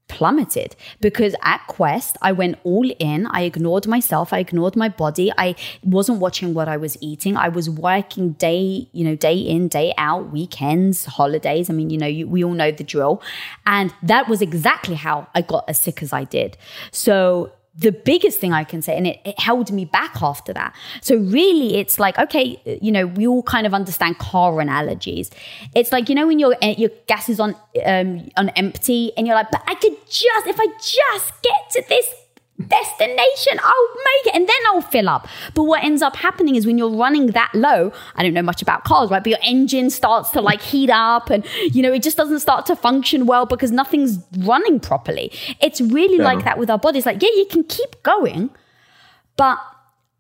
plummeted 0.10 0.76
because 1.00 1.34
at 1.42 1.66
Quest, 1.68 2.18
I 2.22 2.34
went 2.34 2.58
all 2.64 2.90
in. 3.00 3.28
I 3.28 3.44
ignored 3.44 3.88
myself. 3.88 4.34
I 4.34 4.40
ignored 4.40 4.76
my 4.76 4.90
body. 4.90 5.32
I 5.38 5.56
wasn't 5.84 6.20
watching 6.20 6.54
what 6.54 6.68
I 6.68 6.76
was 6.76 6.98
eating. 7.00 7.38
I 7.38 7.48
was 7.48 7.70
working 7.70 8.34
day, 8.34 8.90
you 8.92 9.06
know, 9.06 9.16
day 9.16 9.38
in, 9.38 9.70
day 9.70 9.94
out, 9.98 10.32
weekends, 10.32 11.06
holidays. 11.06 11.70
I 11.70 11.74
mean, 11.74 11.90
you 11.90 11.98
know, 11.98 12.08
you, 12.08 12.28
we 12.28 12.44
all 12.44 12.52
know 12.52 12.72
the 12.72 12.84
drill. 12.84 13.22
And 13.66 13.94
that 14.04 14.28
was 14.28 14.42
exactly 14.42 14.96
how 14.96 15.28
I 15.34 15.42
got 15.42 15.64
as 15.70 15.80
sick 15.80 16.04
as 16.04 16.12
I 16.12 16.26
did. 16.26 16.58
So 16.92 17.54
the 17.80 17.92
biggest 17.92 18.40
thing 18.40 18.52
I 18.52 18.66
can 18.66 18.82
say, 18.82 18.98
and 18.98 19.08
it, 19.08 19.20
it, 19.24 19.40
held 19.40 19.72
me 19.72 19.86
back 19.86 20.22
after 20.22 20.52
that. 20.54 20.76
So 21.02 21.16
really, 21.16 21.78
it's 21.78 21.98
like 21.98 22.20
okay, 22.20 22.62
you 22.82 22.92
know, 22.92 23.08
we 23.08 23.26
all 23.26 23.44
kind 23.44 23.66
of 23.66 23.74
understand 23.74 24.20
car 24.20 24.60
analogies. 24.60 25.32
It's 25.74 25.92
like 25.92 26.10
you 26.10 26.16
know 26.16 26.28
when 26.28 26.40
your 26.40 26.56
your 26.62 26.90
gas 27.08 27.30
is 27.30 27.40
on 27.40 27.56
um, 27.86 28.30
on 28.36 28.50
empty, 28.50 29.12
and 29.16 29.26
you're 29.26 29.36
like, 29.36 29.52
but 29.52 29.64
I 29.66 29.76
could 29.76 29.96
just 30.10 30.48
if 30.48 30.60
I 30.60 30.68
just 30.82 31.42
get 31.42 31.70
to 31.72 31.84
this 31.88 32.19
destination. 32.68 33.60
I'll 33.62 33.96
make 33.96 34.28
it 34.28 34.36
and 34.36 34.48
then 34.48 34.56
I'll 34.68 34.82
fill 34.82 35.10
up. 35.10 35.28
But 35.54 35.64
what 35.64 35.84
ends 35.84 36.02
up 36.02 36.16
happening 36.16 36.56
is 36.56 36.66
when 36.66 36.78
you're 36.78 36.94
running 36.94 37.28
that 37.28 37.52
low, 37.54 37.92
I 38.16 38.24
don't 38.24 38.34
know 38.34 38.42
much 38.42 38.62
about 38.62 38.84
cars, 38.84 39.10
right? 39.10 39.24
But 39.24 39.30
your 39.30 39.40
engine 39.44 39.90
starts 39.90 40.30
to 40.32 40.42
like 40.42 40.62
heat 40.62 40.90
up 40.90 41.30
and, 41.30 41.46
you 41.72 41.82
know, 41.82 41.94
it 41.94 42.04
just 42.04 42.18
doesn't 42.18 42.40
start 42.40 42.66
to 42.68 42.76
function 42.76 43.26
well 43.26 43.46
because 43.46 43.72
nothing's 43.72 44.20
running 44.40 44.80
properly. 44.80 45.32
It's 45.62 45.80
really 45.80 46.18
yeah. 46.18 46.24
like 46.24 46.44
that 46.44 46.58
with 46.58 46.70
our 46.70 46.80
bodies. 46.80 47.06
Like, 47.06 47.22
yeah, 47.22 47.30
you 47.36 47.46
can 47.50 47.64
keep 47.64 48.02
going, 48.04 48.50
but 49.38 49.58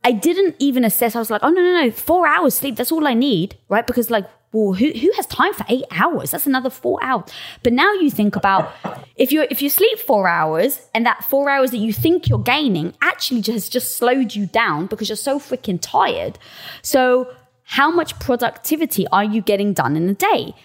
I 0.03 0.13
didn't 0.13 0.55
even 0.59 0.85
assess. 0.85 1.15
I 1.15 1.19
was 1.19 1.29
like, 1.29 1.41
oh, 1.43 1.49
no, 1.49 1.61
no, 1.61 1.81
no, 1.81 1.91
four 1.91 2.25
hours 2.25 2.53
sleep. 2.53 2.77
That's 2.77 2.91
all 2.91 3.05
I 3.05 3.13
need, 3.13 3.57
right? 3.67 3.85
Because 3.85 4.09
like 4.09 4.25
well, 4.51 4.73
who, 4.73 4.91
who 4.91 5.11
has 5.15 5.27
time 5.27 5.53
for 5.53 5.65
eight 5.69 5.85
hours? 5.91 6.31
That's 6.31 6.47
another 6.47 6.69
four 6.69 7.03
hours. 7.03 7.29
But 7.61 7.73
now 7.73 7.93
you 7.93 8.09
think 8.09 8.35
about 8.35 8.71
if 9.15 9.31
you 9.31 9.45
if 9.49 9.61
you 9.61 9.69
sleep 9.69 9.99
four 9.99 10.27
hours 10.27 10.87
and 10.93 11.05
that 11.05 11.23
four 11.23 11.49
hours 11.49 11.71
that 11.71 11.77
you 11.77 11.93
think 11.93 12.27
you're 12.27 12.39
gaining 12.39 12.93
actually 13.01 13.41
just 13.41 13.71
just 13.71 13.97
slowed 13.97 14.35
you 14.35 14.47
down 14.47 14.87
because 14.87 15.09
you're 15.09 15.15
so 15.15 15.39
freaking 15.39 15.79
tired. 15.79 16.39
So 16.81 17.31
how 17.63 17.91
much 17.91 18.17
productivity 18.19 19.07
are 19.09 19.23
you 19.23 19.41
getting 19.41 19.73
done 19.73 19.95
in 19.95 20.09
a 20.09 20.15
day? 20.15 20.55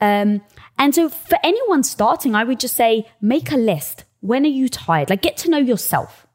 Um, 0.00 0.42
and 0.78 0.94
so 0.94 1.08
for 1.08 1.38
anyone 1.42 1.82
starting, 1.82 2.34
I 2.34 2.44
would 2.44 2.60
just 2.60 2.76
say 2.76 3.06
make 3.20 3.50
a 3.52 3.56
list. 3.56 4.04
When 4.20 4.44
are 4.44 4.48
you 4.48 4.68
tired? 4.68 5.08
Like 5.08 5.22
get 5.22 5.38
to 5.38 5.50
know 5.50 5.58
yourself. 5.58 6.26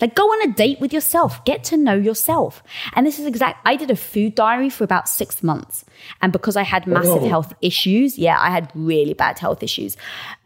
Like 0.00 0.14
go 0.14 0.24
on 0.24 0.50
a 0.50 0.52
date 0.52 0.80
with 0.80 0.92
yourself, 0.92 1.44
get 1.44 1.62
to 1.64 1.76
know 1.76 1.94
yourself. 1.94 2.62
And 2.94 3.06
this 3.06 3.18
is 3.18 3.26
exact 3.26 3.60
I 3.64 3.76
did 3.76 3.90
a 3.90 3.96
food 3.96 4.34
diary 4.34 4.70
for 4.70 4.84
about 4.84 5.08
6 5.08 5.42
months. 5.42 5.84
And 6.22 6.32
because 6.32 6.56
I 6.56 6.62
had 6.62 6.86
massive 6.86 7.22
health 7.22 7.54
issues, 7.60 8.18
yeah, 8.18 8.38
I 8.40 8.50
had 8.50 8.70
really 8.74 9.14
bad 9.14 9.38
health 9.38 9.62
issues. 9.62 9.96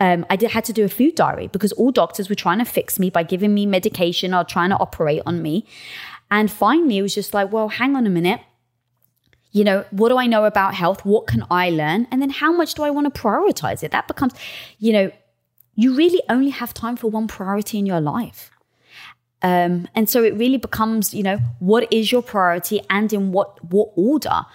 Um, 0.00 0.26
I 0.30 0.36
did 0.36 0.50
had 0.50 0.64
to 0.66 0.72
do 0.72 0.84
a 0.84 0.88
food 0.88 1.14
diary 1.14 1.48
because 1.48 1.72
all 1.72 1.90
doctors 1.90 2.28
were 2.28 2.34
trying 2.34 2.58
to 2.58 2.64
fix 2.64 2.98
me 2.98 3.10
by 3.10 3.22
giving 3.22 3.54
me 3.54 3.66
medication 3.66 4.34
or 4.34 4.44
trying 4.44 4.70
to 4.70 4.76
operate 4.76 5.22
on 5.26 5.42
me. 5.42 5.66
And 6.30 6.50
finally 6.50 6.98
it 6.98 7.02
was 7.02 7.14
just 7.14 7.34
like, 7.34 7.52
well, 7.52 7.68
hang 7.68 7.96
on 7.96 8.06
a 8.06 8.10
minute. 8.10 8.40
You 9.52 9.62
know, 9.62 9.84
what 9.92 10.08
do 10.08 10.18
I 10.18 10.26
know 10.26 10.46
about 10.46 10.74
health? 10.74 11.04
What 11.04 11.28
can 11.28 11.44
I 11.48 11.70
learn? 11.70 12.08
And 12.10 12.20
then 12.20 12.30
how 12.30 12.52
much 12.52 12.74
do 12.74 12.82
I 12.82 12.90
want 12.90 13.12
to 13.12 13.20
prioritize 13.20 13.84
it? 13.84 13.92
That 13.92 14.08
becomes, 14.08 14.32
you 14.80 14.92
know, 14.92 15.12
you 15.76 15.94
really 15.94 16.22
only 16.28 16.50
have 16.50 16.74
time 16.74 16.96
for 16.96 17.08
one 17.08 17.28
priority 17.28 17.78
in 17.78 17.86
your 17.86 18.00
life. 18.00 18.50
Um, 19.44 19.86
and 19.94 20.08
so 20.08 20.24
it 20.24 20.34
really 20.34 20.56
becomes, 20.56 21.12
you 21.12 21.22
know, 21.22 21.36
what 21.58 21.86
is 21.92 22.10
your 22.10 22.22
priority 22.22 22.80
and 22.88 23.12
in 23.12 23.30
what 23.30 23.62
what 23.70 23.90
order? 23.94 24.46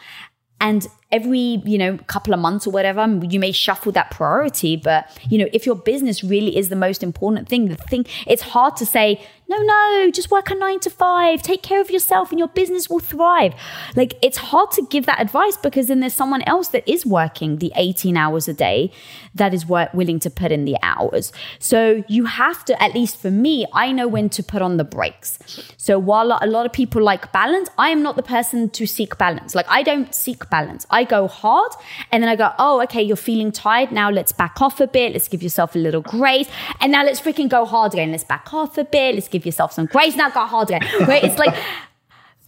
And 0.60 0.88
every, 1.12 1.62
you 1.66 1.78
know, 1.78 1.98
couple 2.08 2.34
of 2.34 2.40
months 2.40 2.68
or 2.68 2.72
whatever, 2.72 3.08
you 3.30 3.40
may 3.40 3.52
shuffle 3.52 3.92
that 3.94 4.12
priority. 4.12 4.76
But, 4.76 5.10
you 5.28 5.38
know, 5.38 5.48
if 5.52 5.66
your 5.66 5.76
business 5.76 6.24
really 6.24 6.56
is 6.58 6.70
the 6.70 6.76
most 6.76 7.02
important 7.02 7.50
thing, 7.50 7.68
the 7.68 7.76
thing, 7.76 8.06
it's 8.28 8.42
hard 8.42 8.76
to 8.78 8.86
say, 8.86 9.20
no, 9.50 9.58
no, 9.58 10.12
just 10.12 10.30
work 10.30 10.52
a 10.52 10.56
nine 10.56 10.80
to 10.82 10.92
five, 10.92 11.42
take 11.42 11.64
care 11.64 11.82
of 11.82 11.90
yourself 11.90 12.30
and 12.30 12.38
your 12.38 12.50
business 12.50 12.88
will 12.88 13.00
thrive. 13.00 13.56
Like 13.96 14.14
it's 14.22 14.38
hard 14.38 14.70
to 14.72 14.86
give 14.92 15.08
that 15.08 15.20
advice 15.20 15.58
because 15.58 15.88
then 15.88 16.02
there's 16.02 16.14
someone 16.14 16.44
else 16.44 16.68
that 16.68 16.88
is 16.88 17.04
working 17.04 17.58
the 17.58 17.74
18 17.76 18.16
hours 18.16 18.48
a 18.48 18.54
day 18.54 18.92
that 19.34 19.56
is 19.56 19.66
willing 19.66 20.20
to 20.20 20.30
put 20.30 20.52
in 20.52 20.66
the 20.66 20.78
hours. 20.84 21.34
So 21.58 22.04
you 22.08 22.26
have 22.26 22.64
to, 22.66 22.82
at 22.82 22.94
least 22.94 23.18
for 23.18 23.32
me, 23.32 23.66
I 23.74 23.92
know 23.92 24.08
when 24.08 24.30
to 24.30 24.44
put 24.44 24.62
on 24.62 24.78
the 24.78 24.84
brakes. 24.84 25.40
So 25.78 25.98
while 25.98 26.38
a 26.40 26.46
lot 26.46 26.68
of 26.68 26.72
people 26.72 27.02
like 27.02 27.32
balance, 27.32 27.70
I 27.80 27.90
am 27.90 28.04
not 28.04 28.18
the 28.18 28.24
person 28.24 28.70
to 28.70 28.86
seek 28.86 29.18
balance. 29.18 29.56
Like 29.56 29.68
I 29.68 29.82
don't 29.82 30.14
seek 30.14 30.48
balance. 30.52 30.86
I 30.92 30.99
go 31.04 31.28
hard 31.28 31.72
and 32.12 32.22
then 32.22 32.30
I 32.30 32.36
go, 32.36 32.52
oh, 32.60 32.82
okay, 32.84 33.02
you're 33.02 33.18
feeling 33.18 33.52
tired. 33.52 33.92
Now 33.92 34.12
let's 34.12 34.32
back 34.32 34.62
off 34.62 34.80
a 34.80 34.88
bit. 34.88 35.14
Let's 35.14 35.28
give 35.28 35.42
yourself 35.42 35.76
a 35.76 35.80
little 35.80 36.02
grace. 36.02 36.48
And 36.80 36.92
now 36.92 37.04
let's 37.04 37.20
freaking 37.20 37.50
go 37.50 37.66
hard 37.66 37.94
again. 37.94 38.12
Let's 38.12 38.24
back 38.24 38.54
off 38.54 38.78
a 38.78 38.84
bit. 38.84 39.16
Let's 39.16 39.28
give 39.28 39.40
give 39.40 39.46
yourself 39.46 39.74
some 39.74 39.86
grace. 39.86 40.16
Now 40.16 40.30
go 40.30 40.46
hard 40.46 40.70
again. 40.70 40.88
Right? 41.08 41.24
It's 41.24 41.40
like, 41.40 41.56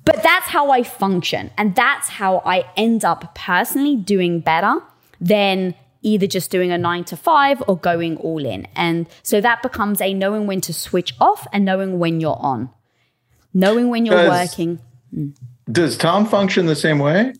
but 0.03 0.21
that's 0.21 0.47
how 0.47 0.71
I 0.71 0.83
function. 0.83 1.51
And 1.57 1.75
that's 1.75 2.09
how 2.09 2.41
I 2.45 2.65
end 2.75 3.05
up 3.05 3.33
personally 3.33 3.95
doing 3.95 4.39
better 4.39 4.81
than 5.19 5.73
either 6.01 6.27
just 6.27 6.51
doing 6.51 6.71
a 6.71 6.77
nine 6.77 7.03
to 7.05 7.15
five 7.15 7.63
or 7.67 7.77
going 7.77 8.17
all 8.17 8.43
in. 8.45 8.67
And 8.75 9.07
so 9.23 9.39
that 9.41 9.61
becomes 9.61 10.01
a 10.01 10.13
knowing 10.13 10.47
when 10.47 10.61
to 10.61 10.73
switch 10.73 11.13
off 11.19 11.47
and 11.53 11.63
knowing 11.63 11.99
when 11.99 12.19
you're 12.19 12.39
on, 12.39 12.69
knowing 13.53 13.89
when 13.89 14.05
you're 14.05 14.15
does, 14.15 14.29
working. 14.29 14.79
Mm. 15.15 15.35
Does 15.71 15.97
Tom 15.97 16.25
function 16.25 16.65
the 16.65 16.75
same 16.75 16.99
way? 16.99 17.33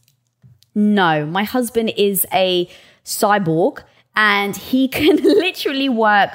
No, 0.74 1.26
my 1.26 1.44
husband 1.44 1.94
is 1.98 2.26
a 2.34 2.70
cyborg 3.04 3.84
and 4.16 4.56
he 4.56 4.88
can 4.98 5.18
literally 5.18 5.90
work 5.90 6.32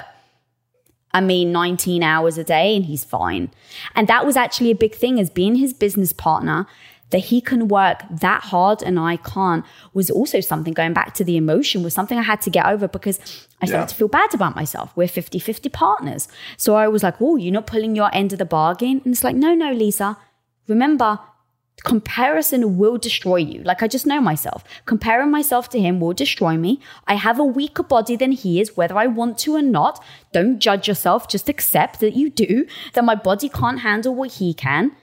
I 1.13 1.21
mean, 1.21 1.51
19 1.51 2.03
hours 2.03 2.37
a 2.37 2.43
day 2.43 2.75
and 2.75 2.85
he's 2.85 3.03
fine. 3.03 3.49
And 3.95 4.07
that 4.07 4.25
was 4.25 4.37
actually 4.37 4.69
a 4.69 4.75
big 4.75 4.93
thing 4.93 5.19
as 5.19 5.31
being 5.31 5.55
his 5.55 5.73
business 5.73 6.13
partner 6.13 6.67
that 7.09 7.19
he 7.19 7.39
can 7.39 7.67
work 7.67 8.03
that 8.11 8.43
hard 8.43 8.83
and 8.83 8.99
I 8.99 9.15
can't 9.17 9.65
was 9.93 10.09
also 10.11 10.41
something 10.41 10.73
going 10.73 10.93
back 10.93 11.13
to 11.15 11.23
the 11.23 11.37
emotion 11.37 11.81
was 11.81 11.93
something 11.93 12.17
I 12.17 12.23
had 12.23 12.41
to 12.41 12.49
get 12.49 12.65
over 12.65 12.87
because 12.87 13.19
I 13.61 13.65
started 13.65 13.83
yeah. 13.83 13.85
to 13.87 13.95
feel 13.95 14.07
bad 14.09 14.33
about 14.33 14.55
myself. 14.55 14.91
We're 14.95 15.07
50 15.07 15.39
50 15.39 15.69
partners. 15.69 16.27
So 16.57 16.75
I 16.75 16.87
was 16.87 17.03
like, 17.03 17.21
oh, 17.21 17.37
you're 17.37 17.53
not 17.53 17.65
pulling 17.65 17.95
your 17.95 18.13
end 18.13 18.33
of 18.33 18.39
the 18.39 18.45
bargain. 18.45 19.01
And 19.05 19.13
it's 19.13 19.23
like, 19.23 19.35
no, 19.35 19.55
no, 19.55 19.71
Lisa. 19.71 20.17
Remember, 20.67 21.19
comparison 21.83 22.77
will 22.77 22.97
destroy 22.97 23.37
you. 23.37 23.61
Like 23.63 23.83
I 23.83 23.87
just 23.87 24.05
know 24.05 24.19
myself. 24.19 24.63
Comparing 24.85 25.31
myself 25.31 25.69
to 25.69 25.79
him 25.79 25.99
will 25.99 26.13
destroy 26.13 26.57
me. 26.57 26.81
I 27.07 27.15
have 27.15 27.39
a 27.39 27.45
weaker 27.45 27.83
body 27.83 28.15
than 28.15 28.31
he 28.31 28.59
is, 28.59 28.75
whether 28.75 28.97
I 28.97 29.07
want 29.07 29.37
to 29.39 29.55
or 29.55 29.61
not. 29.61 30.03
Don't 30.33 30.59
judge 30.59 30.87
yourself. 30.87 31.27
Just 31.27 31.49
accept 31.49 31.99
that 31.99 32.15
you 32.15 32.29
do, 32.29 32.65
that 32.93 33.05
my 33.05 33.15
body 33.15 33.49
can't 33.49 33.79
handle 33.79 34.15
what 34.15 34.33
he 34.33 34.53
can. 34.53 34.95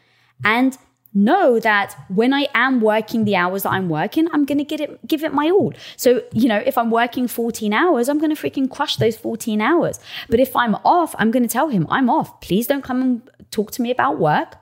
And 0.44 0.76
know 1.14 1.60
that 1.60 1.96
when 2.08 2.32
I 2.34 2.48
am 2.54 2.80
working 2.80 3.24
the 3.24 3.37
hours 3.37 3.62
that 3.62 3.70
I'm 3.70 3.88
working, 3.88 4.28
I'm 4.32 4.44
going 4.44 4.58
to 4.58 4.64
get 4.64 4.80
it, 4.80 5.06
give 5.06 5.22
it 5.22 5.32
my 5.32 5.48
all. 5.48 5.72
So, 5.96 6.22
you 6.32 6.48
know, 6.48 6.60
if 6.66 6.76
I'm 6.76 6.90
working 6.90 7.28
14 7.28 7.72
hours, 7.72 8.08
I'm 8.08 8.18
going 8.18 8.34
to 8.34 8.40
freaking 8.40 8.68
crush 8.68 8.96
those 8.96 9.16
14 9.16 9.60
hours. 9.60 10.00
But 10.28 10.40
if 10.40 10.56
I'm 10.56 10.74
off, 10.84 11.14
I'm 11.18 11.30
going 11.30 11.44
to 11.44 11.48
tell 11.48 11.68
him 11.68 11.87
I'm 11.88 12.10
off. 12.10 12.40
Please 12.40 12.66
don't 12.66 12.82
come 12.82 13.00
and 13.00 13.30
talk 13.52 13.70
to 13.72 13.82
me 13.82 13.92
about 13.92 14.18
work 14.18 14.56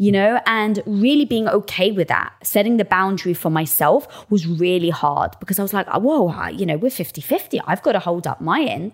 you 0.00 0.10
know, 0.10 0.40
and 0.46 0.82
really 0.86 1.26
being 1.26 1.46
okay 1.46 1.92
with 1.92 2.08
that. 2.08 2.32
Setting 2.42 2.78
the 2.78 2.86
boundary 2.86 3.34
for 3.34 3.50
myself 3.50 4.30
was 4.30 4.46
really 4.46 4.88
hard 4.88 5.32
because 5.40 5.58
I 5.58 5.62
was 5.62 5.74
like, 5.74 5.86
whoa, 5.88 6.48
you 6.48 6.64
know, 6.64 6.78
we're 6.78 6.90
50 6.90 7.20
50. 7.20 7.60
I've 7.66 7.82
got 7.82 7.92
to 7.92 7.98
hold 7.98 8.26
up 8.26 8.40
my 8.40 8.62
end. 8.62 8.92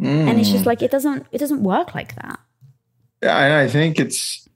Mm. 0.00 0.28
And 0.28 0.40
it's 0.40 0.50
just 0.50 0.66
like, 0.66 0.82
it 0.82 0.90
doesn't, 0.90 1.26
it 1.30 1.38
doesn't 1.38 1.62
work 1.62 1.94
like 1.94 2.16
that. 2.16 2.40
Yeah. 3.22 3.60
I 3.60 3.68
think 3.68 4.00
it's, 4.00 4.48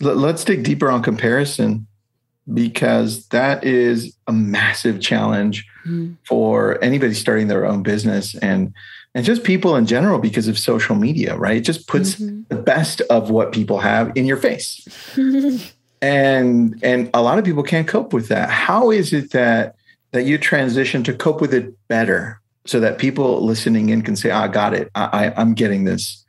let's 0.00 0.44
dig 0.44 0.62
deeper 0.62 0.88
on 0.88 1.02
comparison 1.02 1.88
because 2.54 3.26
that 3.30 3.64
is 3.64 4.16
a 4.28 4.32
massive 4.32 5.00
challenge 5.00 5.66
mm. 5.84 6.16
for 6.24 6.82
anybody 6.84 7.14
starting 7.14 7.48
their 7.48 7.66
own 7.66 7.82
business. 7.82 8.36
And, 8.36 8.72
and 9.14 9.24
just 9.24 9.42
people 9.44 9.76
in 9.76 9.86
general 9.86 10.18
because 10.18 10.48
of 10.48 10.58
social 10.58 10.94
media, 10.94 11.36
right? 11.36 11.56
It 11.56 11.62
just 11.62 11.88
puts 11.88 12.16
mm-hmm. 12.16 12.42
the 12.48 12.62
best 12.62 13.00
of 13.02 13.30
what 13.30 13.52
people 13.52 13.78
have 13.78 14.12
in 14.16 14.24
your 14.24 14.36
face. 14.36 14.86
and 16.02 16.78
and 16.82 17.10
a 17.12 17.22
lot 17.22 17.38
of 17.38 17.44
people 17.44 17.62
can't 17.62 17.86
cope 17.86 18.12
with 18.12 18.28
that 18.28 18.48
how 18.48 18.90
is 18.90 19.12
it 19.12 19.32
that 19.32 19.76
that 20.12 20.24
you 20.24 20.38
transition 20.38 21.02
to 21.04 21.12
cope 21.12 21.40
with 21.40 21.52
it 21.52 21.74
better 21.88 22.40
so 22.66 22.80
that 22.80 22.98
people 22.98 23.44
listening 23.44 23.90
in 23.90 24.02
can 24.02 24.16
say 24.16 24.30
i 24.30 24.48
got 24.48 24.72
it 24.72 24.90
i, 24.94 25.26
I 25.26 25.40
i'm 25.40 25.54
getting 25.54 25.84
this 25.84 26.24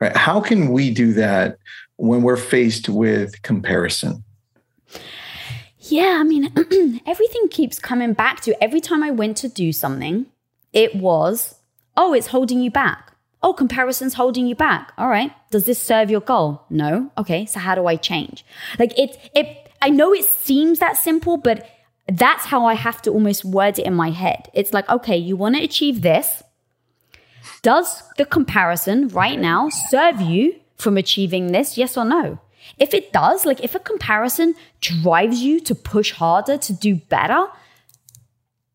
right 0.00 0.16
how 0.16 0.40
can 0.40 0.72
we 0.72 0.90
do 0.90 1.12
that 1.14 1.58
when 1.96 2.22
we're 2.22 2.36
faced 2.36 2.88
with 2.88 3.40
comparison 3.42 4.22
yeah 5.78 6.18
i 6.20 6.24
mean 6.24 6.52
everything 7.06 7.48
keeps 7.48 7.78
coming 7.78 8.12
back 8.12 8.40
to 8.42 8.62
every 8.62 8.80
time 8.80 9.02
i 9.02 9.10
went 9.10 9.36
to 9.38 9.48
do 9.48 9.72
something 9.72 10.26
it 10.72 10.94
was 10.96 11.54
oh 11.96 12.12
it's 12.12 12.28
holding 12.28 12.60
you 12.60 12.70
back 12.70 13.14
Oh, 13.44 13.52
comparison's 13.52 14.14
holding 14.14 14.46
you 14.46 14.54
back. 14.54 14.94
All 14.96 15.08
right. 15.10 15.30
Does 15.50 15.64
this 15.64 15.78
serve 15.78 16.10
your 16.10 16.22
goal? 16.22 16.64
No. 16.70 17.10
Okay. 17.18 17.44
So 17.44 17.60
how 17.60 17.74
do 17.74 17.86
I 17.86 17.96
change? 17.96 18.42
Like 18.78 18.98
it, 18.98 19.18
it, 19.34 19.70
I 19.82 19.90
know 19.90 20.14
it 20.14 20.24
seems 20.24 20.78
that 20.78 20.96
simple, 20.96 21.36
but 21.36 21.68
that's 22.08 22.46
how 22.46 22.64
I 22.64 22.72
have 22.72 23.02
to 23.02 23.10
almost 23.10 23.44
word 23.44 23.78
it 23.78 23.84
in 23.84 23.92
my 23.92 24.08
head. 24.08 24.50
It's 24.54 24.72
like, 24.72 24.88
okay, 24.88 25.18
you 25.18 25.36
want 25.36 25.56
to 25.56 25.62
achieve 25.62 26.00
this. 26.00 26.42
Does 27.60 28.02
the 28.16 28.24
comparison 28.24 29.08
right 29.08 29.38
now 29.38 29.68
serve 29.68 30.22
you 30.22 30.58
from 30.78 30.96
achieving 30.96 31.52
this? 31.52 31.76
Yes 31.76 31.98
or 31.98 32.06
no? 32.06 32.38
If 32.78 32.94
it 32.94 33.12
does, 33.12 33.44
like 33.44 33.62
if 33.62 33.74
a 33.74 33.78
comparison 33.78 34.54
drives 34.80 35.42
you 35.42 35.60
to 35.60 35.74
push 35.74 36.12
harder, 36.12 36.56
to 36.56 36.72
do 36.72 36.94
better, 36.94 37.44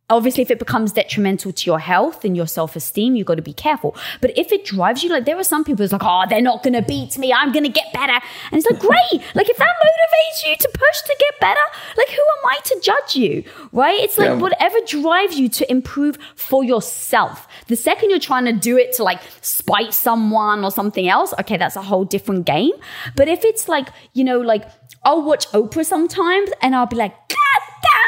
obviously 0.09 0.41
if 0.41 0.51
it 0.51 0.59
becomes 0.59 0.91
detrimental 0.91 1.51
to 1.51 1.65
your 1.65 1.79
health 1.79 2.25
and 2.25 2.35
your 2.35 2.47
self-esteem 2.47 3.15
you've 3.15 3.27
got 3.27 3.35
to 3.35 3.41
be 3.41 3.53
careful. 3.53 3.95
But 4.21 4.37
if 4.37 4.51
it 4.51 4.65
drives 4.65 5.03
you 5.03 5.09
like 5.09 5.25
there 5.25 5.37
are 5.37 5.43
some 5.43 5.63
people 5.63 5.83
who's 5.83 5.91
like 5.91 6.03
oh 6.03 6.23
they're 6.29 6.41
not 6.41 6.63
going 6.63 6.73
to 6.73 6.81
beat 6.81 7.17
me. 7.17 7.33
I'm 7.33 7.51
going 7.51 7.63
to 7.63 7.69
get 7.69 7.91
better. 7.93 8.19
And 8.51 8.59
it's 8.59 8.69
like 8.69 8.79
great. 8.79 9.23
Like 9.35 9.49
if 9.49 9.57
that 9.57 9.75
motivates 9.85 10.49
you 10.49 10.55
to 10.57 10.69
push 10.73 11.01
to 11.05 11.15
get 11.19 11.39
better 11.39 11.59
like 11.97 12.09
who 12.09 12.21
am 12.21 12.49
i 12.49 12.59
to 12.63 12.79
judge 12.83 13.15
you 13.15 13.43
right? 13.71 13.99
It's 13.99 14.17
like 14.17 14.29
yeah. 14.29 14.35
whatever 14.35 14.77
drives 14.87 15.39
you 15.39 15.49
to 15.49 15.71
improve 15.71 16.17
for 16.35 16.63
yourself. 16.63 17.47
The 17.67 17.75
second 17.75 18.09
you're 18.09 18.19
trying 18.19 18.45
to 18.45 18.53
do 18.53 18.77
it 18.77 18.93
to 18.93 19.03
like 19.03 19.21
spite 19.41 19.93
someone 19.93 20.63
or 20.63 20.71
something 20.71 21.07
else 21.07 21.33
okay 21.39 21.57
that's 21.57 21.75
a 21.75 21.81
whole 21.81 22.05
different 22.05 22.45
game. 22.45 22.73
But 23.15 23.27
if 23.27 23.45
it's 23.45 23.67
like 23.67 23.89
you 24.13 24.23
know 24.23 24.39
like 24.39 24.65
I'll 25.03 25.23
watch 25.23 25.47
Oprah 25.51 25.85
sometimes 25.85 26.49
and 26.61 26.75
I'll 26.75 26.85
be 26.85 26.97
like, 26.97 27.13
God 27.29 27.61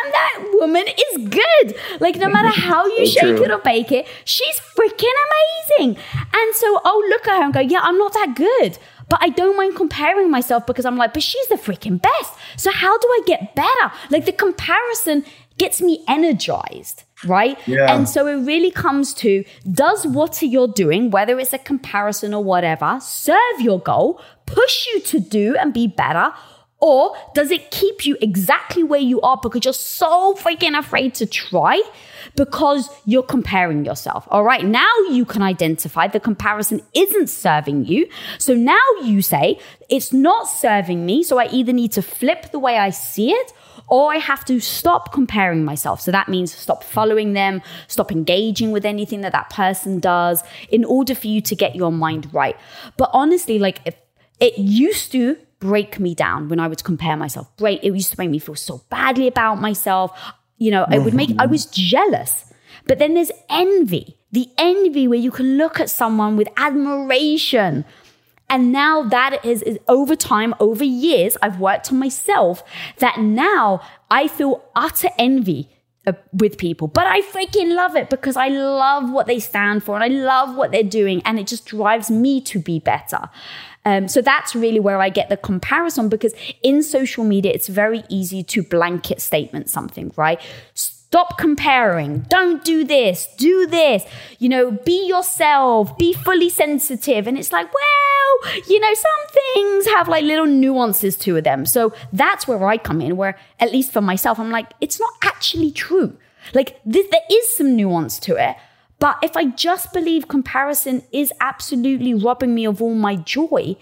damn, 0.03 0.11
that 0.11 0.49
woman 0.53 0.85
is 0.87 1.27
good. 1.29 1.75
Like, 1.99 2.15
no 2.17 2.29
matter 2.29 2.47
how 2.61 2.85
you 2.85 3.05
shake 3.05 3.37
true. 3.37 3.43
it 3.43 3.51
or 3.51 3.59
bake 3.59 3.91
it, 3.91 4.07
she's 4.25 4.59
freaking 4.59 5.13
amazing. 5.77 5.97
And 6.33 6.55
so 6.55 6.81
I'll 6.83 7.09
look 7.09 7.27
at 7.27 7.37
her 7.37 7.43
and 7.43 7.53
go, 7.53 7.59
yeah, 7.59 7.81
I'm 7.81 7.97
not 7.97 8.13
that 8.13 8.35
good. 8.35 8.77
But 9.09 9.19
I 9.21 9.29
don't 9.29 9.57
mind 9.57 9.75
comparing 9.75 10.31
myself 10.31 10.65
because 10.65 10.85
I'm 10.85 10.95
like, 10.95 11.13
but 11.13 11.23
she's 11.23 11.47
the 11.47 11.55
freaking 11.55 12.01
best. 12.01 12.33
So 12.55 12.71
how 12.71 12.97
do 12.97 13.07
I 13.07 13.21
get 13.25 13.55
better? 13.55 13.91
Like, 14.09 14.25
the 14.25 14.31
comparison 14.31 15.25
gets 15.57 15.81
me 15.81 16.03
energized 16.07 17.03
right? 17.25 17.57
Yeah. 17.67 17.93
And 17.93 18.07
so 18.07 18.27
it 18.27 18.45
really 18.45 18.71
comes 18.71 19.13
to 19.15 19.43
does 19.71 20.05
what 20.07 20.41
you're 20.41 20.67
doing, 20.67 21.11
whether 21.11 21.39
it's 21.39 21.53
a 21.53 21.57
comparison 21.57 22.33
or 22.33 22.43
whatever, 22.43 22.99
serve 23.01 23.59
your 23.59 23.79
goal, 23.79 24.21
push 24.45 24.87
you 24.87 25.01
to 25.01 25.19
do 25.19 25.55
and 25.55 25.73
be 25.73 25.87
better, 25.87 26.33
or 26.81 27.15
does 27.35 27.51
it 27.51 27.69
keep 27.69 28.07
you 28.07 28.17
exactly 28.21 28.83
where 28.83 28.99
you 28.99 29.21
are 29.21 29.39
because 29.41 29.63
you're 29.63 29.73
so 29.73 30.33
freaking 30.33 30.77
afraid 30.77 31.13
to 31.15 31.27
try? 31.27 31.81
Because 32.35 32.89
you're 33.05 33.23
comparing 33.23 33.85
yourself. 33.85 34.27
All 34.31 34.43
right. 34.43 34.65
Now 34.65 34.91
you 35.11 35.23
can 35.23 35.43
identify 35.43 36.07
the 36.07 36.19
comparison 36.19 36.81
isn't 36.95 37.29
serving 37.29 37.85
you. 37.85 38.09
So 38.39 38.55
now 38.55 38.81
you 39.03 39.21
say, 39.21 39.59
it's 39.89 40.11
not 40.11 40.47
serving 40.47 41.05
me. 41.05 41.21
So 41.21 41.37
I 41.37 41.49
either 41.51 41.71
need 41.71 41.91
to 41.93 42.01
flip 42.01 42.51
the 42.51 42.59
way 42.59 42.77
I 42.77 42.89
see 42.89 43.31
it 43.31 43.53
or 43.87 44.11
I 44.11 44.17
have 44.17 44.43
to 44.45 44.59
stop 44.59 45.13
comparing 45.13 45.63
myself. 45.63 46.01
So 46.01 46.11
that 46.11 46.29
means 46.29 46.51
stop 46.51 46.83
following 46.83 47.33
them, 47.33 47.61
stop 47.87 48.11
engaging 48.11 48.71
with 48.71 48.85
anything 48.85 49.21
that 49.21 49.33
that 49.33 49.51
person 49.51 49.99
does 49.99 50.43
in 50.69 50.83
order 50.83 51.13
for 51.13 51.27
you 51.27 51.41
to 51.41 51.55
get 51.55 51.75
your 51.75 51.91
mind 51.91 52.33
right. 52.33 52.57
But 52.97 53.11
honestly, 53.13 53.59
like 53.59 53.81
if 53.85 53.95
it 54.39 54.57
used 54.57 55.11
to 55.11 55.37
break 55.61 55.99
me 55.99 56.13
down 56.13 56.49
when 56.49 56.59
I 56.59 56.67
would 56.67 56.83
compare 56.83 57.15
myself. 57.15 57.55
Break 57.55 57.81
it 57.83 57.93
used 57.93 58.11
to 58.11 58.19
make 58.19 58.29
me 58.29 58.39
feel 58.39 58.55
so 58.55 58.83
badly 58.89 59.27
about 59.27 59.61
myself. 59.61 60.19
You 60.57 60.71
know, 60.71 60.85
it 60.91 60.99
would 60.99 61.13
make 61.13 61.31
I 61.39 61.45
was 61.45 61.65
jealous. 61.65 62.51
But 62.87 62.99
then 62.99 63.13
there's 63.13 63.31
envy. 63.49 64.17
The 64.33 64.49
envy 64.57 65.07
where 65.07 65.19
you 65.19 65.31
can 65.31 65.57
look 65.57 65.79
at 65.79 65.89
someone 65.89 66.35
with 66.35 66.49
admiration. 66.57 67.85
And 68.49 68.71
now 68.73 69.03
that 69.03 69.45
is, 69.45 69.61
is 69.61 69.79
over 69.87 70.15
time, 70.15 70.53
over 70.59 70.83
years, 70.83 71.37
I've 71.41 71.59
worked 71.59 71.91
on 71.91 71.99
myself 71.99 72.63
that 72.97 73.19
now 73.19 73.81
I 74.09 74.27
feel 74.27 74.63
utter 74.75 75.09
envy 75.17 75.69
uh, 76.07 76.13
with 76.33 76.57
people, 76.57 76.87
but 76.87 77.05
I 77.05 77.21
freaking 77.21 77.75
love 77.75 77.95
it 77.95 78.09
because 78.09 78.35
I 78.35 78.47
love 78.49 79.11
what 79.11 79.27
they 79.27 79.39
stand 79.39 79.83
for 79.83 79.95
and 79.95 80.03
I 80.03 80.07
love 80.07 80.55
what 80.55 80.71
they're 80.71 80.83
doing, 80.83 81.21
and 81.23 81.39
it 81.39 81.45
just 81.45 81.65
drives 81.67 82.09
me 82.09 82.41
to 82.41 82.59
be 82.59 82.79
better. 82.79 83.29
Um, 83.83 84.07
so 84.07 84.21
that's 84.21 84.55
really 84.55 84.79
where 84.79 84.99
I 84.99 85.09
get 85.09 85.29
the 85.29 85.37
comparison 85.37 86.09
because 86.09 86.33
in 86.61 86.83
social 86.83 87.23
media, 87.23 87.51
it's 87.51 87.67
very 87.67 88.03
easy 88.09 88.43
to 88.43 88.63
blanket 88.63 89.21
statement 89.21 89.69
something, 89.69 90.11
right? 90.15 90.39
Stop 90.73 91.37
comparing. 91.37 92.19
Don't 92.29 92.63
do 92.63 92.83
this. 92.83 93.27
Do 93.37 93.67
this. 93.67 94.05
You 94.39 94.49
know, 94.49 94.71
be 94.71 95.07
yourself. 95.07 95.97
Be 95.97 96.13
fully 96.13 96.49
sensitive. 96.49 97.27
And 97.27 97.37
it's 97.37 97.51
like, 97.51 97.67
well, 97.73 98.53
you 98.67 98.79
know, 98.79 98.93
some 98.93 99.39
things 99.53 99.87
have 99.87 100.07
like 100.07 100.23
little 100.23 100.45
nuances 100.45 101.17
to 101.17 101.41
them. 101.41 101.65
So 101.65 101.93
that's 102.13 102.47
where 102.47 102.63
I 102.65 102.77
come 102.77 103.01
in, 103.01 103.17
where 103.17 103.37
at 103.59 103.71
least 103.71 103.91
for 103.91 104.01
myself, 104.01 104.39
I'm 104.39 104.51
like, 104.51 104.71
it's 104.79 104.99
not 104.99 105.11
actually 105.23 105.71
true. 105.71 106.17
Like, 106.53 106.79
this, 106.85 107.07
there 107.11 107.21
is 107.29 107.57
some 107.57 107.75
nuance 107.75 108.17
to 108.19 108.35
it. 108.35 108.55
But 109.01 109.17
if 109.23 109.35
I 109.35 109.45
just 109.45 109.93
believe 109.93 110.27
comparison 110.27 111.01
is 111.11 111.33
absolutely 111.41 112.13
robbing 112.13 112.53
me 112.53 112.67
of 112.67 112.83
all 112.83 112.93
my 112.93 113.15
joy, 113.15 113.75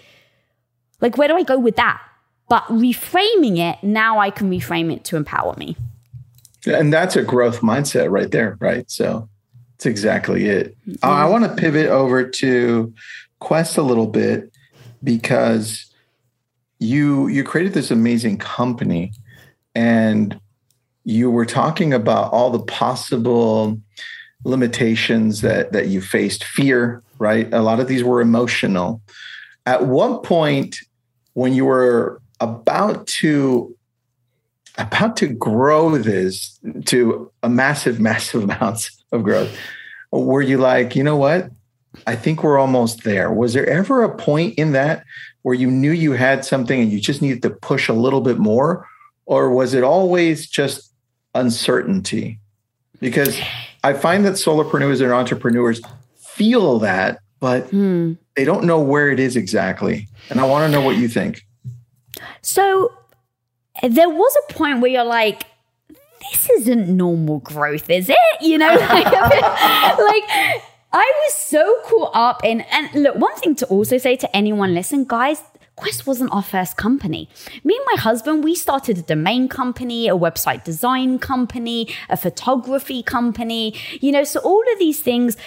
like 1.01 1.17
where 1.17 1.27
do 1.27 1.35
I 1.35 1.43
go 1.43 1.59
with 1.59 1.75
that? 1.75 2.01
But 2.47 2.63
reframing 2.63 3.57
it, 3.57 3.83
now 3.83 4.19
I 4.19 4.29
can 4.29 4.49
reframe 4.49 4.91
it 4.93 5.03
to 5.03 5.17
empower 5.17 5.55
me. 5.57 5.75
And 6.65 6.93
that's 6.93 7.17
a 7.17 7.21
growth 7.21 7.59
mindset 7.59 8.09
right 8.09 8.31
there, 8.31 8.57
right? 8.61 8.89
So 8.89 9.27
that's 9.73 9.85
exactly 9.85 10.45
it. 10.45 10.77
Mm-hmm. 10.87 11.05
I 11.05 11.25
want 11.25 11.43
to 11.43 11.53
pivot 11.53 11.87
over 11.87 12.23
to 12.23 12.93
Quest 13.39 13.77
a 13.77 13.81
little 13.81 14.07
bit 14.07 14.49
because 15.03 15.85
you 16.79 17.27
you 17.27 17.43
created 17.43 17.73
this 17.73 17.91
amazing 17.91 18.37
company 18.37 19.11
and 19.75 20.39
you 21.03 21.29
were 21.29 21.45
talking 21.45 21.93
about 21.93 22.31
all 22.31 22.51
the 22.51 22.63
possible 22.63 23.77
limitations 24.43 25.41
that 25.41 25.73
that 25.73 25.87
you 25.87 26.01
faced 26.01 26.43
fear 26.43 27.03
right? 27.19 27.53
A 27.53 27.61
lot 27.61 27.79
of 27.79 27.87
these 27.87 28.03
were 28.03 28.21
emotional. 28.21 29.01
At 29.65 29.85
one 29.85 30.19
point 30.19 30.77
when 31.33 31.53
you 31.53 31.65
were 31.65 32.21
about 32.39 33.05
to 33.05 33.75
about 34.77 35.17
to 35.17 35.27
grow 35.27 35.97
this 35.97 36.57
to 36.85 37.29
a 37.43 37.49
massive 37.49 37.99
massive 38.09 38.43
amounts 38.43 39.03
of 39.11 39.23
growth 39.23 39.55
were 40.11 40.41
you 40.41 40.57
like 40.57 40.95
you 40.95 41.03
know 41.03 41.17
what? 41.17 41.51
I 42.07 42.15
think 42.15 42.43
we're 42.43 42.59
almost 42.59 43.03
there. 43.03 43.31
Was 43.31 43.53
there 43.53 43.67
ever 43.67 44.03
a 44.03 44.15
point 44.15 44.57
in 44.57 44.71
that 44.71 45.03
where 45.41 45.55
you 45.55 45.69
knew 45.69 45.91
you 45.91 46.13
had 46.13 46.45
something 46.45 46.79
and 46.79 46.91
you 46.91 46.99
just 46.99 47.21
needed 47.21 47.41
to 47.41 47.49
push 47.49 47.89
a 47.89 47.93
little 47.93 48.21
bit 48.21 48.37
more? 48.37 48.87
Or 49.25 49.51
was 49.51 49.73
it 49.73 49.83
always 49.83 50.47
just 50.47 50.93
uncertainty? 51.33 52.39
Because 52.99 53.39
I 53.83 53.93
find 53.93 54.25
that 54.25 54.33
solopreneurs 54.33 55.01
and 55.01 55.11
entrepreneurs 55.11 55.81
feel 56.17 56.79
that, 56.79 57.19
but 57.39 57.69
hmm. 57.69 58.13
they 58.35 58.45
don't 58.45 58.65
know 58.65 58.79
where 58.79 59.09
it 59.09 59.19
is 59.19 59.35
exactly. 59.35 60.07
And 60.29 60.39
I 60.39 60.45
want 60.45 60.65
to 60.65 60.71
know 60.71 60.81
what 60.81 60.97
you 60.97 61.07
think. 61.07 61.45
So 62.41 62.91
there 63.81 64.09
was 64.09 64.37
a 64.49 64.53
point 64.53 64.81
where 64.81 64.91
you're 64.91 65.03
like, 65.03 65.43
this 66.31 66.49
isn't 66.49 66.89
normal 66.89 67.39
growth, 67.39 67.89
is 67.89 68.09
it? 68.09 68.17
You 68.41 68.57
know, 68.57 68.67
like, 68.67 69.05
like 69.05 70.23
I 70.91 71.13
was 71.25 71.33
so 71.33 71.77
caught 71.85 72.11
up 72.13 72.43
in, 72.43 72.61
and 72.61 72.93
look, 73.03 73.15
one 73.15 73.35
thing 73.37 73.55
to 73.55 73.65
also 73.67 73.97
say 73.97 74.15
to 74.17 74.35
anyone, 74.35 74.73
listen, 74.73 75.05
guys, 75.05 75.41
Quest 75.79 76.05
wasn't 76.05 76.29
our 76.33 76.43
first 76.43 76.75
company. 76.75 77.29
Me 77.63 77.73
and 77.73 77.85
my 77.95 78.01
husband, 78.01 78.43
we 78.43 78.53
started 78.53 78.97
a 78.97 79.01
domain 79.01 79.47
company, 79.47 80.09
a 80.09 80.13
website 80.13 80.65
design 80.65 81.19
company, 81.19 81.87
a 82.09 82.17
photography 82.17 83.01
company, 83.01 83.73
you 84.01 84.11
know, 84.11 84.25
so 84.25 84.41
all 84.41 84.61
of 84.73 84.77
these 84.77 84.99
things. 84.99 85.37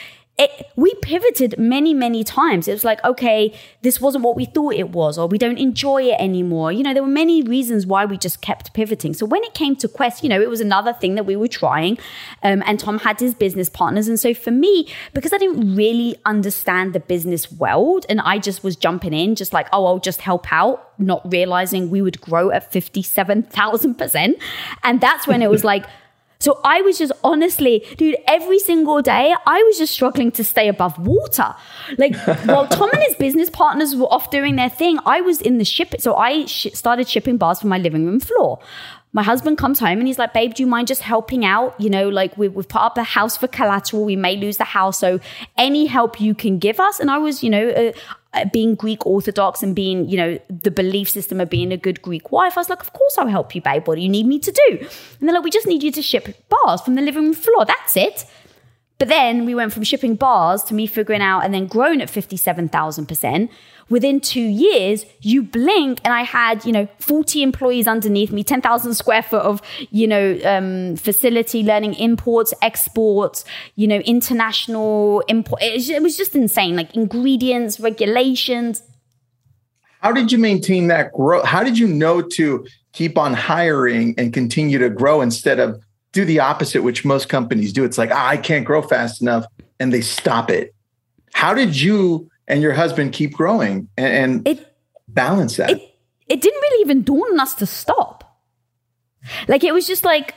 It, 0.43 0.67
we 0.77 0.95
pivoted 1.03 1.59
many, 1.59 1.95
many 1.95 2.25
times. 2.25 2.69
It 2.69 2.73
was 2.73 2.85
like, 2.85 3.03
okay, 3.05 3.55
this 3.83 4.01
wasn't 4.01 4.25
what 4.25 4.37
we 4.37 4.45
thought 4.45 4.75
it 4.75 4.91
was, 4.91 5.19
or 5.19 5.27
we 5.27 5.39
don't 5.39 5.59
enjoy 5.59 6.03
it 6.03 6.17
anymore. 6.19 6.73
You 6.73 6.83
know, 6.83 6.93
there 6.93 7.03
were 7.03 7.09
many 7.09 7.43
reasons 7.43 7.87
why 7.87 8.05
we 8.05 8.19
just 8.19 8.41
kept 8.41 8.75
pivoting. 8.75 9.15
So 9.15 9.27
when 9.27 9.43
it 9.45 9.55
came 9.55 9.77
to 9.77 9.89
Quest, 9.89 10.23
you 10.23 10.29
know, 10.29 10.41
it 10.41 10.51
was 10.51 10.61
another 10.61 10.93
thing 10.93 11.15
that 11.15 11.25
we 11.25 11.37
were 11.37 11.49
trying. 11.49 11.99
Um, 12.43 12.63
and 12.67 12.79
Tom 12.79 12.99
had 12.99 13.21
his 13.21 13.35
business 13.35 13.69
partners. 13.69 14.09
And 14.09 14.19
so 14.19 14.35
for 14.35 14.51
me, 14.51 14.89
because 15.13 15.33
I 15.33 15.39
didn't 15.39 15.75
really 15.77 16.17
understand 16.25 16.93
the 16.93 17.01
business 17.01 17.51
world 17.53 18.07
and 18.09 18.21
I 18.21 18.39
just 18.39 18.65
was 18.65 18.77
jumping 18.77 19.13
in, 19.13 19.35
just 19.35 19.53
like, 19.53 19.69
oh, 19.73 19.87
I'll 19.87 19.99
just 19.99 20.21
help 20.21 20.53
out, 20.53 20.93
not 20.99 21.31
realizing 21.31 21.91
we 21.91 22.03
would 22.03 22.21
grow 22.21 22.51
at 22.51 22.73
57,000%. 22.73 24.41
And 24.83 25.01
that's 25.01 25.27
when 25.27 25.43
it 25.43 25.51
was 25.51 25.65
like, 25.73 25.87
so 26.43 26.61
I 26.65 26.81
was 26.83 26.99
just 26.99 27.13
honestly, 27.23 27.87
dude, 27.97 28.17
every 28.27 28.59
single 28.59 29.01
day, 29.01 29.33
I 29.47 29.63
was 29.63 29.79
just 29.79 29.95
struggling 29.95 30.33
to 30.33 30.43
stay 30.43 30.67
above 30.67 30.99
water. 30.99 31.55
Like 31.99 32.17
while 32.47 32.67
Tom 32.67 32.91
and 32.93 33.03
his 33.03 33.15
business 33.15 33.49
partners 33.49 33.95
were 33.95 34.13
off 34.13 34.31
doing 34.31 34.57
their 34.57 34.69
thing, 34.69 34.99
I 35.07 35.21
was 35.21 35.41
in 35.41 35.59
the 35.59 35.65
ship. 35.65 35.95
So 36.01 36.17
I 36.17 36.47
sh- 36.47 36.67
started 36.75 37.09
shipping 37.09 37.37
bars 37.37 37.61
from 37.61 37.71
my 37.71 37.79
living 37.79 38.05
room 38.05 38.19
floor 38.19 38.59
my 39.13 39.23
husband 39.23 39.59
comes 39.59 39.79
home 39.79 39.99
and 39.99 40.07
he's 40.07 40.19
like, 40.19 40.33
babe, 40.33 40.55
do 40.55 40.63
you 40.63 40.67
mind 40.67 40.89
just 40.89 41.03
helping 41.03 41.45
out? 41.45 41.79
You 41.79 41.91
know, 41.91 42.09
like 42.09 42.37
we, 42.39 42.47
have 42.47 42.69
put 42.69 42.81
up 42.81 42.97
a 42.97 43.03
house 43.03 43.37
for 43.37 43.47
collateral. 43.47 44.05
We 44.05 44.17
may 44.17 44.37
lose 44.37 44.57
the 44.57 44.65
house. 44.65 44.99
So 44.99 45.21
any 45.59 45.87
help 45.87 46.21
you 46.21 46.35
can 46.35 46.59
give 46.59 46.81
us. 46.81 46.99
And 46.99 47.11
I 47.11 47.19
was, 47.19 47.43
you 47.43 47.51
know, 47.51 47.69
uh, 47.69 47.93
uh, 48.33 48.47
being 48.53 48.75
Greek 48.75 49.05
Orthodox 49.05 49.63
and 49.63 49.77
being, 49.77 50.09
you 50.09 50.17
know, 50.17 50.39
the 50.49 50.71
belief 50.71 51.11
system 51.11 51.41
of 51.41 51.51
being 51.51 51.73
a 51.73 51.77
good 51.77 52.01
Greek 52.01 52.33
wife, 52.33 52.57
I 52.57 52.61
was 52.61 52.71
like, 52.71 52.81
of 52.81 52.95
course 52.95 53.19
I'll 53.19 53.29
help 53.29 53.55
you, 53.55 53.61
babe. 53.61 53.87
What 53.87 53.97
do 53.97 54.01
you 54.01 54.09
need 54.09 54.27
me 54.27 54.39
to 54.39 54.51
do? 54.51 54.79
And 54.79 55.29
they're 55.29 55.35
like, 55.35 55.45
we 55.45 55.51
just 55.51 55.67
need 55.67 55.83
you 55.83 55.93
to 55.93 56.03
ship 56.03 56.49
bars 56.49 56.81
from 56.81 56.95
the 56.95 57.03
living 57.03 57.25
room 57.25 57.35
floor. 57.35 57.67
That's 57.67 57.97
it. 57.97 58.25
But 58.99 59.09
then 59.09 59.45
we 59.45 59.55
went 59.55 59.73
from 59.73 59.83
shipping 59.83 60.15
bars 60.15 60.63
to 60.65 60.75
me 60.75 60.87
figuring 60.87 61.23
out 61.23 61.41
and 61.41 61.53
then 61.53 61.67
growing 61.67 62.01
at 62.01 62.09
57,000%. 62.09 63.49
Within 63.89 64.21
two 64.21 64.41
years, 64.41 65.05
you 65.21 65.43
blink 65.43 66.01
and 66.05 66.13
I 66.13 66.23
had, 66.23 66.65
you 66.65 66.73
know, 66.73 66.89
40 66.99 67.43
employees 67.43 67.87
underneath 67.87 68.33
me, 68.33 68.45
10,000 68.45 68.95
square 68.95 69.23
foot 69.23 69.43
of, 69.43 69.61
you 69.91 70.07
know, 70.07 70.39
um, 70.45 70.97
facility 70.97 71.63
learning 71.63 71.95
imports, 71.95 72.55
exports, 72.63 73.45
you 73.77 73.87
know, 73.87 73.99
international 73.99 75.21
import. 75.29 75.63
It 75.63 76.03
was 76.03 76.17
just 76.17 76.35
insane, 76.35 76.77
like 76.77 76.95
ingredients, 76.95 77.81
regulations. 77.81 78.83
How 80.01 80.13
did 80.13 80.33
you 80.33 80.39
maintain 80.39 80.89
that 80.89 81.13
growth? 81.13 81.45
How 81.45 81.63
did 81.63 81.79
you 81.79 81.87
know 81.87 82.23
to 82.23 82.67
keep 82.93 83.17
on 83.17 83.35
hiring 83.35 84.15
and 84.19 84.33
continue 84.33 84.79
to 84.79 84.91
grow 84.91 85.21
instead 85.21 85.61
of 85.61 85.81
do 86.13 86.25
the 86.25 86.41
opposite, 86.41 86.83
which 86.83 87.05
most 87.05 87.29
companies 87.29 87.73
do? 87.73 87.85
It's 87.85 87.99
like, 87.99 88.11
ah, 88.13 88.29
I 88.29 88.37
can't 88.37 88.65
grow 88.65 88.83
fast 88.83 89.23
enough, 89.23 89.47
and 89.79 89.93
they 89.93 90.01
stop 90.01 90.51
it. 90.51 90.75
How 91.35 91.55
did 91.55 91.81
you 91.81 92.29
and 92.49 92.63
your 92.63 92.73
husband 92.73 93.13
keep 93.13 93.33
growing 93.33 93.89
and, 93.97 94.47
and 94.47 94.49
it, 94.49 94.77
balance 95.09 95.57
that? 95.57 95.71
It, 95.71 95.83
it 96.29 96.41
didn't 96.41 96.61
really 96.61 96.83
even 96.83 97.03
dawn 97.03 97.33
on 97.33 97.41
us 97.41 97.55
to 97.57 97.67
stop. 97.67 98.41
Like 99.49 99.65
it 99.65 99.73
was 99.73 99.87
just 99.87 100.05
like 100.05 100.35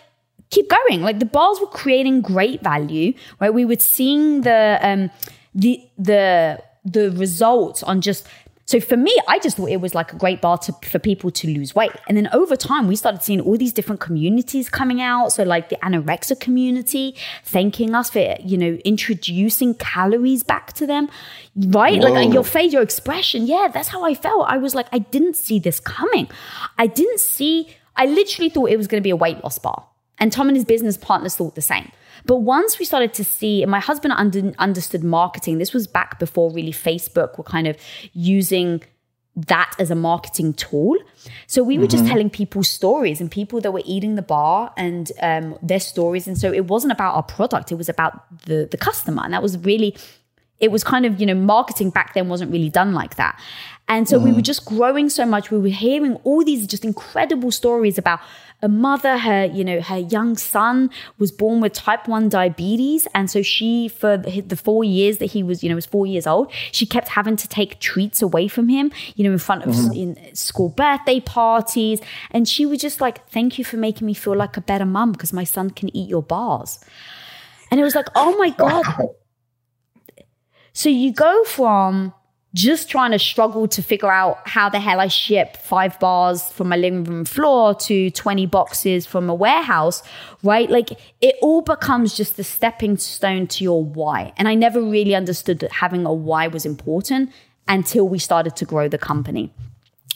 keep 0.49 0.69
going. 0.69 1.01
Like 1.01 1.19
the 1.19 1.25
bars 1.25 1.59
were 1.59 1.67
creating 1.67 2.21
great 2.21 2.61
value, 2.61 3.13
right? 3.39 3.53
We 3.53 3.65
were 3.65 3.79
seeing 3.79 4.41
the 4.41 4.79
um 4.81 5.09
the 5.53 5.81
the 5.97 6.61
the 6.83 7.11
results 7.11 7.81
on 7.83 8.01
just 8.01 8.27
so 8.67 8.79
for 8.79 8.97
me, 8.97 9.15
I 9.27 9.37
just 9.39 9.57
thought 9.57 9.69
it 9.69 9.79
was 9.79 9.93
like 9.93 10.11
a 10.11 10.15
great 10.15 10.41
bar 10.41 10.57
to, 10.57 10.73
for 10.89 10.97
people 10.97 11.29
to 11.29 11.47
lose 11.47 11.75
weight. 11.75 11.91
And 12.07 12.17
then 12.17 12.27
over 12.33 12.55
time, 12.55 12.87
we 12.87 12.95
started 12.95 13.21
seeing 13.21 13.39
all 13.39 13.57
these 13.57 13.71
different 13.71 14.01
communities 14.01 14.69
coming 14.69 15.01
out. 15.01 15.31
So 15.31 15.43
like 15.43 15.69
the 15.69 15.75
anorexia 15.77 16.39
community 16.39 17.15
thanking 17.43 17.93
us 17.93 18.09
for, 18.09 18.35
you 18.43 18.57
know, 18.57 18.79
introducing 18.83 19.75
calories 19.75 20.41
back 20.41 20.73
to 20.73 20.87
them, 20.87 21.09
right? 21.55 22.01
Whoa. 22.01 22.09
Like 22.09 22.33
your 22.33 22.43
face, 22.43 22.73
your 22.73 22.81
expression. 22.81 23.45
Yeah, 23.45 23.69
that's 23.71 23.89
how 23.89 24.03
I 24.03 24.15
felt. 24.15 24.47
I 24.49 24.57
was 24.57 24.73
like, 24.73 24.87
I 24.91 24.97
didn't 24.97 25.35
see 25.35 25.59
this 25.59 25.79
coming. 25.79 26.27
I 26.79 26.87
didn't 26.87 27.19
see, 27.19 27.69
I 27.95 28.07
literally 28.07 28.49
thought 28.49 28.71
it 28.71 28.77
was 28.77 28.87
going 28.87 28.99
to 28.99 29.03
be 29.03 29.11
a 29.11 29.15
weight 29.15 29.43
loss 29.43 29.59
bar. 29.59 29.85
And 30.17 30.31
Tom 30.31 30.47
and 30.47 30.57
his 30.57 30.65
business 30.65 30.97
partners 30.97 31.35
thought 31.35 31.53
the 31.53 31.61
same. 31.61 31.91
But 32.25 32.37
once 32.37 32.79
we 32.79 32.85
started 32.85 33.13
to 33.15 33.23
see, 33.23 33.61
and 33.61 33.71
my 33.71 33.79
husband 33.79 34.13
under, 34.17 34.53
understood 34.57 35.03
marketing, 35.03 35.57
this 35.59 35.73
was 35.73 35.87
back 35.87 36.19
before 36.19 36.51
really 36.51 36.71
Facebook 36.71 37.37
were 37.37 37.43
kind 37.43 37.67
of 37.67 37.77
using 38.13 38.83
that 39.35 39.75
as 39.79 39.91
a 39.91 39.95
marketing 39.95 40.53
tool. 40.53 40.95
So 41.47 41.61
we 41.61 41.77
were 41.77 41.85
mm-hmm. 41.85 41.91
just 41.91 42.05
telling 42.07 42.29
people 42.29 42.63
stories 42.63 43.19
and 43.19 43.29
people 43.29 43.59
that 43.61 43.71
were 43.71 43.83
eating 43.85 44.15
the 44.15 44.21
bar 44.21 44.73
and 44.77 45.11
um, 45.21 45.57
their 45.61 45.79
stories. 45.79 46.25
And 46.27 46.37
so 46.37 46.53
it 46.53 46.67
wasn't 46.67 46.93
about 46.93 47.15
our 47.15 47.23
product, 47.23 47.71
it 47.71 47.75
was 47.75 47.89
about 47.89 48.23
the, 48.45 48.67
the 48.69 48.77
customer. 48.77 49.23
And 49.23 49.33
that 49.33 49.43
was 49.43 49.57
really, 49.57 49.95
it 50.59 50.71
was 50.71 50.83
kind 50.83 51.05
of, 51.05 51.19
you 51.19 51.25
know, 51.25 51.35
marketing 51.35 51.89
back 51.89 52.13
then 52.13 52.29
wasn't 52.29 52.51
really 52.51 52.69
done 52.69 52.93
like 52.93 53.15
that. 53.15 53.39
And 53.87 54.07
so 54.09 54.17
mm-hmm. 54.17 54.29
we 54.29 54.33
were 54.33 54.41
just 54.41 54.65
growing 54.65 55.09
so 55.09 55.25
much. 55.25 55.51
We 55.51 55.59
were 55.59 55.67
hearing 55.67 56.15
all 56.23 56.43
these 56.43 56.65
just 56.65 56.83
incredible 56.83 57.51
stories 57.51 57.97
about 57.97 58.19
a 58.61 58.67
mother, 58.67 59.17
her, 59.17 59.45
you 59.45 59.63
know, 59.63 59.81
her 59.81 59.99
young 59.99 60.37
son 60.37 60.89
was 61.19 61.31
born 61.31 61.59
with 61.61 61.73
type 61.73 62.07
1 62.07 62.29
diabetes. 62.29 63.07
And 63.13 63.29
so 63.29 63.41
she, 63.41 63.89
for 63.89 64.17
the 64.17 64.55
four 64.55 64.83
years 64.83 65.17
that 65.17 65.27
he 65.27 65.43
was, 65.43 65.61
you 65.61 65.69
know, 65.69 65.75
was 65.75 65.85
four 65.85 66.07
years 66.07 66.25
old, 66.25 66.51
she 66.71 66.85
kept 66.85 67.09
having 67.09 67.35
to 67.35 67.47
take 67.47 67.79
treats 67.79 68.21
away 68.21 68.47
from 68.47 68.69
him, 68.69 68.91
you 69.15 69.23
know, 69.23 69.31
in 69.31 69.37
front 69.37 69.63
of 69.63 69.69
mm-hmm. 69.75 69.93
in 69.93 70.35
school 70.35 70.69
birthday 70.69 71.19
parties. 71.19 72.01
And 72.31 72.47
she 72.47 72.65
was 72.65 72.79
just 72.79 73.01
like, 73.01 73.27
thank 73.27 73.59
you 73.59 73.65
for 73.65 73.77
making 73.77 74.07
me 74.07 74.13
feel 74.13 74.35
like 74.35 74.57
a 74.57 74.61
better 74.61 74.85
mum 74.85 75.11
because 75.11 75.33
my 75.33 75.43
son 75.43 75.69
can 75.69 75.95
eat 75.95 76.09
your 76.09 76.23
bars. 76.23 76.79
And 77.69 77.79
it 77.79 77.83
was 77.83 77.93
like, 77.93 78.07
oh 78.15 78.35
my 78.37 78.49
God. 78.51 78.85
Wow. 78.97 79.15
So 80.75 80.89
you 80.89 81.13
go 81.13 81.43
from 81.45 82.13
just 82.53 82.89
trying 82.89 83.11
to 83.11 83.19
struggle 83.19 83.65
to 83.69 83.81
figure 83.81 84.11
out 84.11 84.45
how 84.45 84.67
the 84.69 84.79
hell 84.79 84.99
I 84.99 85.07
ship 85.07 85.55
five 85.55 85.97
bars 86.01 86.43
from 86.51 86.67
my 86.67 86.75
living 86.75 87.05
room 87.05 87.23
floor 87.23 87.73
to 87.75 88.09
20 88.11 88.45
boxes 88.47 89.05
from 89.05 89.29
a 89.29 89.33
warehouse, 89.33 90.03
right? 90.43 90.69
Like 90.69 90.91
it 91.21 91.35
all 91.41 91.61
becomes 91.61 92.15
just 92.15 92.35
the 92.35 92.43
stepping 92.43 92.97
stone 92.97 93.47
to 93.47 93.63
your 93.63 93.83
why. 93.83 94.33
And 94.35 94.49
I 94.49 94.55
never 94.55 94.81
really 94.81 95.15
understood 95.15 95.59
that 95.59 95.71
having 95.71 96.05
a 96.05 96.13
why 96.13 96.47
was 96.47 96.65
important 96.65 97.31
until 97.69 98.07
we 98.07 98.19
started 98.19 98.57
to 98.57 98.65
grow 98.65 98.89
the 98.89 98.97
company. 98.97 99.53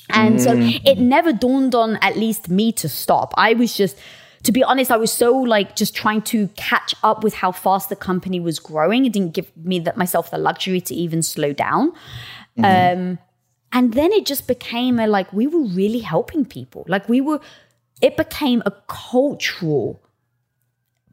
And 0.09 0.39
mm. 0.39 0.43
so 0.43 0.55
it 0.89 0.97
never 0.97 1.31
dawned 1.31 1.73
on 1.73 1.97
at 2.01 2.17
least 2.17 2.49
me 2.49 2.73
to 2.73 2.89
stop. 2.89 3.33
I 3.37 3.53
was 3.53 3.77
just, 3.77 3.97
to 4.43 4.51
be 4.51 4.63
honest, 4.63 4.91
I 4.91 4.97
was 4.97 5.11
so 5.11 5.35
like 5.35 5.75
just 5.75 5.95
trying 5.95 6.21
to 6.23 6.47
catch 6.55 6.95
up 7.03 7.23
with 7.23 7.33
how 7.33 7.51
fast 7.51 7.89
the 7.89 7.95
company 7.95 8.39
was 8.39 8.59
growing. 8.59 9.05
It 9.05 9.13
didn't 9.13 9.33
give 9.33 9.55
me 9.57 9.79
that 9.79 9.97
myself 9.97 10.31
the 10.31 10.37
luxury 10.37 10.81
to 10.81 10.95
even 10.95 11.21
slow 11.21 11.53
down. 11.53 11.91
Mm-hmm. 12.57 12.99
Um, 12.99 13.19
and 13.71 13.93
then 13.93 14.11
it 14.11 14.25
just 14.25 14.47
became 14.47 14.99
a 14.99 15.07
like 15.07 15.31
we 15.33 15.45
were 15.45 15.63
really 15.63 15.99
helping 15.99 16.45
people. 16.45 16.85
Like 16.87 17.07
we 17.09 17.21
were, 17.21 17.39
it 18.01 18.17
became 18.17 18.63
a 18.65 18.71
cultural 18.87 20.01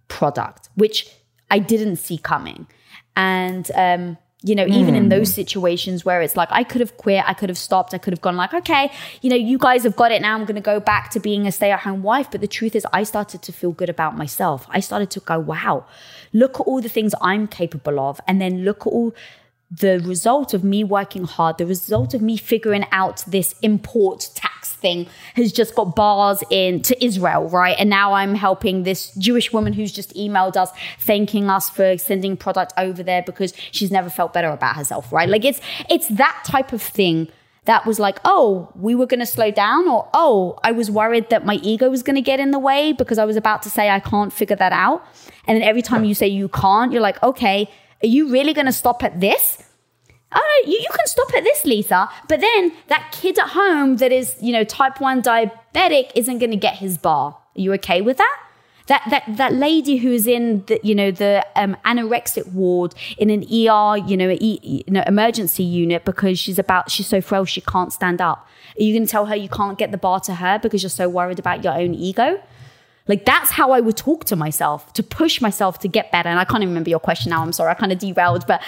product, 0.08 0.68
which 0.74 1.10
I 1.50 1.58
didn't 1.58 1.96
see 1.96 2.18
coming. 2.18 2.66
And 3.14 3.70
um, 3.74 4.18
you 4.46 4.54
know, 4.54 4.66
even 4.66 4.94
mm. 4.94 4.98
in 4.98 5.08
those 5.08 5.34
situations 5.34 6.04
where 6.04 6.22
it's 6.22 6.36
like 6.36 6.48
I 6.52 6.62
could 6.62 6.80
have 6.80 6.96
quit, 6.96 7.24
I 7.26 7.34
could 7.34 7.48
have 7.48 7.58
stopped, 7.58 7.92
I 7.94 7.98
could 7.98 8.12
have 8.12 8.20
gone 8.20 8.36
like, 8.36 8.54
okay, 8.54 8.92
you 9.20 9.28
know, 9.28 9.36
you 9.36 9.58
guys 9.58 9.82
have 9.82 9.96
got 9.96 10.12
it 10.12 10.22
now. 10.22 10.34
I'm 10.34 10.44
going 10.44 10.54
to 10.54 10.60
go 10.60 10.78
back 10.78 11.10
to 11.10 11.20
being 11.20 11.46
a 11.46 11.52
stay-at-home 11.52 12.02
wife. 12.02 12.30
But 12.30 12.40
the 12.40 12.48
truth 12.48 12.76
is, 12.76 12.86
I 12.92 13.02
started 13.02 13.42
to 13.42 13.52
feel 13.52 13.72
good 13.72 13.90
about 13.90 14.16
myself. 14.16 14.66
I 14.70 14.80
started 14.80 15.10
to 15.10 15.20
go, 15.20 15.38
wow, 15.38 15.84
look 16.32 16.60
at 16.60 16.66
all 16.68 16.80
the 16.80 16.88
things 16.88 17.12
I'm 17.20 17.46
capable 17.46 17.98
of, 17.98 18.20
and 18.26 18.40
then 18.40 18.64
look 18.64 18.86
at 18.86 18.90
all 18.90 19.14
the 19.68 20.00
result 20.04 20.54
of 20.54 20.62
me 20.62 20.84
working 20.84 21.24
hard, 21.24 21.58
the 21.58 21.66
result 21.66 22.14
of 22.14 22.22
me 22.22 22.36
figuring 22.36 22.86
out 22.92 23.24
this 23.26 23.56
import 23.62 24.30
tax 24.34 24.65
thing 24.76 25.06
has 25.34 25.52
just 25.52 25.74
got 25.74 25.96
bars 25.96 26.42
in 26.50 26.82
to 26.82 27.04
Israel, 27.04 27.48
right? 27.48 27.76
And 27.78 27.90
now 27.90 28.12
I'm 28.12 28.34
helping 28.34 28.82
this 28.82 29.12
Jewish 29.14 29.52
woman 29.52 29.72
who's 29.72 29.92
just 29.92 30.14
emailed 30.14 30.56
us 30.56 30.70
thanking 30.98 31.50
us 31.50 31.68
for 31.70 31.98
sending 31.98 32.36
product 32.36 32.72
over 32.78 33.02
there 33.02 33.22
because 33.22 33.52
she's 33.72 33.90
never 33.90 34.10
felt 34.10 34.32
better 34.32 34.48
about 34.48 34.76
herself, 34.76 35.12
right? 35.12 35.28
Like 35.28 35.44
it's 35.44 35.60
it's 35.90 36.08
that 36.08 36.42
type 36.46 36.72
of 36.72 36.82
thing 36.82 37.28
that 37.66 37.84
was 37.84 37.98
like, 37.98 38.18
oh, 38.24 38.70
we 38.76 38.94
were 38.94 39.06
going 39.06 39.20
to 39.20 39.26
slow 39.26 39.50
down, 39.50 39.88
or 39.88 40.08
oh, 40.14 40.58
I 40.62 40.72
was 40.72 40.90
worried 40.90 41.30
that 41.30 41.44
my 41.44 41.56
ego 41.56 41.90
was 41.90 42.02
going 42.02 42.14
to 42.14 42.22
get 42.22 42.40
in 42.40 42.52
the 42.52 42.58
way 42.58 42.92
because 42.92 43.18
I 43.18 43.24
was 43.24 43.36
about 43.36 43.62
to 43.62 43.70
say 43.70 43.90
I 43.90 44.00
can't 44.00 44.32
figure 44.32 44.56
that 44.56 44.72
out. 44.72 45.04
And 45.46 45.56
then 45.56 45.68
every 45.68 45.82
time 45.82 46.04
you 46.04 46.14
say 46.14 46.28
you 46.28 46.48
can't, 46.48 46.92
you're 46.92 47.02
like, 47.02 47.22
okay, 47.22 47.68
are 48.02 48.06
you 48.06 48.30
really 48.30 48.54
going 48.54 48.66
to 48.66 48.72
stop 48.72 49.02
at 49.02 49.20
this? 49.20 49.62
Oh, 50.32 50.64
you, 50.66 50.72
you 50.72 50.88
can 50.90 51.06
stop 51.06 51.32
at 51.34 51.44
this, 51.44 51.64
Lisa. 51.64 52.08
But 52.28 52.40
then 52.40 52.72
that 52.88 53.10
kid 53.12 53.38
at 53.38 53.48
home 53.50 53.96
that 53.96 54.12
is, 54.12 54.34
you 54.40 54.52
know, 54.52 54.64
type 54.64 55.00
1 55.00 55.22
diabetic 55.22 56.10
isn't 56.14 56.38
going 56.38 56.50
to 56.50 56.56
get 56.56 56.76
his 56.76 56.98
bar. 56.98 57.38
Are 57.56 57.60
you 57.60 57.72
okay 57.74 58.00
with 58.00 58.18
that? 58.18 58.42
That, 58.88 59.02
that, 59.10 59.36
that 59.36 59.52
lady 59.52 59.96
who's 59.96 60.28
in 60.28 60.64
the, 60.66 60.78
you 60.82 60.94
know, 60.94 61.10
the 61.10 61.44
um, 61.56 61.76
anorexic 61.84 62.52
ward 62.52 62.94
in 63.18 63.30
an 63.30 63.42
ER, 63.42 63.96
you 63.96 64.16
know, 64.16 64.30
e, 64.30 64.60
you 64.62 64.92
know, 64.92 65.02
emergency 65.06 65.64
unit 65.64 66.04
because 66.04 66.38
she's 66.38 66.58
about, 66.58 66.90
she's 66.90 67.08
so 67.08 67.20
frail 67.20 67.44
she 67.44 67.60
can't 67.60 67.92
stand 67.92 68.20
up. 68.20 68.48
Are 68.78 68.82
you 68.82 68.92
going 68.94 69.04
to 69.04 69.10
tell 69.10 69.26
her 69.26 69.34
you 69.34 69.48
can't 69.48 69.76
get 69.76 69.90
the 69.90 69.98
bar 69.98 70.20
to 70.20 70.36
her 70.36 70.60
because 70.60 70.82
you're 70.82 70.90
so 70.90 71.08
worried 71.08 71.40
about 71.40 71.64
your 71.64 71.72
own 71.72 71.94
ego? 71.94 72.40
Like 73.08 73.24
that's 73.24 73.52
how 73.52 73.70
I 73.72 73.80
would 73.80 73.96
talk 73.96 74.24
to 74.26 74.36
myself 74.36 74.92
to 74.94 75.02
push 75.02 75.40
myself 75.40 75.78
to 75.80 75.88
get 75.88 76.10
better. 76.12 76.28
And 76.28 76.38
I 76.38 76.44
can't 76.44 76.62
even 76.62 76.70
remember 76.70 76.90
your 76.90 77.00
question 77.00 77.30
now. 77.30 77.42
I'm 77.42 77.52
sorry, 77.52 77.70
I 77.70 77.74
kind 77.74 77.92
of 77.92 77.98
derailed, 77.98 78.46
but 78.46 78.62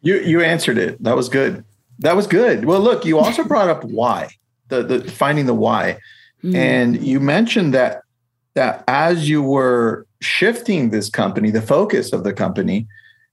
you 0.00 0.16
you 0.20 0.40
answered 0.40 0.78
it. 0.78 1.02
That 1.02 1.16
was 1.16 1.28
good. 1.28 1.64
That 2.00 2.16
was 2.16 2.26
good. 2.26 2.64
Well, 2.64 2.80
look, 2.80 3.04
you 3.04 3.18
also 3.18 3.44
brought 3.44 3.68
up 3.68 3.84
why 3.84 4.30
the 4.68 4.82
the 4.82 5.10
finding 5.10 5.46
the 5.46 5.54
why, 5.54 5.98
mm. 6.42 6.54
and 6.54 7.02
you 7.04 7.20
mentioned 7.20 7.74
that 7.74 8.02
that 8.54 8.84
as 8.88 9.28
you 9.28 9.42
were 9.42 10.06
shifting 10.20 10.90
this 10.90 11.08
company, 11.08 11.50
the 11.50 11.62
focus 11.62 12.12
of 12.12 12.24
the 12.24 12.32
company, 12.32 12.86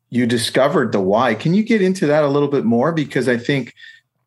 you 0.09 0.26
discovered 0.26 0.91
the 0.91 1.01
why. 1.01 1.36
Can 1.36 1.53
you 1.53 1.63
get 1.63 1.82
into 1.82 2.05
that 2.07 2.24
a 2.24 2.28
little 2.28 2.47
bit 2.47 2.66
more? 2.66 2.91
Because 2.91 3.28
I 3.28 3.38
think 3.38 3.74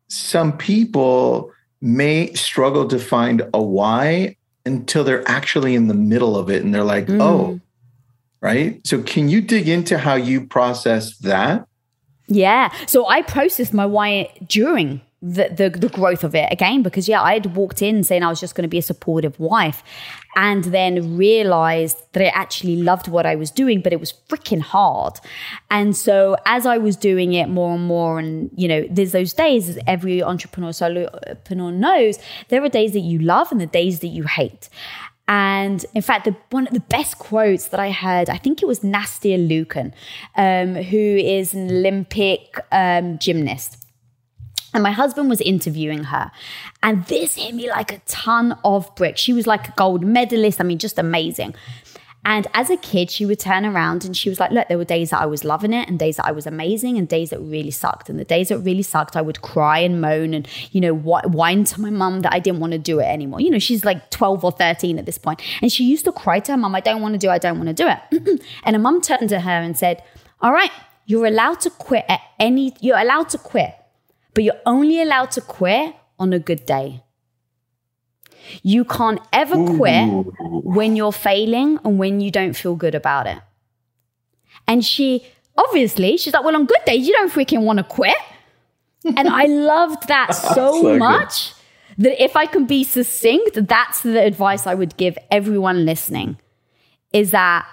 some 0.07 0.57
people 0.57 1.51
may 1.81 2.33
struggle 2.33 2.87
to 2.87 2.99
find 2.99 3.41
a 3.53 3.61
why 3.61 4.35
until 4.65 5.03
they're 5.03 5.27
actually 5.27 5.75
in 5.75 5.87
the 5.87 5.93
middle 5.93 6.37
of 6.37 6.49
it 6.49 6.63
and 6.63 6.75
they're 6.75 6.83
like, 6.83 7.07
mm. 7.07 7.21
oh, 7.21 7.59
right. 8.41 8.85
So, 8.85 9.01
can 9.01 9.29
you 9.29 9.41
dig 9.41 9.67
into 9.67 9.97
how 9.97 10.15
you 10.15 10.45
process 10.45 11.17
that? 11.19 11.65
Yeah. 12.29 12.71
So, 12.85 13.07
I 13.07 13.21
processed 13.21 13.73
my 13.73 13.85
why 13.85 14.31
during 14.47 15.01
the, 15.21 15.49
the, 15.49 15.77
the 15.77 15.89
growth 15.89 16.23
of 16.23 16.33
it 16.33 16.47
again 16.49 16.81
because 16.81 17.09
yeah 17.09 17.21
i'd 17.23 17.47
walked 17.47 17.81
in 17.81 18.05
saying 18.05 18.23
i 18.23 18.29
was 18.29 18.39
just 18.39 18.55
going 18.55 18.63
to 18.63 18.69
be 18.69 18.77
a 18.77 18.81
supportive 18.81 19.37
wife 19.37 19.83
and 20.37 20.63
then 20.65 21.17
realized 21.17 21.97
that 22.13 22.23
i 22.23 22.27
actually 22.27 22.77
loved 22.77 23.09
what 23.09 23.25
i 23.25 23.35
was 23.35 23.51
doing 23.51 23.81
but 23.81 23.91
it 23.91 23.99
was 23.99 24.13
freaking 24.29 24.61
hard 24.61 25.19
and 25.69 25.97
so 25.97 26.37
as 26.45 26.65
i 26.65 26.77
was 26.77 26.95
doing 26.95 27.33
it 27.33 27.49
more 27.49 27.75
and 27.75 27.85
more 27.85 28.17
and 28.17 28.49
you 28.55 28.65
know 28.65 28.87
there's 28.89 29.11
those 29.11 29.33
days 29.33 29.67
as 29.67 29.77
every 29.85 30.23
entrepreneur 30.23 30.69
solopreneur 30.69 31.67
uh, 31.67 31.71
knows 31.71 32.17
there 32.47 32.63
are 32.63 32.69
days 32.69 32.93
that 32.93 33.01
you 33.01 33.19
love 33.19 33.51
and 33.51 33.59
the 33.59 33.67
days 33.67 33.99
that 33.99 34.07
you 34.07 34.23
hate 34.23 34.69
and 35.29 35.85
in 35.93 36.01
fact, 36.01 36.25
the, 36.25 36.35
one 36.49 36.65
of 36.65 36.73
the 36.73 36.79
best 36.79 37.19
quotes 37.19 37.67
that 37.67 37.79
I 37.79 37.91
heard, 37.91 38.31
I 38.31 38.37
think 38.37 38.63
it 38.63 38.65
was 38.65 38.79
Nastia 38.79 39.37
Liukin, 39.37 39.93
um, 40.35 40.73
who 40.73 40.97
is 40.97 41.53
an 41.53 41.69
Olympic 41.69 42.59
um, 42.71 43.19
gymnast. 43.19 43.85
And 44.73 44.81
my 44.81 44.91
husband 44.91 45.29
was 45.29 45.39
interviewing 45.41 46.05
her. 46.05 46.31
And 46.81 47.05
this 47.05 47.35
hit 47.35 47.53
me 47.53 47.69
like 47.69 47.91
a 47.91 47.99
ton 48.07 48.57
of 48.63 48.93
bricks. 48.95 49.21
She 49.21 49.33
was 49.33 49.45
like 49.45 49.69
a 49.69 49.71
gold 49.73 50.03
medalist. 50.03 50.59
I 50.59 50.63
mean, 50.63 50.79
just 50.79 50.97
amazing. 50.97 51.53
And 52.25 52.47
as 52.53 52.69
a 52.69 52.77
kid, 52.77 53.09
she 53.09 53.25
would 53.25 53.39
turn 53.39 53.65
around 53.65 54.03
and 54.05 54.15
she 54.15 54.29
was 54.29 54.39
like, 54.39 54.51
Look, 54.51 54.67
there 54.67 54.77
were 54.77 54.85
days 54.85 55.11
that 55.11 55.21
I 55.21 55.25
was 55.25 55.43
loving 55.43 55.73
it 55.73 55.87
and 55.87 55.97
days 55.97 56.17
that 56.17 56.25
I 56.25 56.31
was 56.31 56.45
amazing 56.45 56.97
and 56.97 57.07
days 57.07 57.29
that 57.29 57.39
really 57.39 57.71
sucked. 57.71 58.09
And 58.09 58.19
the 58.19 58.25
days 58.25 58.49
that 58.49 58.59
really 58.59 58.81
sucked, 58.83 59.15
I 59.15 59.21
would 59.21 59.41
cry 59.41 59.79
and 59.79 60.01
moan 60.01 60.33
and, 60.33 60.47
you 60.71 60.81
know, 60.81 60.93
whine 60.93 61.63
to 61.65 61.81
my 61.81 61.89
mum 61.89 62.21
that 62.21 62.33
I 62.33 62.39
didn't 62.39 62.59
want 62.59 62.73
to 62.73 62.79
do 62.79 62.99
it 62.99 63.05
anymore. 63.05 63.41
You 63.41 63.49
know, 63.49 63.59
she's 63.59 63.85
like 63.85 64.09
12 64.11 64.43
or 64.43 64.51
13 64.51 64.99
at 64.99 65.05
this 65.05 65.17
point. 65.17 65.41
And 65.61 65.71
she 65.71 65.85
used 65.85 66.05
to 66.05 66.11
cry 66.11 66.39
to 66.41 66.51
her 66.51 66.57
mum, 66.57 66.75
I 66.75 66.81
don't 66.81 67.01
want 67.01 67.13
to 67.13 67.19
do 67.19 67.29
it. 67.29 67.33
I 67.33 67.37
don't 67.37 67.57
want 67.57 67.69
to 67.69 67.73
do 67.73 67.87
it. 67.87 68.41
and 68.63 68.75
her 68.75 68.81
mum 68.81 69.01
turned 69.01 69.29
to 69.29 69.39
her 69.39 69.51
and 69.51 69.77
said, 69.77 70.03
All 70.41 70.51
right, 70.51 70.71
you're 71.05 71.25
allowed 71.25 71.61
to 71.61 71.69
quit 71.69 72.05
at 72.09 72.21
any, 72.39 72.75
you're 72.81 72.99
allowed 72.99 73.29
to 73.29 73.37
quit 73.37 73.75
but 74.33 74.43
you're 74.43 74.61
only 74.65 75.01
allowed 75.01 75.31
to 75.31 75.41
quit 75.41 75.95
on 76.17 76.33
a 76.33 76.39
good 76.39 76.65
day. 76.65 77.03
You 78.63 78.85
can't 78.85 79.19
ever 79.31 79.55
quit 79.77 80.07
Ooh. 80.07 80.33
when 80.63 80.95
you're 80.95 81.11
failing 81.11 81.79
and 81.83 81.99
when 81.99 82.21
you 82.21 82.31
don't 82.31 82.53
feel 82.53 82.75
good 82.75 82.95
about 82.95 83.27
it. 83.27 83.39
And 84.67 84.85
she 84.85 85.25
obviously, 85.57 86.17
she's 86.17 86.33
like, 86.33 86.43
Well, 86.43 86.55
on 86.55 86.65
good 86.65 86.83
days, 86.85 87.07
you 87.07 87.13
don't 87.13 87.31
freaking 87.31 87.63
want 87.63 87.77
to 87.77 87.83
quit. 87.83 88.17
and 89.05 89.27
I 89.27 89.45
loved 89.47 90.07
that 90.07 90.31
so, 90.31 90.81
so 90.81 90.97
much 90.97 91.53
good. 91.97 92.05
that 92.05 92.23
if 92.23 92.35
I 92.35 92.45
can 92.45 92.65
be 92.65 92.83
succinct, 92.83 93.67
that's 93.67 94.01
the 94.01 94.21
advice 94.21 94.67
I 94.67 94.75
would 94.75 94.97
give 94.97 95.17
everyone 95.31 95.85
listening 95.85 96.37
is 97.13 97.31
that 97.31 97.67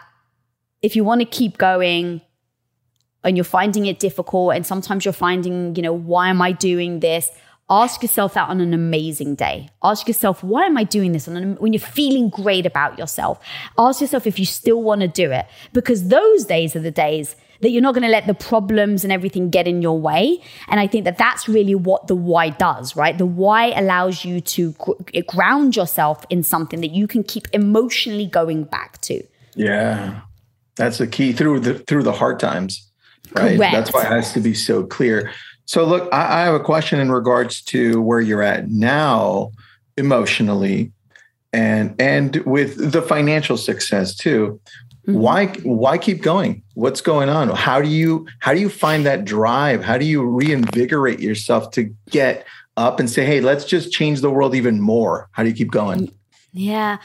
if 0.83 0.97
you 0.97 1.05
want 1.05 1.21
to 1.21 1.27
keep 1.27 1.59
going, 1.59 2.23
and 3.27 3.37
you're 3.37 3.45
finding 3.45 3.87
it 3.87 3.99
difficult 3.99 4.55
and 4.55 4.65
sometimes 4.65 5.05
you're 5.05 5.13
finding, 5.13 5.75
you 5.75 5.83
know, 5.83 5.93
why 5.93 6.29
am 6.29 6.41
I 6.41 6.53
doing 6.53 7.01
this? 7.01 7.29
Ask 7.69 8.03
yourself 8.03 8.35
that 8.35 8.49
on 8.49 8.61
an 8.61 8.73
amazing 8.73 9.35
day. 9.35 9.69
Ask 9.83 10.07
yourself, 10.07 10.45
why 10.45 10.67
am 10.67 10.77
I 10.77 10.85
doing 10.85 11.13
this? 11.13 11.27
And 11.27 11.59
when 11.59 11.73
you're 11.73 11.81
feeling 11.81 12.29
great 12.29 12.65
about 12.65 12.99
yourself, 12.99 13.41
ask 13.77 14.01
yourself 14.01 14.27
if 14.27 14.39
you 14.39 14.47
still 14.47 14.83
want 14.83 15.01
to 15.01 15.09
do 15.09 15.33
it 15.33 15.47
because 15.73 16.09
those 16.09 16.45
days 16.45 16.77
are 16.77 16.81
the 16.81 16.93
days 16.93 17.35
that 17.63 17.71
you're 17.71 17.83
not 17.83 17.95
going 17.95 18.05
to 18.05 18.11
let 18.11 18.27
the 18.27 18.35
problems 18.35 19.03
and 19.03 19.13
everything 19.13 19.51
get 19.51 19.67
in 19.67 19.83
your 19.83 19.99
way. 19.99 20.41
And 20.69 20.79
I 20.79 20.87
think 20.87 21.05
that 21.07 21.19
that's 21.19 21.49
really 21.49 21.75
what 21.75 22.07
the 22.07 22.15
why 22.15 22.51
does, 22.51 22.95
right? 22.95 23.17
The 23.17 23.27
why 23.27 23.73
allows 23.73 24.25
you 24.25 24.41
to 24.43 24.75
eh, 25.15 25.23
ground 25.27 25.75
yourself 25.75 26.25
in 26.31 26.43
something 26.43 26.81
that 26.83 26.91
you 26.91 27.09
can 27.09 27.25
keep 27.25 27.49
emotionally 27.53 28.27
going 28.27 28.65
back 28.65 29.01
to. 29.03 29.25
Yeah. 29.55 30.21
That's 30.77 30.99
the 30.99 31.07
key 31.07 31.33
through 31.33 31.61
the 31.61 31.79
through 31.79 32.03
the 32.03 32.13
hard 32.13 32.39
times 32.39 32.87
right? 33.35 33.57
Correct. 33.57 33.73
That's 33.73 33.93
why 33.93 34.03
it 34.03 34.09
has 34.09 34.33
to 34.35 34.41
be 34.41 34.55
so 34.55 34.85
clear. 34.85 35.33
So, 35.67 35.85
look, 35.85 36.09
I, 36.13 36.43
I 36.43 36.45
have 36.45 36.55
a 36.55 36.61
question 36.61 37.01
in 37.01 37.11
regards 37.13 37.61
to 37.65 38.01
where 38.01 38.21
you're 38.21 38.43
at 38.43 38.71
now, 38.71 39.53
emotionally, 39.97 40.93
and 41.53 41.95
and 42.01 42.37
with 42.47 42.93
the 42.93 43.03
financial 43.03 43.57
success 43.57 44.15
too. 44.15 44.61
Mm-hmm. 45.07 45.19
Why 45.21 45.47
why 45.63 45.99
keep 45.99 46.23
going? 46.23 46.63
What's 46.75 47.01
going 47.01 47.29
on? 47.29 47.49
How 47.51 47.81
do 47.81 47.89
you 47.89 48.27
how 48.41 48.55
do 48.55 48.61
you 48.61 48.69
find 48.69 49.07
that 49.07 49.25
drive? 49.25 49.85
How 49.85 49.99
do 49.99 50.05
you 50.05 50.23
reinvigorate 50.23 51.21
yourself 51.21 51.71
to 51.73 51.93
get 52.11 52.47
up 52.77 53.01
and 53.01 53.11
say, 53.11 53.25
"Hey, 53.25 53.41
let's 53.41 53.65
just 53.65 53.93
change 53.93 54.21
the 54.21 54.31
world 54.31 54.55
even 54.55 54.81
more"? 54.81 55.29
How 55.33 55.43
do 55.43 55.49
you 55.49 55.55
keep 55.55 55.71
going? 55.71 56.11
Yeah, 56.59 56.97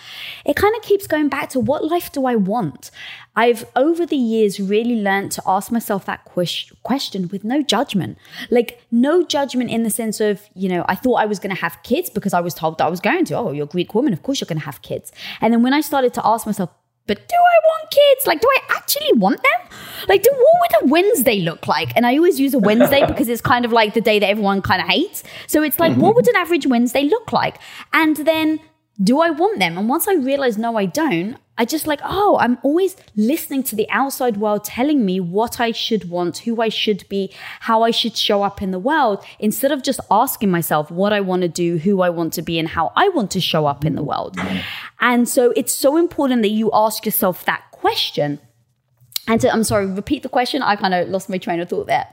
it 0.46 0.56
kind 0.56 0.74
of 0.78 0.82
keeps 0.82 1.08
going 1.08 1.28
back 1.28 1.50
to 1.50 1.60
what 1.60 1.84
life 1.84 2.10
do 2.10 2.26
I 2.26 2.36
want? 2.36 2.90
I've 3.36 3.66
over 3.76 4.06
the 4.06 4.16
years 4.16 4.62
really 4.62 4.96
learned 5.02 5.34
to 5.34 5.42
ask 5.46 5.74
myself 5.74 6.06
that 6.06 6.24
question 6.24 7.28
with 7.28 7.44
no 7.44 7.62
judgment. 7.62 8.18
Like, 8.50 8.82
no 8.92 9.26
judgment 9.26 9.70
in 9.70 9.84
the 9.84 9.90
sense 9.90 10.22
of, 10.22 10.42
you 10.54 10.70
know, 10.70 10.86
I 10.88 10.96
thought 10.96 11.16
I 11.16 11.26
was 11.26 11.38
going 11.40 11.54
to 11.54 11.62
have 11.62 11.78
kids 11.84 12.10
because 12.10 12.34
I 12.34 12.40
was 12.40 12.54
told 12.54 12.78
that 12.78 12.86
I 12.86 12.90
was 12.90 13.02
going 13.02 13.26
to. 13.26 13.34
Oh, 13.36 13.52
you're 13.52 13.66
a 13.66 13.68
Greek 13.68 13.94
woman. 13.94 14.14
Of 14.14 14.24
course 14.24 14.40
you're 14.40 14.48
going 14.48 14.60
to 14.60 14.66
have 14.66 14.82
kids. 14.84 15.12
And 15.42 15.54
then 15.54 15.64
when 15.64 15.74
I 15.74 15.82
started 15.82 16.14
to 16.14 16.26
ask 16.26 16.46
myself, 16.46 16.70
but 17.08 17.18
do 17.28 17.36
I 17.36 17.60
want 17.66 17.92
kids? 17.92 18.28
Like, 18.28 18.40
do 18.40 18.48
I 18.50 18.76
actually 18.78 19.12
want 19.14 19.42
them? 19.44 19.78
Like, 20.08 20.24
do, 20.24 20.30
what 20.32 20.62
would 20.62 20.84
a 20.84 20.92
Wednesday 20.92 21.42
look 21.42 21.68
like? 21.68 21.92
And 21.98 22.06
I 22.06 22.16
always 22.16 22.40
use 22.40 22.54
a 22.54 22.60
Wednesday 22.60 23.06
because 23.06 23.28
it's 23.28 23.42
kind 23.42 23.66
of 23.66 23.74
like 23.74 23.96
the 23.96 24.02
day 24.02 24.20
that 24.20 24.30
everyone 24.30 24.62
kind 24.62 24.82
of 24.82 24.88
hates. 24.88 25.24
So 25.48 25.62
it's 25.62 25.78
like, 25.78 25.92
mm-hmm. 25.92 26.02
what 26.02 26.16
would 26.16 26.28
an 26.30 26.38
average 26.38 26.68
Wednesday 26.68 27.04
look 27.04 27.34
like? 27.34 27.58
And 27.92 28.16
then 28.18 28.62
do 29.02 29.20
I 29.20 29.30
want 29.30 29.60
them? 29.60 29.78
And 29.78 29.90
once 29.90 30.08
I 30.08 30.14
realized, 30.14 30.60
no, 30.60 30.78
I 30.78 30.86
don't, 30.86 31.38
I 31.58 31.66
just 31.66 31.86
like, 31.86 32.00
oh, 32.04 32.38
I'm 32.40 32.58
always 32.64 32.96
listening 33.16 33.62
to 33.64 33.76
the 33.76 33.88
outside 33.90 34.38
world 34.38 34.64
telling 34.64 35.06
me 35.06 35.20
what 35.20 35.60
I 35.60 35.72
should 35.72 36.10
want, 36.10 36.40
who 36.40 36.62
I 36.62 36.70
should 36.70 37.08
be, 37.08 37.32
how 37.62 37.84
I 37.84 37.92
should 37.92 38.18
show 38.18 38.42
up 38.42 38.62
in 38.62 38.72
the 38.72 38.80
world, 38.80 39.24
instead 39.38 39.72
of 39.72 39.84
just 39.84 40.00
asking 40.10 40.50
myself 40.50 40.90
what 40.90 41.14
I 41.14 41.20
want 41.20 41.44
to 41.44 41.48
do, 41.48 41.78
who 41.78 42.02
I 42.02 42.10
want 42.10 42.34
to 42.34 42.42
be, 42.42 42.58
and 42.58 42.68
how 42.68 42.92
I 42.96 43.10
want 43.10 43.30
to 43.32 43.42
show 43.42 43.68
up 43.68 43.86
in 43.86 43.96
the 43.96 44.04
world. 44.04 44.38
And 45.00 45.30
so 45.30 45.54
it's 45.56 45.74
so 45.74 45.98
important 45.98 46.42
that 46.42 46.50
you 46.50 46.72
ask 46.74 47.06
yourself 47.06 47.46
that 47.46 47.64
question. 47.72 48.40
And 49.28 49.40
to, 49.42 49.52
I'm 49.52 49.64
sorry, 49.64 49.86
repeat 49.86 50.24
the 50.24 50.30
question. 50.30 50.62
I 50.64 50.76
kind 50.76 50.94
of 50.94 51.10
lost 51.10 51.30
my 51.30 51.38
train 51.38 51.60
of 51.60 51.70
thought 51.70 51.88
there. 51.88 52.08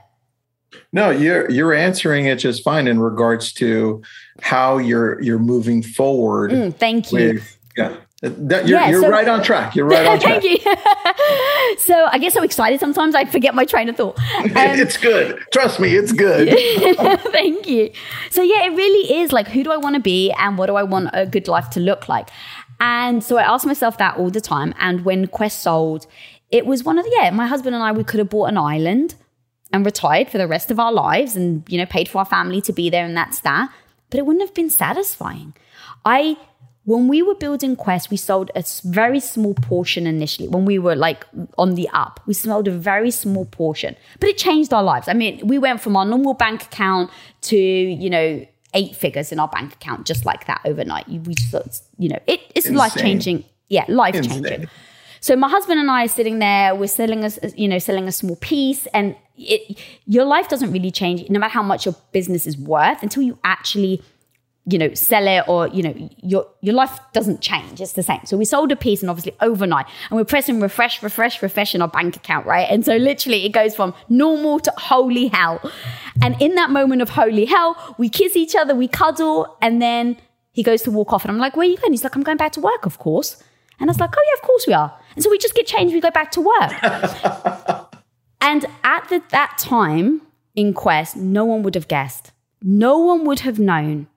No, 0.91 1.09
you're 1.09 1.49
you're 1.49 1.73
answering 1.73 2.25
it 2.25 2.37
just 2.37 2.63
fine 2.63 2.87
in 2.87 2.99
regards 2.99 3.53
to 3.53 4.01
how 4.41 4.77
you're 4.77 5.21
you're 5.21 5.39
moving 5.39 5.83
forward. 5.83 6.51
Mm, 6.51 6.75
thank 6.75 7.11
you. 7.11 7.33
With, 7.35 7.57
yeah. 7.77 7.95
That, 8.21 8.67
you're, 8.67 8.77
yeah, 8.77 8.89
you're 8.89 9.01
so, 9.03 9.09
right 9.09 9.27
on 9.29 9.41
track. 9.41 9.77
You're 9.77 9.85
right 9.85 10.05
on 10.05 10.19
track. 10.19 10.41
Thank 10.41 10.43
you. 10.43 10.57
so 11.77 12.09
I 12.11 12.17
get 12.19 12.33
so 12.33 12.43
excited 12.43 12.79
sometimes 12.79 13.15
I 13.15 13.23
forget 13.23 13.55
my 13.55 13.63
train 13.63 13.87
of 13.87 13.95
thought. 13.95 14.19
Um, 14.39 14.51
it's 14.55 14.97
good. 14.97 15.41
Trust 15.53 15.79
me, 15.79 15.95
it's 15.95 16.11
good. 16.11 16.49
thank 17.31 17.67
you. 17.67 17.91
So 18.29 18.41
yeah, 18.41 18.65
it 18.65 18.75
really 18.75 19.21
is 19.21 19.31
like 19.31 19.47
who 19.47 19.63
do 19.63 19.71
I 19.71 19.77
want 19.77 19.95
to 19.95 20.01
be 20.01 20.31
and 20.31 20.57
what 20.57 20.65
do 20.65 20.75
I 20.75 20.83
want 20.83 21.09
a 21.13 21.25
good 21.25 21.47
life 21.47 21.69
to 21.71 21.79
look 21.79 22.09
like? 22.09 22.29
And 22.81 23.23
so 23.23 23.37
I 23.37 23.43
ask 23.43 23.65
myself 23.65 23.97
that 23.99 24.17
all 24.17 24.29
the 24.29 24.41
time. 24.41 24.73
And 24.79 25.05
when 25.05 25.27
Quest 25.27 25.61
sold, 25.61 26.07
it 26.51 26.65
was 26.65 26.83
one 26.83 26.97
of 26.97 27.05
the 27.05 27.11
yeah, 27.21 27.29
my 27.29 27.47
husband 27.47 27.75
and 27.75 27.83
I 27.83 27.91
we 27.91 28.03
could 28.03 28.19
have 28.19 28.29
bought 28.29 28.49
an 28.49 28.57
island 28.57 29.15
and 29.71 29.85
retired 29.85 30.29
for 30.29 30.37
the 30.37 30.47
rest 30.47 30.71
of 30.71 30.79
our 30.79 30.91
lives 30.91 31.35
and, 31.35 31.63
you 31.69 31.77
know, 31.77 31.85
paid 31.85 32.09
for 32.09 32.19
our 32.19 32.25
family 32.25 32.61
to 32.61 32.73
be 32.73 32.89
there 32.89 33.05
and 33.05 33.15
that's 33.15 33.41
that. 33.41 33.71
But 34.09 34.19
it 34.19 34.25
wouldn't 34.25 34.43
have 34.43 34.55
been 34.55 34.69
satisfying. 34.69 35.53
I, 36.03 36.37
when 36.85 37.07
we 37.07 37.21
were 37.21 37.35
building 37.35 37.75
Quest, 37.75 38.09
we 38.09 38.17
sold 38.17 38.49
a 38.55 38.63
very 38.83 39.19
small 39.19 39.53
portion 39.53 40.07
initially 40.07 40.47
when 40.47 40.65
we 40.65 40.79
were 40.79 40.95
like 40.95 41.25
on 41.57 41.75
the 41.75 41.87
up. 41.93 42.19
We 42.25 42.33
sold 42.33 42.67
a 42.67 42.71
very 42.71 43.11
small 43.11 43.45
portion, 43.45 43.95
but 44.19 44.29
it 44.29 44.37
changed 44.37 44.73
our 44.73 44.81
lives. 44.81 45.07
I 45.07 45.13
mean, 45.13 45.45
we 45.45 45.59
went 45.59 45.81
from 45.81 45.95
our 45.95 46.05
normal 46.05 46.33
bank 46.33 46.63
account 46.63 47.11
to, 47.41 47.57
you 47.57 48.09
know, 48.09 48.45
eight 48.73 48.95
figures 48.95 49.31
in 49.31 49.39
our 49.39 49.47
bank 49.47 49.73
account 49.73 50.07
just 50.07 50.25
like 50.25 50.47
that 50.47 50.61
overnight. 50.65 51.07
We 51.07 51.35
just, 51.35 51.83
you 51.97 52.09
know, 52.09 52.19
it, 52.25 52.39
it's 52.55 52.69
life 52.69 52.95
changing. 52.95 53.43
Yeah, 53.67 53.85
life 53.87 54.15
changing. 54.15 54.67
So 55.21 55.35
my 55.35 55.49
husband 55.49 55.79
and 55.79 55.91
I 55.91 56.05
are 56.05 56.07
sitting 56.07 56.39
there. 56.39 56.73
We're 56.73 56.87
selling 56.87 57.23
a, 57.23 57.31
you 57.55 57.67
know, 57.67 57.77
selling 57.77 58.07
a 58.07 58.11
small 58.11 58.37
piece, 58.37 58.87
and 58.93 59.15
it, 59.39 59.77
your 60.05 60.25
life 60.25 60.49
doesn't 60.49 60.71
really 60.71 60.91
change 60.91 61.29
no 61.29 61.39
matter 61.39 61.53
how 61.53 61.63
much 61.63 61.85
your 61.85 61.95
business 62.11 62.45
is 62.45 62.57
worth 62.57 63.01
until 63.01 63.23
you 63.23 63.39
actually 63.43 64.01
you 64.71 64.77
know, 64.77 64.93
sell 64.93 65.27
it 65.27 65.47
or, 65.47 65.67
you 65.69 65.81
know, 65.81 66.09
your 66.21 66.45
your 66.61 66.75
life 66.75 66.99
doesn't 67.11 67.41
change. 67.41 67.81
It's 67.81 67.93
the 67.93 68.03
same. 68.03 68.19
So 68.25 68.37
we 68.37 68.45
sold 68.45 68.71
a 68.71 68.75
piece 68.75 69.01
and 69.01 69.09
obviously 69.09 69.35
overnight 69.41 69.87
and 70.09 70.17
we're 70.17 70.25
pressing 70.25 70.59
refresh, 70.59 71.01
refresh, 71.01 71.41
refresh 71.41 71.73
in 71.73 71.81
our 71.81 71.87
bank 71.87 72.15
account, 72.15 72.45
right? 72.45 72.67
And 72.69 72.85
so 72.85 72.95
literally 72.97 73.45
it 73.45 73.49
goes 73.49 73.75
from 73.75 73.95
normal 74.09 74.59
to 74.59 74.73
holy 74.77 75.27
hell. 75.27 75.59
And 76.21 76.39
in 76.39 76.55
that 76.55 76.69
moment 76.69 77.01
of 77.01 77.09
holy 77.09 77.45
hell, 77.45 77.95
we 77.97 78.09
kiss 78.09 78.35
each 78.35 78.55
other, 78.55 78.75
we 78.75 78.87
cuddle, 78.87 79.57
and 79.61 79.81
then 79.81 80.17
he 80.51 80.61
goes 80.61 80.83
to 80.83 80.91
walk 80.91 81.13
off. 81.13 81.23
And 81.23 81.31
I'm 81.31 81.39
like, 81.39 81.55
where 81.55 81.65
are 81.65 81.69
you 81.69 81.77
going? 81.77 81.93
He's 81.93 82.03
like, 82.03 82.15
I'm 82.15 82.23
going 82.23 82.37
back 82.37 82.51
to 82.53 82.61
work, 82.61 82.85
of 82.85 82.99
course. 82.99 83.41
And 83.79 83.89
I 83.89 83.91
was 83.91 83.99
like, 83.99 84.13
oh 84.15 84.23
yeah, 84.27 84.39
of 84.39 84.45
course 84.45 84.67
we 84.67 84.73
are. 84.73 84.95
And 85.15 85.23
so 85.23 85.31
we 85.31 85.37
just 85.39 85.55
get 85.55 85.65
changed, 85.65 85.95
we 85.95 86.01
go 86.01 86.11
back 86.11 86.31
to 86.31 86.41
work. 86.41 87.77
and 88.41 88.65
at 88.83 89.09
the, 89.09 89.21
that 89.29 89.57
time 89.57 90.21
in 90.55 90.73
Quest, 90.73 91.15
no 91.15 91.45
one 91.45 91.63
would 91.63 91.75
have 91.75 91.87
guessed. 91.87 92.31
No 92.61 92.97
one 92.97 93.25
would 93.25 93.41
have 93.41 93.59
known 93.59 94.07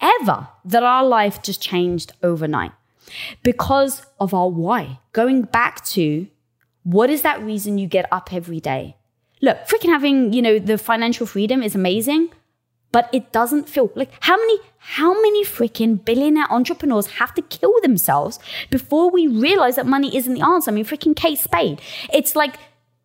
ever 0.00 0.48
that 0.64 0.82
our 0.82 1.04
life 1.04 1.42
just 1.42 1.60
changed 1.60 2.12
overnight 2.22 2.72
because 3.42 4.06
of 4.18 4.32
our 4.32 4.48
why. 4.48 4.98
Going 5.12 5.42
back 5.42 5.84
to 5.86 6.28
what 6.82 7.10
is 7.10 7.22
that 7.22 7.42
reason 7.42 7.78
you 7.78 7.86
get 7.86 8.06
up 8.12 8.32
every 8.32 8.60
day? 8.60 8.96
Look, 9.42 9.58
freaking 9.66 9.90
having, 9.90 10.32
you 10.32 10.42
know, 10.42 10.58
the 10.58 10.78
financial 10.78 11.26
freedom 11.26 11.62
is 11.62 11.74
amazing, 11.74 12.30
but 12.92 13.08
it 13.12 13.32
doesn't 13.32 13.68
feel 13.68 13.90
like 13.94 14.10
how 14.20 14.36
many 14.36 14.58
how 14.78 15.12
many 15.12 15.44
freaking 15.44 16.02
billionaire 16.02 16.50
entrepreneurs 16.50 17.06
have 17.06 17.34
to 17.34 17.42
kill 17.42 17.74
themselves 17.82 18.38
before 18.70 19.10
we 19.10 19.26
realize 19.26 19.76
that 19.76 19.86
money 19.86 20.14
isn't 20.16 20.34
the 20.34 20.40
answer? 20.40 20.70
I 20.70 20.74
mean, 20.74 20.84
freaking 20.84 21.14
Kate 21.14 21.38
Spade. 21.38 21.80
It's 22.12 22.34
like 22.34 22.56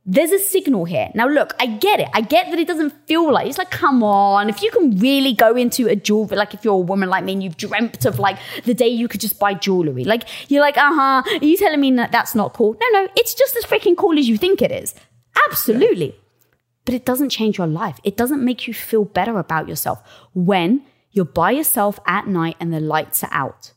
there's 0.07 0.31
a 0.31 0.37
signal 0.37 0.85
here. 0.85 1.09
Now, 1.15 1.27
look, 1.27 1.55
I 1.59 1.65
get 1.65 1.99
it. 1.99 2.07
I 2.13 2.21
get 2.21 2.51
that 2.51 2.59
it 2.59 2.67
doesn't 2.67 2.91
feel 3.07 3.31
like 3.31 3.47
it's 3.47 3.57
like, 3.57 3.71
come 3.71 4.03
on. 4.03 4.49
If 4.49 4.61
you 4.61 4.69
can 4.69 4.99
really 4.99 5.33
go 5.33 5.55
into 5.55 5.87
a 5.87 5.95
jewelry, 5.95 6.37
like 6.37 6.53
if 6.53 6.63
you're 6.63 6.75
a 6.75 6.77
woman 6.77 7.09
like 7.09 7.23
me 7.23 7.33
and 7.33 7.43
you've 7.43 7.57
dreamt 7.57 8.05
of 8.05 8.19
like 8.19 8.37
the 8.65 8.75
day 8.75 8.87
you 8.87 9.07
could 9.07 9.19
just 9.19 9.39
buy 9.39 9.55
jewelry, 9.55 10.03
like 10.03 10.23
you're 10.49 10.61
like, 10.61 10.77
uh 10.77 10.93
huh. 10.93 11.23
Are 11.25 11.45
you 11.45 11.57
telling 11.57 11.79
me 11.79 11.91
that 11.93 12.11
that's 12.11 12.35
not 12.35 12.53
cool? 12.53 12.77
No, 12.79 12.99
no, 12.99 13.07
it's 13.15 13.33
just 13.33 13.55
as 13.55 13.63
freaking 13.63 13.97
cool 13.97 14.19
as 14.19 14.29
you 14.29 14.37
think 14.37 14.61
it 14.61 14.71
is. 14.71 14.93
Absolutely. 15.49 16.07
Yeah. 16.07 16.51
But 16.85 16.93
it 16.93 17.05
doesn't 17.05 17.29
change 17.29 17.57
your 17.57 17.67
life. 17.67 17.99
It 18.03 18.15
doesn't 18.15 18.45
make 18.45 18.67
you 18.67 18.75
feel 18.75 19.05
better 19.05 19.39
about 19.39 19.67
yourself 19.67 20.03
when 20.35 20.83
you're 21.09 21.25
by 21.25 21.49
yourself 21.49 21.99
at 22.05 22.27
night 22.27 22.57
and 22.59 22.71
the 22.71 22.79
lights 22.79 23.23
are 23.23 23.33
out 23.33 23.71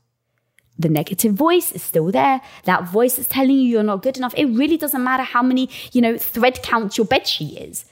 the 0.79 0.89
negative 0.89 1.35
voice 1.35 1.72
is 1.72 1.83
still 1.83 2.11
there. 2.11 2.41
That 2.64 2.85
voice 2.85 3.18
is 3.18 3.26
telling 3.26 3.57
you 3.57 3.62
you're 3.62 3.83
not 3.83 4.03
good 4.03 4.16
enough. 4.16 4.35
It 4.37 4.47
really 4.47 4.76
doesn't 4.76 5.03
matter 5.03 5.24
how 5.24 5.43
many, 5.43 5.68
you 5.93 6.01
know, 6.01 6.16
thread 6.16 6.62
counts 6.62 6.97
your 6.97 7.07
bedsheet 7.07 7.70
is. 7.70 7.85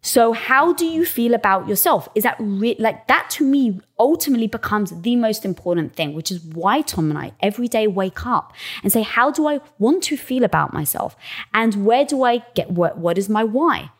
So 0.00 0.32
how 0.32 0.72
do 0.72 0.86
you 0.86 1.04
feel 1.04 1.34
about 1.34 1.68
yourself? 1.68 2.08
Is 2.14 2.22
that 2.22 2.36
re- 2.38 2.76
like 2.78 3.08
that 3.08 3.28
to 3.30 3.44
me 3.44 3.80
ultimately 3.98 4.46
becomes 4.46 5.02
the 5.02 5.16
most 5.16 5.44
important 5.44 5.94
thing, 5.96 6.14
which 6.14 6.30
is 6.30 6.40
why 6.40 6.82
Tom 6.82 7.10
and 7.10 7.18
I 7.18 7.32
every 7.40 7.68
day 7.68 7.86
wake 7.86 8.24
up 8.24 8.52
and 8.82 8.92
say, 8.92 9.02
how 9.02 9.30
do 9.30 9.48
I 9.48 9.60
want 9.78 10.04
to 10.04 10.16
feel 10.16 10.44
about 10.44 10.72
myself? 10.72 11.16
And 11.52 11.84
where 11.84 12.04
do 12.04 12.22
I 12.22 12.44
get 12.54 12.70
what, 12.70 12.98
what 12.98 13.18
is 13.18 13.28
my 13.28 13.42
why? 13.42 13.90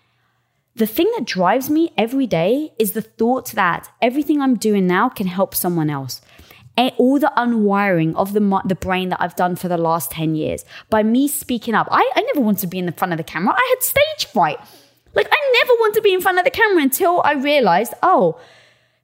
The 0.76 0.86
thing 0.86 1.10
that 1.16 1.26
drives 1.26 1.68
me 1.68 1.92
every 1.98 2.28
day 2.28 2.72
is 2.78 2.92
the 2.92 3.02
thought 3.02 3.50
that 3.52 3.88
everything 4.00 4.40
I'm 4.40 4.54
doing 4.54 4.86
now 4.86 5.08
can 5.08 5.26
help 5.26 5.52
someone 5.52 5.90
else 5.90 6.20
all 6.98 7.18
the 7.18 7.32
unwiring 7.36 8.14
of 8.14 8.32
the, 8.32 8.62
the 8.64 8.74
brain 8.74 9.08
that 9.08 9.20
I've 9.20 9.36
done 9.36 9.56
for 9.56 9.68
the 9.68 9.76
last 9.76 10.10
10 10.12 10.34
years 10.34 10.64
by 10.90 11.02
me 11.02 11.26
speaking 11.26 11.74
up. 11.74 11.88
I, 11.90 12.10
I 12.14 12.22
never 12.22 12.40
wanted 12.40 12.60
to 12.60 12.66
be 12.68 12.78
in 12.78 12.86
the 12.86 12.92
front 12.92 13.12
of 13.12 13.18
the 13.18 13.24
camera. 13.24 13.54
I 13.56 13.74
had 13.74 13.82
stage 13.82 14.32
fright. 14.32 14.58
Like, 15.14 15.28
I 15.30 15.62
never 15.62 15.72
wanted 15.80 15.94
to 15.94 16.02
be 16.02 16.14
in 16.14 16.20
front 16.20 16.38
of 16.38 16.44
the 16.44 16.50
camera 16.50 16.82
until 16.82 17.20
I 17.24 17.32
realized, 17.32 17.94
oh, 18.02 18.38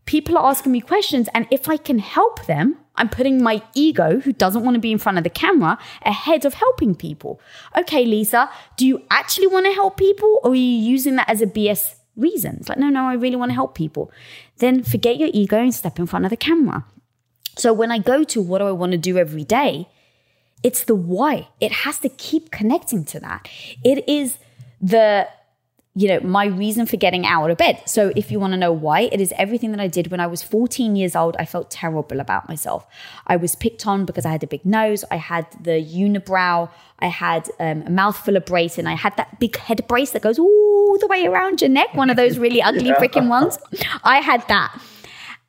people 0.05 0.39
are 0.39 0.49
asking 0.49 0.73
me 0.73 0.81
questions. 0.81 1.29
And 1.35 1.47
if 1.51 1.69
I 1.69 1.77
can 1.77 1.99
help 1.99 2.47
them, 2.47 2.77
I'm 2.97 3.09
putting 3.09 3.43
my 3.43 3.63
ego, 3.75 4.21
who 4.21 4.33
doesn't 4.33 4.63
want 4.63 4.75
to 4.75 4.81
be 4.81 4.93
in 4.93 4.99
front 4.99 5.19
of 5.19 5.25
the 5.25 5.31
camera, 5.31 5.79
ahead 6.03 6.45
of 6.45 6.55
helping 6.55 6.95
people. 6.95 7.41
Okay, 7.77 8.05
Lisa, 8.05 8.49
do 8.77 8.87
you 8.87 9.03
actually 9.11 9.49
want 9.49 9.67
to 9.67 9.73
help 9.73 9.97
people 9.97 10.41
or 10.45 10.53
are 10.53 10.55
you 10.55 10.63
using 10.63 11.17
that 11.17 11.29
as 11.29 11.43
a 11.43 11.47
BS 11.47 11.97
reason? 12.17 12.59
It's 12.61 12.69
like, 12.69 12.79
no, 12.79 12.89
no, 12.91 13.07
I 13.07 13.15
really 13.15 13.37
want 13.37 13.51
to 13.51 13.55
help 13.55 13.75
people. 13.75 14.13
Then 14.59 14.85
forget 14.85 15.17
your 15.17 15.31
ego 15.33 15.59
and 15.59 15.75
step 15.75 15.99
in 15.99 16.07
front 16.07 16.25
of 16.25 16.31
the 16.31 16.37
camera. 16.37 16.85
So 17.57 17.73
when 17.73 17.91
I 17.91 17.99
go 17.99 18.25
to 18.25 18.43
what 18.43 18.59
do 18.59 18.67
I 18.67 18.73
want 18.73 18.93
to 18.93 18.99
do 18.99 19.19
every 19.19 19.45
day, 19.45 19.89
it's 20.63 20.85
the 20.85 20.95
why. 20.95 21.49
It 21.61 21.73
has 21.73 21.99
to 21.99 22.09
keep 22.09 22.51
connecting 22.51 23.05
to 23.07 23.21
that. 23.21 23.49
It 23.85 24.09
is 24.09 24.39
the 24.81 25.29
you 25.97 26.09
know, 26.09 26.21
my 26.21 26.47
reason 26.47 26.87
for 26.87 26.97
getting 26.97 27.25
out 27.25 27.51
of 27.51 27.57
bed. 27.57 27.81
So 27.87 28.13
if 28.17 28.33
you 28.33 28.41
want 28.41 28.53
to 28.53 28.57
know 28.57 28.73
why, 28.73 29.03
it 29.13 29.21
is 29.21 29.33
everything 29.39 29.71
that 29.71 29.79
I 29.79 29.87
did 29.87 30.11
when 30.11 30.19
I 30.19 30.27
was 30.27 30.43
14 30.43 30.97
years 30.97 31.15
old. 31.15 31.37
I 31.39 31.45
felt 31.45 31.71
terrible 31.71 32.19
about 32.19 32.49
myself. 32.49 32.85
I 33.29 33.37
was 33.37 33.55
picked 33.55 33.87
on 33.87 34.05
because 34.05 34.27
I 34.27 34.33
had 34.33 34.43
a 34.43 34.49
big 34.49 34.65
nose. 34.67 35.05
I 35.13 35.17
had 35.17 35.47
the 35.63 35.81
unibrow. 35.81 36.69
I 36.99 37.07
had 37.07 37.49
um, 37.61 37.85
a 37.87 37.91
mouthful 37.91 38.37
of 38.37 38.45
brace 38.45 38.77
and 38.77 38.89
I 38.89 38.95
had 38.95 39.17
that 39.19 39.39
big 39.39 39.57
head 39.57 39.87
brace 39.87 40.11
that 40.11 40.23
goes 40.23 40.37
all 40.37 40.99
the 40.99 41.07
way 41.07 41.27
around 41.27 41.61
your 41.61 41.71
neck. 41.71 41.95
One 41.95 42.11
of 42.11 42.17
those 42.17 42.39
really 42.39 42.61
ugly 42.61 42.91
freaking 42.99 43.29
ones. 43.29 43.57
I 44.03 44.17
had 44.19 44.47
that. 44.49 44.77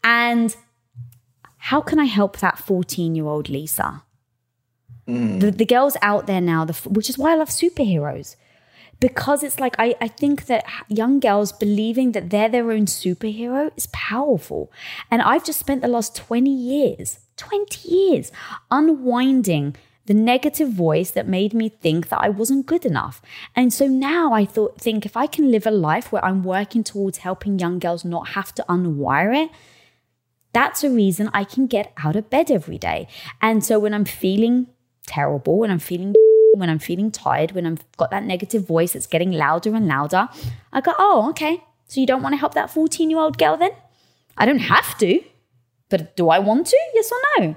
And 0.04 0.56
how 1.66 1.82
can 1.82 1.98
I 1.98 2.06
help 2.06 2.38
that 2.38 2.60
14 2.60 3.16
year 3.16 3.26
old 3.26 3.50
Lisa? 3.50 4.04
Mm. 5.08 5.40
The, 5.40 5.50
the 5.50 5.66
girls 5.66 5.98
out 6.04 6.28
there 6.28 6.42
now, 6.42 6.64
the, 6.64 6.74
which 6.88 7.10
is 7.10 7.18
why 7.18 7.32
I 7.32 7.36
love 7.36 7.50
superheroes. 7.50 8.36
Because 9.00 9.42
it's 9.44 9.60
like, 9.60 9.76
I, 9.80 9.96
I 10.00 10.08
think 10.08 10.46
that 10.46 10.64
young 10.90 11.20
girls 11.20 11.52
believing 11.52 12.12
that 12.12 12.30
they're 12.30 12.50
their 12.50 12.72
own 12.72 12.86
superhero 12.86 13.72
is 13.76 13.88
powerful. 13.88 14.72
And 15.10 15.24
I've 15.24 15.44
just 15.44 15.60
spent 15.60 15.82
the 15.82 15.88
last 15.88 16.16
20 16.16 16.52
years, 16.52 17.18
20 17.38 17.90
years, 17.90 18.32
unwinding 18.70 19.76
the 20.06 20.14
negative 20.14 20.70
voice 20.70 21.10
that 21.12 21.28
made 21.28 21.56
me 21.56 21.70
think 21.70 22.10
that 22.10 22.22
I 22.22 22.30
wasn't 22.30 22.68
good 22.68 22.86
enough. 22.86 23.24
And 23.56 23.74
so 23.74 23.88
now 23.88 24.34
I 24.34 24.46
thought, 24.46 24.80
think 24.80 25.04
if 25.04 25.18
I 25.18 25.26
can 25.26 25.50
live 25.50 25.66
a 25.66 25.72
life 25.72 26.12
where 26.12 26.24
I'm 26.24 26.44
working 26.44 26.84
towards 26.84 27.18
helping 27.18 27.58
young 27.58 27.80
girls 27.80 28.06
not 28.06 28.30
have 28.30 28.54
to 28.54 28.66
unwire 28.70 29.46
it, 29.46 29.50
that's 30.56 30.86
a 30.86 30.90
reason 30.90 31.30
I 31.34 31.44
can 31.44 31.68
get 31.68 31.92
out 32.02 32.16
of 32.16 32.30
bed 32.30 32.50
every 32.50 32.78
day. 32.78 33.10
And 33.42 33.64
so 33.64 33.78
when 33.78 33.94
I'm 33.94 34.06
feeling 34.06 34.68
terrible, 35.06 35.60
when 35.60 35.70
I'm 35.70 35.80
feeling 35.80 36.16
when 36.54 36.70
I'm 36.70 36.80
feeling 36.80 37.12
tired, 37.12 37.52
when 37.52 37.66
I've 37.66 37.84
got 37.98 38.12
that 38.12 38.24
negative 38.24 38.66
voice 38.66 38.94
that's 38.94 39.08
getting 39.08 39.32
louder 39.32 39.76
and 39.76 39.86
louder, 39.88 40.30
I 40.72 40.80
go, 40.80 40.94
oh, 40.98 41.30
okay. 41.32 41.62
So 41.88 42.00
you 42.00 42.08
don't 42.08 42.24
want 42.24 42.32
to 42.34 42.38
help 42.38 42.54
that 42.54 42.70
14 42.70 43.10
year 43.10 43.20
old 43.20 43.38
girl 43.38 43.58
then? 43.58 43.72
I 44.38 44.46
don't 44.46 44.60
have 44.60 44.98
to, 45.00 45.22
but 45.90 46.16
do 46.16 46.30
I 46.30 46.40
want 46.40 46.68
to? 46.68 46.78
Yes 46.94 47.12
or 47.12 47.20
no? 47.38 47.56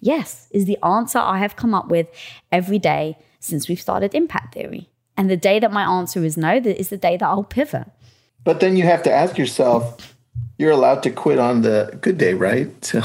Yes, 0.00 0.48
is 0.50 0.64
the 0.64 0.78
answer 0.82 1.18
I 1.18 1.38
have 1.38 1.56
come 1.56 1.74
up 1.74 1.88
with 1.88 2.08
every 2.50 2.78
day 2.78 3.18
since 3.40 3.68
we've 3.68 3.80
started 3.80 4.14
Impact 4.14 4.54
Theory. 4.54 4.88
And 5.16 5.30
the 5.30 5.36
day 5.36 5.60
that 5.60 5.72
my 5.72 5.84
answer 5.84 6.24
is 6.24 6.36
no, 6.36 6.56
is 6.56 6.88
the 6.88 6.96
day 6.96 7.16
that 7.18 7.26
I'll 7.26 7.44
pivot. 7.44 7.88
But 8.42 8.60
then 8.60 8.76
you 8.76 8.84
have 8.84 9.02
to 9.04 9.12
ask 9.12 9.38
yourself, 9.38 10.13
you're 10.58 10.70
allowed 10.70 11.02
to 11.02 11.10
quit 11.10 11.38
on 11.38 11.62
the 11.62 11.96
good 12.00 12.18
day, 12.18 12.34
right? 12.34 12.68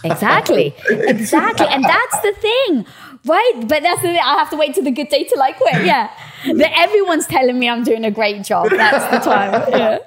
So. 0.00 0.12
exactly, 0.12 0.76
exactly, 0.88 1.66
and 1.66 1.82
that's 1.82 2.20
the 2.20 2.32
thing, 2.32 2.86
right? 3.24 3.52
But 3.66 3.82
that's 3.82 4.00
the 4.00 4.08
thing. 4.08 4.20
I 4.22 4.34
have 4.38 4.48
to 4.50 4.56
wait 4.56 4.72
till 4.72 4.84
the 4.84 4.92
good 4.92 5.08
day 5.08 5.24
till 5.24 5.42
I 5.42 5.50
quit. 5.50 5.84
Yeah, 5.84 6.08
that 6.44 6.72
everyone's 6.78 7.26
telling 7.26 7.58
me 7.58 7.68
I'm 7.68 7.82
doing 7.82 8.04
a 8.04 8.10
great 8.12 8.44
job. 8.44 8.70
That's 8.70 9.10
the 9.12 9.18
time. 9.18 9.72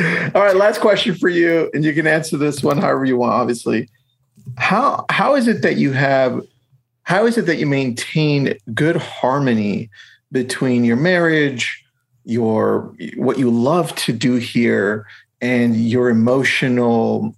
Yeah. 0.00 0.32
All 0.34 0.42
right, 0.42 0.56
last 0.56 0.80
question 0.80 1.14
for 1.14 1.28
you, 1.28 1.70
and 1.74 1.84
you 1.84 1.94
can 1.94 2.08
answer 2.08 2.36
this 2.36 2.62
one 2.62 2.78
however 2.78 3.04
you 3.04 3.16
want. 3.18 3.34
Obviously, 3.34 3.88
how 4.58 5.04
how 5.10 5.36
is 5.36 5.46
it 5.46 5.62
that 5.62 5.76
you 5.76 5.92
have? 5.92 6.40
How 7.04 7.24
is 7.24 7.38
it 7.38 7.46
that 7.46 7.56
you 7.56 7.66
maintain 7.66 8.54
good 8.74 8.96
harmony 8.96 9.90
between 10.32 10.84
your 10.84 10.96
marriage, 10.96 11.84
your 12.24 12.94
what 13.16 13.38
you 13.38 13.50
love 13.50 13.94
to 13.96 14.12
do 14.12 14.36
here, 14.36 15.06
and 15.40 15.76
your 15.76 16.08
emotional 16.08 17.34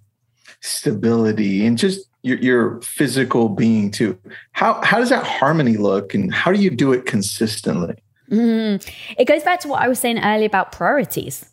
stability 0.61 1.66
and 1.66 1.78
just 1.78 2.09
your, 2.22 2.38
your 2.38 2.80
physical 2.82 3.48
being 3.48 3.90
too. 3.90 4.18
How 4.53 4.80
how 4.82 4.98
does 4.98 5.11
that 5.11 5.26
harmony 5.26 5.76
look, 5.76 6.14
and 6.14 6.32
how 6.32 6.53
do 6.53 6.61
you 6.61 6.70
do 6.70 6.92
it 6.92 7.07
consistently? 7.07 7.96
Mm. 8.30 8.86
It 9.18 9.26
goes 9.26 9.42
back 9.42 9.61
to 9.61 9.68
what 9.68 9.82
I 9.82 9.88
was 9.88 9.98
saying 9.98 10.18
earlier 10.18 10.46
about 10.46 10.72
priorities. 10.72 11.44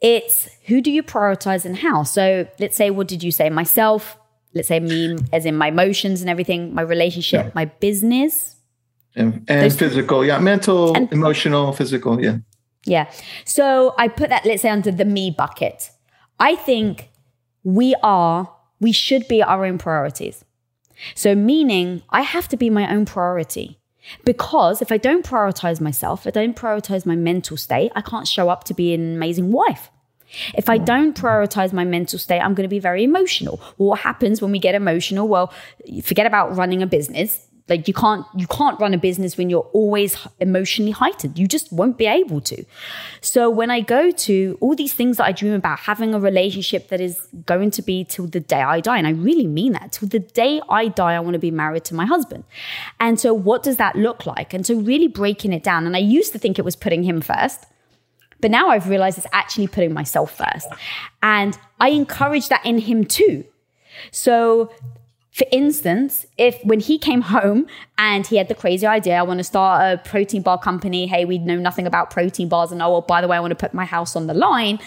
It's 0.00 0.48
who 0.66 0.80
do 0.80 0.90
you 0.90 1.02
prioritize 1.02 1.64
and 1.64 1.76
how. 1.76 2.04
So 2.04 2.46
let's 2.58 2.76
say, 2.76 2.90
what 2.90 3.08
did 3.08 3.22
you 3.22 3.32
say? 3.32 3.50
Myself. 3.50 4.16
Let's 4.54 4.68
say 4.68 4.80
me, 4.80 5.18
as 5.30 5.44
in 5.44 5.56
my 5.56 5.68
emotions 5.68 6.22
and 6.22 6.30
everything, 6.30 6.74
my 6.74 6.80
relationship, 6.80 7.46
yeah. 7.46 7.52
my 7.54 7.66
business, 7.66 8.56
and, 9.14 9.44
and 9.46 9.72
physical, 9.72 10.24
yeah, 10.24 10.38
mental, 10.38 10.96
and, 10.96 11.12
emotional, 11.12 11.72
physical, 11.72 12.18
yeah. 12.20 12.38
Yeah. 12.88 13.10
So 13.44 13.94
I 13.98 14.08
put 14.08 14.30
that, 14.30 14.44
let's 14.44 14.62
say, 14.62 14.70
under 14.70 14.90
the 14.90 15.04
me 15.04 15.30
bucket. 15.30 15.90
I 16.40 16.56
think 16.56 17.10
we 17.64 17.94
are, 18.02 18.52
we 18.80 18.92
should 18.92 19.28
be 19.28 19.42
our 19.42 19.64
own 19.64 19.78
priorities. 19.78 20.44
So, 21.14 21.34
meaning 21.34 22.02
I 22.10 22.22
have 22.22 22.48
to 22.48 22.56
be 22.56 22.70
my 22.70 22.92
own 22.92 23.04
priority. 23.04 23.78
Because 24.24 24.80
if 24.80 24.90
I 24.90 24.96
don't 24.96 25.24
prioritize 25.24 25.80
myself, 25.80 26.26
if 26.26 26.34
I 26.36 26.40
don't 26.40 26.56
prioritize 26.56 27.04
my 27.04 27.14
mental 27.14 27.56
state, 27.56 27.92
I 27.94 28.00
can't 28.00 28.26
show 28.26 28.48
up 28.48 28.64
to 28.64 28.74
be 28.74 28.94
an 28.94 29.14
amazing 29.14 29.52
wife. 29.52 29.90
If 30.54 30.68
I 30.68 30.78
don't 30.78 31.16
prioritize 31.16 31.72
my 31.72 31.84
mental 31.84 32.18
state, 32.18 32.40
I'm 32.40 32.54
going 32.54 32.64
to 32.64 32.70
be 32.70 32.78
very 32.78 33.04
emotional. 33.04 33.60
What 33.76 34.00
happens 34.00 34.42
when 34.42 34.50
we 34.50 34.58
get 34.58 34.74
emotional? 34.74 35.28
Well, 35.28 35.52
forget 36.02 36.26
about 36.26 36.56
running 36.56 36.82
a 36.82 36.86
business. 36.86 37.47
Like 37.68 37.86
you 37.86 37.94
can't 37.94 38.24
you 38.34 38.46
can't 38.46 38.80
run 38.80 38.94
a 38.94 38.98
business 38.98 39.36
when 39.36 39.50
you're 39.50 39.68
always 39.72 40.16
emotionally 40.40 40.92
heightened. 40.92 41.38
You 41.38 41.46
just 41.46 41.72
won't 41.72 41.98
be 41.98 42.06
able 42.06 42.40
to. 42.42 42.64
So 43.20 43.50
when 43.50 43.70
I 43.70 43.80
go 43.80 44.10
to 44.10 44.58
all 44.60 44.74
these 44.74 44.94
things 44.94 45.18
that 45.18 45.24
I 45.24 45.32
dream 45.32 45.52
about, 45.52 45.80
having 45.80 46.14
a 46.14 46.20
relationship 46.20 46.88
that 46.88 47.00
is 47.00 47.28
going 47.46 47.70
to 47.72 47.82
be 47.82 48.04
till 48.04 48.26
the 48.26 48.40
day 48.40 48.62
I 48.62 48.80
die, 48.80 48.98
and 48.98 49.06
I 49.06 49.10
really 49.10 49.46
mean 49.46 49.72
that, 49.72 49.92
till 49.92 50.08
the 50.08 50.20
day 50.20 50.60
I 50.68 50.88
die, 50.88 51.14
I 51.14 51.20
want 51.20 51.34
to 51.34 51.38
be 51.38 51.50
married 51.50 51.84
to 51.86 51.94
my 51.94 52.06
husband. 52.06 52.44
And 53.00 53.20
so 53.20 53.34
what 53.34 53.62
does 53.62 53.76
that 53.76 53.96
look 53.96 54.26
like? 54.26 54.54
And 54.54 54.64
so 54.64 54.74
really 54.74 55.08
breaking 55.08 55.52
it 55.52 55.62
down. 55.62 55.86
And 55.86 55.94
I 55.96 56.00
used 56.00 56.32
to 56.32 56.38
think 56.38 56.58
it 56.58 56.64
was 56.64 56.76
putting 56.76 57.02
him 57.02 57.20
first. 57.20 57.66
But 58.40 58.50
now 58.50 58.68
I've 58.68 58.88
realized 58.88 59.18
it's 59.18 59.26
actually 59.32 59.66
putting 59.66 59.92
myself 59.92 60.36
first. 60.36 60.68
And 61.22 61.58
I 61.80 61.90
encourage 61.90 62.48
that 62.48 62.64
in 62.64 62.78
him 62.78 63.04
too. 63.04 63.44
So 64.10 64.70
for 65.38 65.46
instance, 65.52 66.26
if 66.36 66.58
when 66.64 66.80
he 66.80 66.98
came 66.98 67.20
home 67.20 67.68
and 67.96 68.26
he 68.26 68.38
had 68.38 68.48
the 68.48 68.56
crazy 68.56 68.84
idea, 68.84 69.14
I 69.14 69.22
want 69.22 69.38
to 69.38 69.44
start 69.44 69.82
a 69.82 70.02
protein 70.02 70.42
bar 70.42 70.58
company. 70.58 71.06
Hey, 71.06 71.24
we 71.24 71.38
know 71.38 71.60
nothing 71.60 71.86
about 71.86 72.10
protein 72.10 72.48
bars, 72.48 72.72
and 72.72 72.82
oh, 72.82 72.90
well, 72.90 73.00
by 73.02 73.20
the 73.20 73.28
way, 73.28 73.36
I 73.36 73.40
want 73.40 73.52
to 73.52 73.56
put 73.56 73.72
my 73.72 73.84
house 73.84 74.16
on 74.16 74.26
the 74.26 74.34
line. 74.34 74.80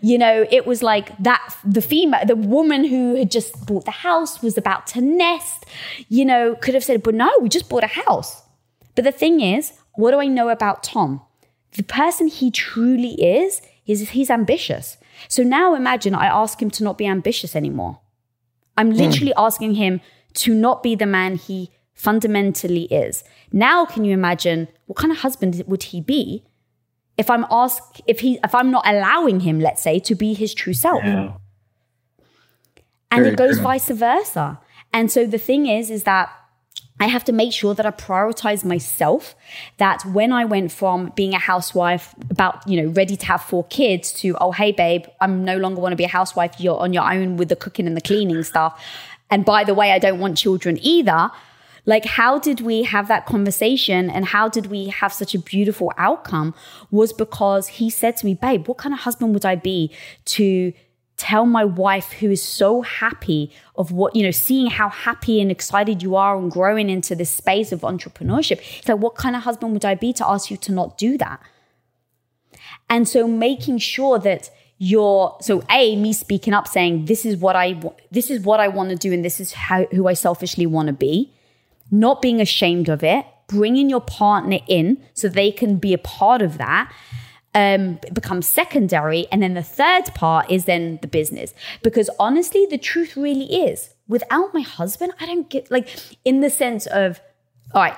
You 0.00 0.16
know, 0.16 0.46
it 0.48 0.64
was 0.64 0.80
like 0.80 1.18
that. 1.18 1.56
The 1.64 1.82
female, 1.82 2.24
the 2.24 2.36
woman 2.36 2.84
who 2.84 3.16
had 3.16 3.32
just 3.32 3.66
bought 3.66 3.84
the 3.84 3.90
house 3.90 4.42
was 4.42 4.56
about 4.56 4.86
to 4.88 5.00
nest. 5.00 5.66
You 6.08 6.24
know, 6.24 6.54
could 6.54 6.74
have 6.74 6.84
said, 6.84 7.02
but 7.02 7.16
no, 7.16 7.28
we 7.42 7.48
just 7.48 7.68
bought 7.68 7.82
a 7.82 7.88
house. 7.88 8.42
But 8.94 9.02
the 9.02 9.12
thing 9.12 9.40
is, 9.40 9.72
what 9.96 10.12
do 10.12 10.20
I 10.20 10.28
know 10.28 10.50
about 10.50 10.84
Tom? 10.84 11.20
The 11.72 11.82
person 11.82 12.28
he 12.28 12.52
truly 12.52 13.14
is 13.20 13.60
is 13.88 14.10
he's 14.10 14.30
ambitious. 14.30 14.98
So 15.26 15.42
now 15.42 15.74
imagine 15.74 16.14
I 16.14 16.26
ask 16.26 16.62
him 16.62 16.70
to 16.70 16.84
not 16.84 16.96
be 16.96 17.08
ambitious 17.08 17.56
anymore. 17.56 17.98
I'm 18.76 18.90
hmm. 18.90 18.98
literally 18.98 19.32
mm. 19.36 19.44
asking 19.44 19.74
him 19.74 20.00
to 20.34 20.54
not 20.54 20.82
be 20.82 20.94
the 20.94 21.06
man 21.06 21.36
he 21.36 21.70
fundamentally 21.94 22.84
is. 22.84 23.24
Now, 23.52 23.86
can 23.86 24.04
you 24.04 24.12
imagine 24.12 24.68
what 24.86 24.96
kind 24.96 25.10
of 25.10 25.18
husband 25.18 25.62
would 25.66 25.84
he 25.84 26.00
be 26.00 26.44
if 27.16 27.30
I'm 27.30 27.46
ask 27.50 27.82
if 28.06 28.20
he 28.20 28.38
if 28.44 28.54
I'm 28.54 28.70
not 28.70 28.86
allowing 28.86 29.40
him, 29.40 29.60
let's 29.60 29.82
say, 29.82 29.98
to 30.00 30.14
be 30.14 30.34
his 30.34 30.54
true 30.54 30.74
self? 30.74 31.02
Yeah. 31.04 31.32
And 33.10 33.22
Very 33.22 33.32
it 33.32 33.36
goes 33.36 33.54
true. 33.54 33.62
vice 33.62 33.88
versa. 33.88 34.60
And 34.92 35.10
so 35.10 35.26
the 35.26 35.38
thing 35.38 35.66
is, 35.66 35.90
is 35.90 36.02
that 36.04 36.30
I 36.98 37.08
have 37.08 37.24
to 37.24 37.32
make 37.32 37.52
sure 37.52 37.74
that 37.74 37.84
I 37.84 37.90
prioritize 37.90 38.64
myself. 38.64 39.34
That 39.76 40.04
when 40.06 40.32
I 40.32 40.44
went 40.44 40.72
from 40.72 41.12
being 41.14 41.34
a 41.34 41.38
housewife, 41.38 42.14
about, 42.30 42.66
you 42.66 42.82
know, 42.82 42.88
ready 42.90 43.16
to 43.16 43.26
have 43.26 43.42
four 43.42 43.64
kids 43.64 44.12
to, 44.20 44.36
oh, 44.40 44.52
hey, 44.52 44.72
babe, 44.72 45.04
I'm 45.20 45.44
no 45.44 45.58
longer 45.58 45.80
want 45.80 45.92
to 45.92 45.96
be 45.96 46.04
a 46.04 46.08
housewife. 46.08 46.54
You're 46.58 46.78
on 46.78 46.92
your 46.92 47.10
own 47.10 47.36
with 47.36 47.48
the 47.48 47.56
cooking 47.56 47.86
and 47.86 47.96
the 47.96 48.00
cleaning 48.00 48.42
stuff. 48.44 48.82
And 49.30 49.44
by 49.44 49.64
the 49.64 49.74
way, 49.74 49.92
I 49.92 49.98
don't 49.98 50.20
want 50.20 50.38
children 50.38 50.78
either. 50.80 51.30
Like, 51.84 52.04
how 52.04 52.38
did 52.38 52.60
we 52.60 52.82
have 52.82 53.06
that 53.08 53.26
conversation 53.26 54.10
and 54.10 54.24
how 54.26 54.48
did 54.48 54.66
we 54.66 54.88
have 54.88 55.12
such 55.12 55.34
a 55.34 55.38
beautiful 55.38 55.92
outcome? 55.96 56.54
Was 56.90 57.12
because 57.12 57.68
he 57.68 57.90
said 57.90 58.16
to 58.18 58.26
me, 58.26 58.34
babe, 58.34 58.66
what 58.66 58.78
kind 58.78 58.92
of 58.92 59.00
husband 59.00 59.34
would 59.34 59.46
I 59.46 59.54
be 59.54 59.92
to 60.26 60.72
tell 61.16 61.46
my 61.46 61.64
wife 61.64 62.12
who 62.12 62.30
is 62.30 62.42
so 62.42 62.82
happy 62.82 63.50
of 63.74 63.90
what 63.90 64.14
you 64.14 64.22
know 64.22 64.30
seeing 64.30 64.68
how 64.68 64.88
happy 64.88 65.40
and 65.40 65.50
excited 65.50 66.02
you 66.02 66.14
are 66.14 66.36
and 66.36 66.50
growing 66.50 66.90
into 66.90 67.14
this 67.14 67.30
space 67.30 67.72
of 67.72 67.80
entrepreneurship. 67.80 68.60
It's 68.78 68.88
like 68.88 68.98
what 68.98 69.14
kind 69.14 69.34
of 69.34 69.42
husband 69.42 69.72
would 69.72 69.84
i 69.84 69.94
be 69.94 70.12
to 70.14 70.26
ask 70.26 70.50
you 70.50 70.56
to 70.58 70.72
not 70.72 70.98
do 70.98 71.16
that? 71.18 71.40
And 72.88 73.08
so 73.08 73.26
making 73.26 73.78
sure 73.78 74.18
that 74.18 74.50
you're 74.78 75.36
so 75.40 75.62
a 75.70 75.96
me 75.96 76.12
speaking 76.12 76.52
up 76.52 76.68
saying 76.68 77.06
this 77.06 77.24
is 77.24 77.38
what 77.38 77.56
i 77.56 77.80
this 78.10 78.30
is 78.30 78.42
what 78.42 78.60
i 78.60 78.68
want 78.68 78.90
to 78.90 78.96
do 78.96 79.10
and 79.10 79.24
this 79.24 79.40
is 79.40 79.52
how 79.52 79.86
who 79.86 80.06
i 80.06 80.12
selfishly 80.12 80.66
want 80.66 80.88
to 80.88 80.92
be. 80.92 81.32
Not 81.90 82.20
being 82.20 82.40
ashamed 82.40 82.88
of 82.88 83.02
it. 83.02 83.24
Bringing 83.46 83.88
your 83.88 84.00
partner 84.00 84.58
in 84.66 84.98
so 85.14 85.28
they 85.28 85.52
can 85.52 85.76
be 85.76 85.94
a 85.94 85.98
part 85.98 86.42
of 86.42 86.58
that 86.58 86.92
um, 87.56 87.98
becomes 88.12 88.46
secondary. 88.46 89.26
And 89.32 89.42
then 89.42 89.54
the 89.54 89.62
third 89.62 90.14
part 90.14 90.48
is 90.50 90.66
then 90.66 90.98
the 91.02 91.08
business. 91.08 91.54
Because 91.82 92.08
honestly, 92.20 92.66
the 92.70 92.78
truth 92.78 93.16
really 93.16 93.46
is 93.66 93.90
without 94.08 94.54
my 94.54 94.60
husband, 94.60 95.12
I 95.18 95.26
don't 95.26 95.48
get 95.48 95.70
like 95.70 95.88
in 96.24 96.40
the 96.40 96.50
sense 96.50 96.86
of, 96.86 97.20
all 97.72 97.82
right, 97.82 97.96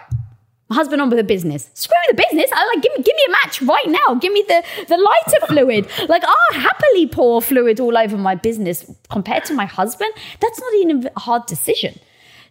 my 0.68 0.76
husband 0.76 1.00
on 1.00 1.08
with 1.08 1.18
the 1.18 1.24
business. 1.24 1.70
Screw 1.74 1.96
the 2.08 2.14
business. 2.14 2.50
I 2.54 2.66
like 2.66 2.82
give 2.82 2.92
me 2.96 3.02
give 3.02 3.16
me 3.16 3.22
a 3.26 3.30
match 3.30 3.62
right 3.62 3.88
now. 3.88 4.14
Give 4.14 4.32
me 4.32 4.44
the 4.46 4.62
the 4.86 4.96
lighter 4.96 5.46
fluid. 5.46 5.88
Like 6.08 6.22
I'll 6.24 6.60
happily 6.60 7.06
pour 7.06 7.40
fluid 7.40 7.80
all 7.80 7.96
over 7.96 8.18
my 8.18 8.34
business 8.34 8.90
compared 9.10 9.44
to 9.46 9.54
my 9.54 9.64
husband. 9.64 10.12
That's 10.40 10.60
not 10.60 10.74
even 10.74 11.10
a 11.16 11.20
hard 11.20 11.46
decision. 11.46 11.98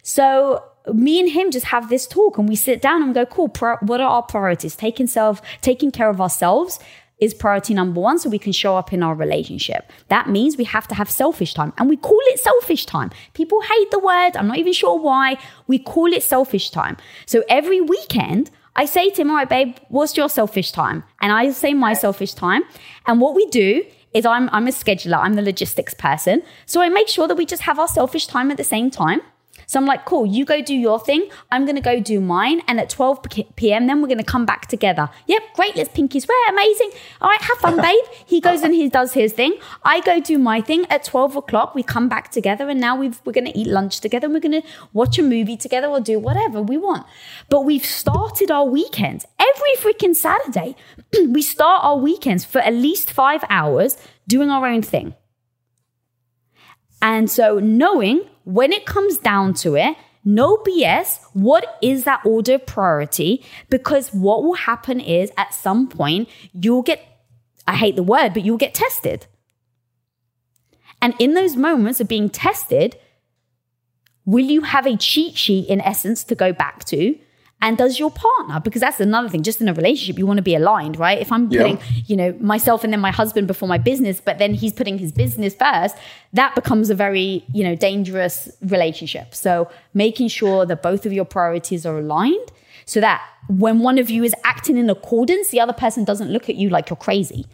So 0.02 0.64
me 0.92 1.20
and 1.20 1.30
him 1.30 1.50
just 1.50 1.66
have 1.66 1.88
this 1.88 2.06
talk 2.06 2.38
and 2.38 2.48
we 2.48 2.56
sit 2.56 2.80
down 2.80 3.02
and 3.02 3.14
go, 3.14 3.26
cool, 3.26 3.48
what 3.80 4.00
are 4.00 4.08
our 4.08 4.22
priorities? 4.22 4.76
Taking 4.76 5.06
self, 5.06 5.40
taking 5.60 5.90
care 5.90 6.10
of 6.10 6.20
ourselves 6.20 6.78
is 7.18 7.34
priority 7.34 7.74
number 7.74 8.00
one 8.00 8.18
so 8.18 8.28
we 8.28 8.38
can 8.38 8.52
show 8.52 8.76
up 8.76 8.92
in 8.92 9.02
our 9.02 9.14
relationship. 9.14 9.90
That 10.08 10.28
means 10.28 10.56
we 10.56 10.64
have 10.64 10.86
to 10.88 10.94
have 10.94 11.10
selfish 11.10 11.54
time 11.54 11.72
and 11.76 11.88
we 11.88 11.96
call 11.96 12.20
it 12.26 12.38
selfish 12.38 12.86
time. 12.86 13.10
People 13.34 13.60
hate 13.60 13.90
the 13.90 13.98
word. 13.98 14.36
I'm 14.36 14.46
not 14.46 14.58
even 14.58 14.72
sure 14.72 14.98
why. 14.98 15.36
We 15.66 15.78
call 15.78 16.12
it 16.12 16.22
selfish 16.22 16.70
time. 16.70 16.96
So 17.26 17.42
every 17.48 17.80
weekend, 17.80 18.50
I 18.76 18.84
say 18.84 19.10
to 19.10 19.22
him, 19.22 19.30
all 19.30 19.36
right, 19.36 19.48
babe, 19.48 19.76
what's 19.88 20.16
your 20.16 20.28
selfish 20.28 20.70
time? 20.70 21.02
And 21.20 21.32
I 21.32 21.50
say 21.50 21.74
my 21.74 21.94
selfish 21.94 22.34
time. 22.34 22.62
And 23.06 23.20
what 23.20 23.34
we 23.34 23.46
do 23.46 23.84
is 24.14 24.24
I'm, 24.24 24.48
I'm 24.52 24.68
a 24.68 24.70
scheduler. 24.70 25.18
I'm 25.18 25.34
the 25.34 25.42
logistics 25.42 25.94
person. 25.94 26.42
So 26.66 26.80
I 26.80 26.88
make 26.88 27.08
sure 27.08 27.26
that 27.26 27.36
we 27.36 27.44
just 27.44 27.62
have 27.62 27.78
our 27.78 27.88
selfish 27.88 28.28
time 28.28 28.50
at 28.52 28.56
the 28.56 28.64
same 28.64 28.90
time. 28.90 29.20
So 29.68 29.78
I'm 29.78 29.84
like, 29.84 30.06
cool, 30.06 30.24
you 30.24 30.46
go 30.46 30.62
do 30.62 30.74
your 30.74 30.98
thing. 30.98 31.28
I'm 31.52 31.66
going 31.66 31.76
to 31.76 31.82
go 31.82 32.00
do 32.00 32.22
mine. 32.22 32.62
And 32.66 32.80
at 32.80 32.88
12 32.88 33.20
p.m., 33.54 33.86
then 33.86 34.00
we're 34.00 34.08
going 34.08 34.16
to 34.16 34.24
come 34.24 34.46
back 34.46 34.66
together. 34.66 35.10
Yep, 35.26 35.42
great. 35.54 35.76
Let's 35.76 35.90
pinky 35.90 36.20
swear. 36.20 36.48
Amazing. 36.48 36.90
All 37.20 37.28
right, 37.28 37.42
have 37.42 37.58
fun, 37.58 37.76
babe. 37.82 38.04
He 38.24 38.40
goes 38.40 38.62
and 38.62 38.72
he 38.72 38.88
does 38.88 39.12
his 39.12 39.34
thing. 39.34 39.58
I 39.84 40.00
go 40.00 40.20
do 40.20 40.38
my 40.38 40.62
thing. 40.62 40.86
At 40.88 41.04
12 41.04 41.36
o'clock, 41.36 41.74
we 41.74 41.82
come 41.82 42.08
back 42.08 42.30
together. 42.30 42.70
And 42.70 42.80
now 42.80 42.96
we've, 42.96 43.20
we're 43.26 43.34
going 43.34 43.52
to 43.52 43.58
eat 43.58 43.66
lunch 43.66 44.00
together. 44.00 44.24
And 44.24 44.32
we're 44.32 44.40
going 44.40 44.62
to 44.62 44.66
watch 44.94 45.18
a 45.18 45.22
movie 45.22 45.58
together 45.58 45.88
or 45.88 46.00
do 46.00 46.18
whatever 46.18 46.62
we 46.62 46.78
want. 46.78 47.06
But 47.50 47.66
we've 47.66 47.84
started 47.84 48.50
our 48.50 48.64
weekends 48.64 49.26
every 49.38 49.74
freaking 49.76 50.16
Saturday. 50.16 50.76
we 51.28 51.42
start 51.42 51.84
our 51.84 51.98
weekends 51.98 52.42
for 52.42 52.62
at 52.62 52.72
least 52.72 53.12
five 53.12 53.44
hours 53.50 53.98
doing 54.26 54.48
our 54.48 54.66
own 54.66 54.80
thing. 54.80 55.14
And 57.00 57.30
so 57.30 57.58
knowing 57.58 58.22
when 58.44 58.72
it 58.72 58.86
comes 58.86 59.18
down 59.18 59.54
to 59.54 59.76
it, 59.76 59.96
no 60.28 60.58
BS. 60.58 61.20
What 61.32 61.78
is 61.80 62.04
that 62.04 62.20
order 62.24 62.54
of 62.54 62.66
priority? 62.66 63.44
Because 63.70 64.12
what 64.12 64.42
will 64.42 64.54
happen 64.54 65.00
is 65.00 65.32
at 65.38 65.54
some 65.54 65.88
point, 65.88 66.28
you'll 66.52 66.82
get, 66.82 67.02
I 67.66 67.74
hate 67.76 67.96
the 67.96 68.02
word, 68.02 68.34
but 68.34 68.44
you'll 68.44 68.58
get 68.58 68.74
tested. 68.74 69.26
And 71.00 71.14
in 71.18 71.32
those 71.32 71.56
moments 71.56 72.00
of 72.00 72.08
being 72.08 72.28
tested, 72.28 72.96
will 74.26 74.44
you 74.44 74.62
have 74.62 74.86
a 74.86 74.98
cheat 74.98 75.36
sheet 75.36 75.66
in 75.68 75.80
essence 75.80 76.24
to 76.24 76.34
go 76.34 76.52
back 76.52 76.84
to? 76.86 77.18
And 77.60 77.76
does 77.76 77.98
your 77.98 78.10
partner 78.10 78.60
because 78.60 78.80
that's 78.80 79.00
another 79.00 79.28
thing 79.28 79.42
just 79.42 79.60
in 79.60 79.68
a 79.68 79.74
relationship 79.74 80.18
you 80.18 80.26
want 80.26 80.38
to 80.38 80.42
be 80.42 80.54
aligned 80.54 80.98
right? 80.98 81.18
If 81.20 81.32
i'm 81.32 81.48
putting 81.48 81.78
yeah. 81.78 82.02
you 82.06 82.16
know 82.16 82.32
myself 82.40 82.84
and 82.84 82.92
then 82.92 83.00
my 83.00 83.10
husband 83.10 83.46
before 83.46 83.68
my 83.68 83.78
business 83.78 84.20
but 84.20 84.38
then 84.38 84.54
he's 84.54 84.72
putting 84.72 84.98
his 84.98 85.12
business 85.12 85.54
first 85.54 85.96
that 86.32 86.54
becomes 86.54 86.90
a 86.90 86.94
very 86.94 87.44
you 87.52 87.64
know 87.64 87.74
dangerous 87.74 88.48
relationship. 88.62 89.34
So 89.34 89.70
making 89.94 90.28
sure 90.28 90.66
that 90.66 90.82
both 90.82 91.06
of 91.06 91.12
your 91.12 91.24
priorities 91.24 91.86
are 91.86 91.98
aligned 91.98 92.52
so 92.84 93.00
that 93.00 93.22
when 93.48 93.80
one 93.80 93.98
of 93.98 94.10
you 94.10 94.24
is 94.24 94.34
acting 94.44 94.76
in 94.76 94.90
accordance 94.90 95.48
the 95.48 95.60
other 95.60 95.72
person 95.72 96.04
doesn't 96.04 96.30
look 96.30 96.48
at 96.48 96.56
you 96.56 96.68
like 96.68 96.90
you're 96.90 96.96
crazy. 96.96 97.46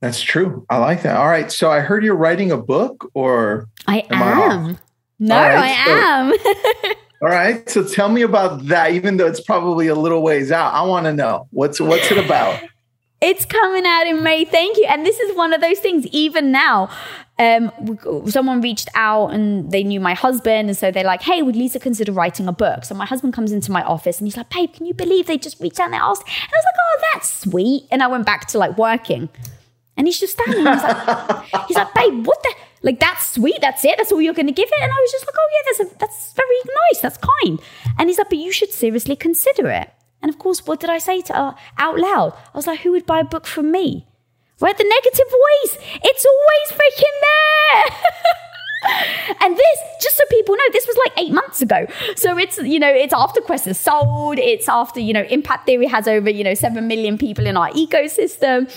That's 0.00 0.22
true. 0.22 0.64
I 0.70 0.78
like 0.78 1.02
that. 1.02 1.16
All 1.16 1.28
right. 1.28 1.50
So 1.52 1.70
i 1.70 1.80
heard 1.80 2.04
you're 2.04 2.16
writing 2.16 2.50
a 2.50 2.56
book 2.56 3.10
or 3.14 3.68
i 3.86 3.98
am, 4.10 4.22
am. 4.22 4.78
no 5.18 5.34
right, 5.34 5.58
i 5.58 5.84
so- 5.84 5.92
am 5.92 6.94
All 7.22 7.28
right. 7.28 7.68
So 7.68 7.84
tell 7.84 8.08
me 8.08 8.22
about 8.22 8.66
that, 8.66 8.92
even 8.92 9.18
though 9.18 9.26
it's 9.26 9.40
probably 9.40 9.88
a 9.88 9.94
little 9.94 10.22
ways 10.22 10.50
out. 10.50 10.72
I 10.72 10.82
want 10.82 11.04
to 11.04 11.12
know 11.12 11.48
what's 11.50 11.80
what's 11.80 12.10
it 12.10 12.18
about? 12.18 12.62
It's 13.20 13.44
coming 13.44 13.84
out 13.84 14.06
in 14.06 14.22
May. 14.22 14.46
Thank 14.46 14.78
you. 14.78 14.86
And 14.88 15.04
this 15.04 15.20
is 15.20 15.36
one 15.36 15.52
of 15.52 15.60
those 15.60 15.78
things, 15.78 16.06
even 16.06 16.50
now. 16.50 16.88
Um, 17.38 17.70
someone 18.26 18.62
reached 18.62 18.88
out 18.94 19.28
and 19.28 19.70
they 19.70 19.84
knew 19.84 20.00
my 20.00 20.14
husband. 20.14 20.70
And 20.70 20.76
so 20.76 20.90
they're 20.90 21.04
like, 21.04 21.20
hey, 21.20 21.42
would 21.42 21.56
Lisa 21.56 21.78
consider 21.78 22.12
writing 22.12 22.48
a 22.48 22.52
book? 22.52 22.86
So 22.86 22.94
my 22.94 23.04
husband 23.04 23.34
comes 23.34 23.52
into 23.52 23.70
my 23.70 23.82
office 23.82 24.18
and 24.18 24.26
he's 24.26 24.38
like, 24.38 24.48
babe, 24.48 24.72
can 24.72 24.86
you 24.86 24.94
believe 24.94 25.26
they 25.26 25.36
just 25.36 25.60
reached 25.60 25.78
out 25.78 25.86
and 25.86 25.94
they 25.94 25.98
asked? 25.98 26.22
And 26.26 26.50
I 26.50 26.56
was 26.56 26.64
like, 26.64 26.74
oh, 26.78 27.00
that's 27.12 27.32
sweet. 27.40 27.86
And 27.90 28.02
I 28.02 28.06
went 28.06 28.24
back 28.24 28.48
to 28.48 28.58
like 28.58 28.78
working. 28.78 29.28
And 29.98 30.06
he's 30.06 30.18
just 30.18 30.38
standing. 30.38 30.64
He's 30.64 30.82
like, 30.82 31.44
he's 31.68 31.76
like, 31.76 31.92
babe, 31.92 32.26
what 32.26 32.42
the? 32.42 32.54
Like 32.82 33.00
that's 33.00 33.34
sweet. 33.34 33.60
That's 33.60 33.84
it. 33.84 33.96
That's 33.98 34.12
all 34.12 34.22
you're 34.22 34.34
going 34.34 34.46
to 34.46 34.52
give 34.52 34.68
it. 34.68 34.82
And 34.82 34.90
I 34.90 35.00
was 35.00 35.12
just 35.12 35.26
like, 35.26 35.34
oh 35.38 35.48
yeah, 35.52 35.62
that's 35.66 35.92
a, 35.92 35.98
that's 35.98 36.32
very 36.32 36.60
nice. 36.64 37.02
That's 37.02 37.18
kind. 37.18 37.60
And 37.98 38.08
he's 38.08 38.18
like, 38.18 38.30
but 38.30 38.38
you 38.38 38.52
should 38.52 38.70
seriously 38.70 39.16
consider 39.16 39.68
it. 39.68 39.90
And 40.22 40.30
of 40.30 40.38
course, 40.38 40.66
what 40.66 40.80
did 40.80 40.90
I 40.90 40.98
say 40.98 41.20
to 41.22 41.36
uh, 41.36 41.54
out 41.78 41.98
loud? 41.98 42.34
I 42.54 42.56
was 42.56 42.66
like, 42.66 42.80
who 42.80 42.92
would 42.92 43.06
buy 43.06 43.20
a 43.20 43.24
book 43.24 43.46
from 43.46 43.70
me? 43.70 44.06
right? 44.60 44.76
The 44.76 44.84
negative 44.84 45.26
voice, 45.30 45.78
it's 46.04 46.26
always 46.26 46.80
freaking 46.80 47.16
there. 47.22 47.84
and 49.42 49.56
this, 49.56 49.78
just 50.02 50.16
so 50.16 50.24
people 50.30 50.56
know, 50.56 50.64
this 50.72 50.86
was 50.86 50.96
like 51.04 51.24
eight 51.24 51.32
months 51.32 51.62
ago. 51.62 51.86
So 52.16 52.38
it's, 52.38 52.58
you 52.58 52.78
know, 52.78 52.88
it's 52.88 53.12
after 53.12 53.40
Quest 53.40 53.66
is 53.66 53.78
sold. 53.78 54.38
It's 54.38 54.68
after, 54.68 55.00
you 55.00 55.12
know, 55.12 55.22
Impact 55.22 55.66
Theory 55.66 55.86
has 55.86 56.06
over, 56.06 56.30
you 56.30 56.44
know, 56.44 56.54
7 56.54 56.86
million 56.86 57.18
people 57.18 57.46
in 57.46 57.56
our 57.56 57.70
ecosystem. 57.70 58.70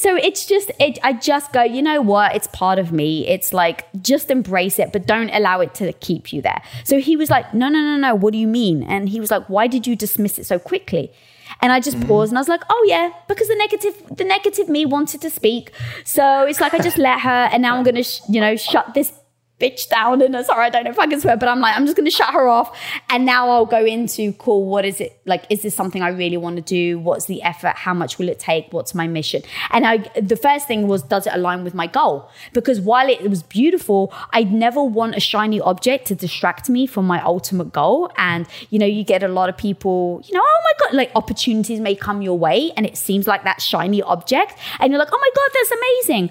So 0.00 0.16
it's 0.16 0.46
just, 0.46 0.72
it, 0.80 0.98
I 1.02 1.12
just 1.12 1.52
go, 1.52 1.62
you 1.62 1.82
know 1.82 2.00
what? 2.00 2.34
It's 2.34 2.46
part 2.46 2.78
of 2.78 2.90
me. 2.90 3.28
It's 3.28 3.52
like, 3.52 3.84
just 4.00 4.30
embrace 4.30 4.78
it, 4.78 4.94
but 4.94 5.06
don't 5.06 5.28
allow 5.28 5.60
it 5.60 5.74
to 5.74 5.92
keep 5.92 6.32
you 6.32 6.40
there. 6.40 6.62
So 6.84 7.00
he 7.00 7.18
was 7.18 7.28
like, 7.28 7.52
no, 7.52 7.68
no, 7.68 7.80
no, 7.80 7.98
no. 7.98 8.14
What 8.14 8.32
do 8.32 8.38
you 8.38 8.46
mean? 8.46 8.82
And 8.82 9.10
he 9.10 9.20
was 9.20 9.30
like, 9.30 9.44
why 9.50 9.66
did 9.66 9.86
you 9.86 9.94
dismiss 9.94 10.38
it 10.38 10.46
so 10.46 10.58
quickly? 10.58 11.12
And 11.60 11.70
I 11.70 11.80
just 11.80 11.98
mm. 11.98 12.08
paused 12.08 12.32
and 12.32 12.38
I 12.38 12.40
was 12.40 12.48
like, 12.48 12.62
oh 12.70 12.84
yeah, 12.88 13.12
because 13.28 13.48
the 13.48 13.56
negative, 13.56 14.16
the 14.16 14.24
negative 14.24 14.70
me 14.70 14.86
wanted 14.86 15.20
to 15.20 15.28
speak. 15.28 15.70
So 16.06 16.46
it's 16.46 16.62
like, 16.62 16.72
I 16.72 16.78
just 16.78 16.96
let 16.96 17.20
her 17.20 17.50
and 17.52 17.60
now 17.60 17.76
I'm 17.76 17.82
going 17.82 17.96
to, 17.96 18.02
sh- 18.02 18.22
you 18.26 18.40
know, 18.40 18.56
shut 18.56 18.94
this 18.94 19.12
bitch 19.60 19.88
down 19.88 20.22
and 20.22 20.34
sorry 20.44 20.66
i 20.66 20.70
don't 20.70 20.84
know 20.84 20.90
if 20.90 20.98
i 20.98 21.06
can 21.06 21.20
swear 21.20 21.36
but 21.36 21.48
i'm 21.48 21.60
like 21.60 21.76
i'm 21.76 21.86
just 21.86 21.96
to 22.04 22.10
shut 22.10 22.32
her 22.32 22.48
off. 22.48 22.76
And 23.08 23.24
now 23.24 23.50
i'll 23.50 23.66
go 23.66 23.84
into 23.84 24.32
cool 24.34 24.66
what 24.66 24.84
is 24.84 25.00
it? 25.00 25.20
Like 25.26 25.44
is 25.50 25.62
this 25.62 25.74
something 25.74 26.02
i 26.02 26.08
really 26.08 26.36
want 26.36 26.56
to 26.56 26.62
do? 26.62 26.98
What's 26.98 27.26
the 27.26 27.42
effort? 27.42 27.76
How 27.76 27.94
much 27.94 28.18
will 28.18 28.28
it 28.28 28.38
take? 28.38 28.72
What's 28.72 28.94
my 28.94 29.06
mission? 29.06 29.42
And 29.70 29.86
i 29.86 29.98
the 30.20 30.36
first 30.36 30.66
thing 30.66 30.88
was 30.88 31.02
does 31.02 31.26
it 31.26 31.32
align 31.34 31.64
with 31.64 31.74
my 31.74 31.86
goal? 31.86 32.28
Because 32.52 32.80
while 32.80 33.08
it 33.08 33.28
was 33.28 33.42
beautiful 33.42 34.12
i'd 34.32 34.52
never 34.52 34.82
want 34.82 35.14
a 35.16 35.20
shiny 35.20 35.60
object 35.60 36.06
to 36.06 36.14
distract 36.14 36.68
me 36.68 36.86
from 36.86 37.06
my 37.06 37.22
ultimate 37.22 37.72
goal. 37.72 38.10
And 38.16 38.46
you 38.70 38.78
know 38.78 38.86
you 38.86 39.04
get 39.04 39.22
a 39.22 39.28
lot 39.28 39.48
of 39.48 39.56
people 39.56 40.22
you 40.26 40.34
know 40.34 40.42
oh 40.42 40.60
my 40.64 40.72
god 40.80 40.96
like 40.96 41.10
opportunities 41.14 41.80
may 41.80 41.94
come 41.94 42.22
your 42.22 42.38
way 42.38 42.72
and 42.76 42.86
it 42.86 42.96
seems 42.96 43.26
like 43.26 43.44
that 43.44 43.60
shiny 43.60 44.02
object 44.02 44.54
and 44.78 44.92
you're 44.92 44.98
like 44.98 45.12
oh 45.12 45.18
my 45.18 45.30
god 45.34 45.50
that's 45.54 45.70
amazing 45.80 46.30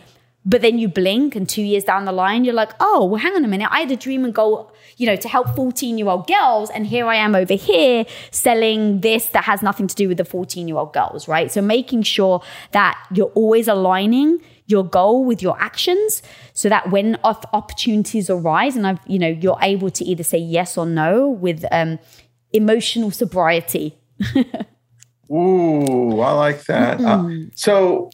but 0.49 0.63
then 0.63 0.79
you 0.79 0.87
blink, 0.87 1.35
and 1.35 1.47
two 1.47 1.61
years 1.61 1.83
down 1.83 2.05
the 2.05 2.11
line, 2.11 2.43
you're 2.43 2.55
like, 2.55 2.71
oh, 2.79 3.05
well, 3.05 3.21
hang 3.21 3.33
on 3.35 3.45
a 3.45 3.47
minute. 3.47 3.69
I 3.71 3.81
had 3.81 3.91
a 3.91 3.95
dream 3.95 4.25
and 4.25 4.33
goal, 4.33 4.73
you 4.97 5.05
know, 5.05 5.15
to 5.15 5.27
help 5.27 5.55
14 5.55 5.95
year 5.95 6.07
old 6.07 6.25
girls. 6.25 6.71
And 6.71 6.87
here 6.87 7.05
I 7.05 7.17
am 7.17 7.35
over 7.35 7.53
here 7.53 8.03
selling 8.31 9.01
this 9.01 9.27
that 9.27 9.43
has 9.43 9.61
nothing 9.61 9.85
to 9.85 9.95
do 9.95 10.07
with 10.07 10.17
the 10.17 10.25
14 10.25 10.67
year 10.67 10.77
old 10.77 10.91
girls, 10.91 11.27
right? 11.27 11.51
So 11.51 11.61
making 11.61 12.01
sure 12.01 12.41
that 12.71 12.97
you're 13.13 13.31
always 13.35 13.67
aligning 13.67 14.39
your 14.65 14.83
goal 14.83 15.23
with 15.23 15.43
your 15.43 15.55
actions 15.61 16.23
so 16.53 16.67
that 16.67 16.89
when 16.89 17.19
opportunities 17.23 18.27
arise 18.27 18.75
and 18.75 18.87
I've, 18.87 18.99
you 19.05 19.19
know, 19.19 19.29
you're 19.29 19.59
able 19.61 19.91
to 19.91 20.03
either 20.03 20.23
say 20.23 20.39
yes 20.39 20.79
or 20.79 20.87
no 20.87 21.29
with 21.29 21.63
um, 21.71 21.99
emotional 22.53 23.11
sobriety. 23.11 23.99
Ooh, 25.31 26.19
I 26.21 26.31
like 26.31 26.63
that. 26.63 26.97
Mm-hmm. 26.97 27.49
Uh, 27.49 27.51
so 27.53 28.09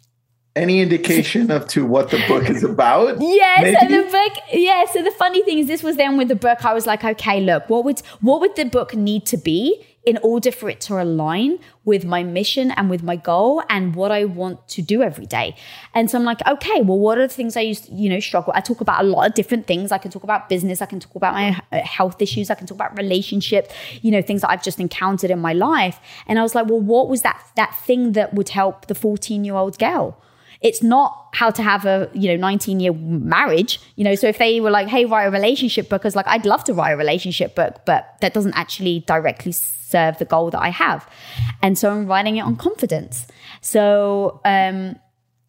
any 0.55 0.81
indication 0.81 1.51
of 1.51 1.67
to 1.67 1.85
what 1.85 2.11
the 2.11 2.23
book 2.27 2.49
is 2.49 2.63
about? 2.63 3.17
yeah, 3.19 3.55
maybe? 3.61 3.77
so 3.79 3.87
the 3.87 4.09
book 4.09 4.43
yeah, 4.53 4.85
so 4.85 5.03
the 5.03 5.11
funny 5.11 5.43
thing 5.43 5.59
is 5.59 5.67
this 5.67 5.83
was 5.83 5.97
then 5.97 6.17
with 6.17 6.29
the 6.29 6.35
book 6.35 6.63
I 6.65 6.73
was 6.73 6.85
like, 6.85 7.03
okay, 7.03 7.41
look, 7.41 7.69
what 7.69 7.83
would 7.83 7.99
what 8.21 8.39
would 8.41 8.55
the 8.55 8.65
book 8.65 8.95
need 8.95 9.25
to 9.27 9.37
be 9.37 9.85
in 10.05 10.19
order 10.19 10.51
for 10.51 10.69
it 10.69 10.79
to 10.79 11.01
align 11.01 11.57
with 11.83 12.05
my 12.05 12.23
mission 12.23 12.71
and 12.71 12.89
with 12.89 13.01
my 13.01 13.15
goal 13.15 13.63
and 13.69 13.95
what 13.95 14.11
I 14.11 14.25
want 14.25 14.67
to 14.69 14.81
do 14.83 15.01
every 15.01 15.25
day. 15.25 15.55
And 15.95 16.09
so 16.09 16.17
I'm 16.17 16.23
like, 16.23 16.45
okay, 16.47 16.81
well, 16.81 16.99
what 16.99 17.17
are 17.17 17.27
the 17.27 17.33
things 17.33 17.57
I 17.57 17.61
used 17.61 17.85
to, 17.85 17.93
you 17.93 18.07
know, 18.07 18.19
struggle? 18.19 18.53
I 18.55 18.61
talk 18.61 18.81
about 18.81 19.03
a 19.03 19.07
lot 19.07 19.27
of 19.27 19.33
different 19.33 19.65
things. 19.65 19.91
I 19.91 19.97
can 19.97 20.11
talk 20.11 20.23
about 20.23 20.47
business. 20.47 20.81
I 20.81 20.85
can 20.85 20.99
talk 20.99 21.15
about 21.15 21.33
my 21.33 21.59
uh, 21.71 21.79
health 21.79 22.21
issues. 22.21 22.51
I 22.51 22.55
can 22.55 22.67
talk 22.67 22.75
about 22.75 22.95
relationships, 22.97 23.73
you 24.03 24.11
know, 24.11 24.21
things 24.21 24.41
that 24.41 24.51
I've 24.51 24.63
just 24.63 24.79
encountered 24.79 25.31
in 25.31 25.39
my 25.39 25.53
life. 25.53 25.99
And 26.27 26.37
I 26.37 26.43
was 26.43 26.53
like, 26.53 26.67
well, 26.67 26.81
what 26.81 27.09
was 27.09 27.23
that, 27.23 27.43
that 27.55 27.75
thing 27.75 28.11
that 28.11 28.35
would 28.35 28.49
help 28.49 28.85
the 28.85 28.95
14 28.95 29.43
year 29.43 29.55
old 29.55 29.79
girl? 29.79 30.21
It's 30.65 30.81
not 30.81 31.27
how 31.33 31.51
to 31.51 31.61
have 31.61 31.85
a, 31.85 32.09
you 32.13 32.27
know, 32.29 32.37
19 32.37 32.79
year 32.79 32.91
marriage, 32.91 33.79
you 33.95 34.03
know. 34.03 34.15
So 34.15 34.25
if 34.25 34.39
they 34.39 34.59
were 34.59 34.71
like, 34.71 34.87
hey, 34.87 35.05
write 35.05 35.25
a 35.25 35.29
relationship 35.29 35.89
book, 35.89 36.01
because 36.01 36.15
like, 36.15 36.27
I'd 36.27 36.45
love 36.45 36.63
to 36.63 36.73
write 36.73 36.93
a 36.93 36.97
relationship 36.97 37.53
book, 37.53 37.85
but 37.85 38.15
that 38.21 38.33
doesn't 38.33 38.55
actually 38.57 39.01
directly 39.01 39.51
serve 39.51 40.17
the 40.17 40.25
goal 40.25 40.49
that 40.49 40.61
I 40.61 40.69
have. 40.69 41.07
And 41.61 41.77
so 41.77 41.91
I'm 41.91 42.07
writing 42.07 42.37
it 42.37 42.41
on 42.41 42.55
confidence. 42.55 43.27
So, 43.61 44.41
um, 44.43 44.95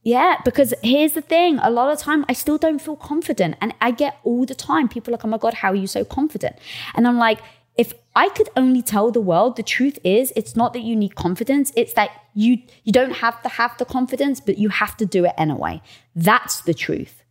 yeah, 0.02 0.36
because 0.44 0.74
here's 0.82 1.12
the 1.12 1.22
thing. 1.22 1.58
A 1.62 1.70
lot 1.70 1.90
of 1.90 1.98
time 1.98 2.26
I 2.28 2.34
still 2.34 2.58
don't 2.58 2.78
feel 2.78 2.96
confident. 2.96 3.56
And 3.62 3.74
I 3.80 3.92
get 3.92 4.18
all 4.22 4.44
the 4.44 4.54
time 4.54 4.86
people 4.86 5.12
like, 5.12 5.24
oh 5.24 5.28
my 5.28 5.38
God, 5.38 5.54
how 5.54 5.72
are 5.72 5.74
you 5.74 5.86
so 5.86 6.04
confident? 6.04 6.56
And 6.94 7.08
I'm 7.08 7.16
like, 7.16 7.40
if 7.76 7.92
I 8.14 8.28
could 8.30 8.48
only 8.56 8.82
tell 8.82 9.10
the 9.10 9.20
world 9.20 9.56
the 9.56 9.62
truth 9.62 9.98
is 10.02 10.32
it's 10.34 10.56
not 10.56 10.72
that 10.72 10.80
you 10.80 10.96
need 10.96 11.14
confidence, 11.14 11.72
it's 11.76 11.92
that 11.94 12.10
you 12.34 12.58
you 12.84 12.92
don't 12.92 13.16
have 13.16 13.42
to 13.42 13.48
have 13.48 13.76
the 13.78 13.84
confidence, 13.84 14.40
but 14.40 14.58
you 14.58 14.68
have 14.68 14.96
to 14.98 15.06
do 15.06 15.24
it 15.24 15.32
anyway. 15.36 15.82
That's 16.14 16.60
the 16.62 16.74
truth. 16.74 17.22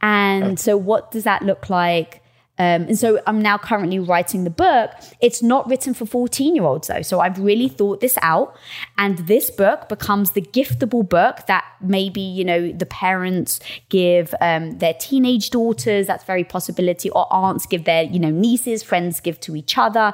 And 0.00 0.58
so 0.58 0.76
what 0.76 1.10
does 1.10 1.24
that 1.24 1.42
look 1.42 1.68
like? 1.68 2.22
Um, 2.58 2.82
and 2.82 2.98
so 2.98 3.20
I'm 3.26 3.40
now 3.40 3.56
currently 3.56 3.98
writing 3.98 4.44
the 4.44 4.50
book. 4.50 4.90
It's 5.20 5.42
not 5.42 5.68
written 5.68 5.94
for 5.94 6.06
14 6.06 6.56
year 6.56 6.64
olds 6.64 6.88
though. 6.88 7.02
So 7.02 7.20
I've 7.20 7.38
really 7.38 7.68
thought 7.68 8.00
this 8.00 8.18
out. 8.20 8.56
And 8.96 9.18
this 9.18 9.50
book 9.50 9.88
becomes 9.88 10.32
the 10.32 10.42
giftable 10.42 11.08
book 11.08 11.46
that 11.46 11.64
maybe, 11.80 12.20
you 12.20 12.44
know, 12.44 12.72
the 12.72 12.86
parents 12.86 13.60
give 13.88 14.34
um, 14.40 14.78
their 14.78 14.94
teenage 14.94 15.50
daughters. 15.50 16.06
That's 16.06 16.24
very 16.24 16.44
possibility. 16.44 17.10
Or 17.10 17.32
aunts 17.32 17.66
give 17.66 17.84
their, 17.84 18.02
you 18.02 18.18
know, 18.18 18.30
nieces, 18.30 18.82
friends 18.82 19.20
give 19.20 19.38
to 19.40 19.54
each 19.54 19.78
other. 19.78 20.12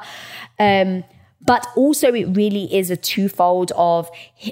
Um, 0.59 1.03
but 1.45 1.67
also 1.75 2.13
it 2.13 2.25
really 2.35 2.73
is 2.75 2.89
a 2.89 2.97
twofold 2.97 3.71
of 3.75 4.09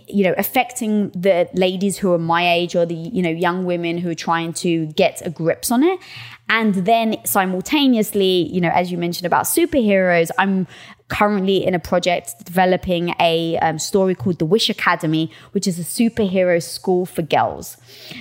you 0.08 0.24
know 0.24 0.34
affecting 0.38 1.10
the 1.10 1.50
ladies 1.54 1.98
who 1.98 2.14
are 2.14 2.20
my 2.20 2.50
age 2.52 2.76
or 2.76 2.86
the 2.86 2.96
you 2.96 3.22
know 3.22 3.30
young 3.30 3.66
women 3.66 3.98
who 3.98 4.10
are 4.10 4.16
trying 4.16 4.54
to 4.54 4.86
get 4.88 5.22
a 5.26 5.30
grips 5.30 5.72
on 5.72 5.84
it 5.84 6.00
and 6.54 6.76
then 6.86 7.18
simultaneously 7.26 8.48
you 8.56 8.62
know 8.62 8.72
as 8.74 8.92
you 8.92 8.98
mentioned 8.98 9.26
about 9.26 9.46
superheroes 9.46 10.30
i'm 10.38 10.68
currently 11.14 11.64
in 11.64 11.76
a 11.76 11.80
project 11.80 12.34
developing 12.44 13.14
a 13.20 13.58
um, 13.60 13.78
story 13.78 14.16
called 14.16 14.40
The 14.40 14.46
Wish 14.46 14.70
Academy, 14.70 15.32
which 15.52 15.68
is 15.68 15.78
a 15.78 15.84
superhero 15.84 16.62
school 16.62 17.06
for 17.06 17.22
girls. 17.22 17.78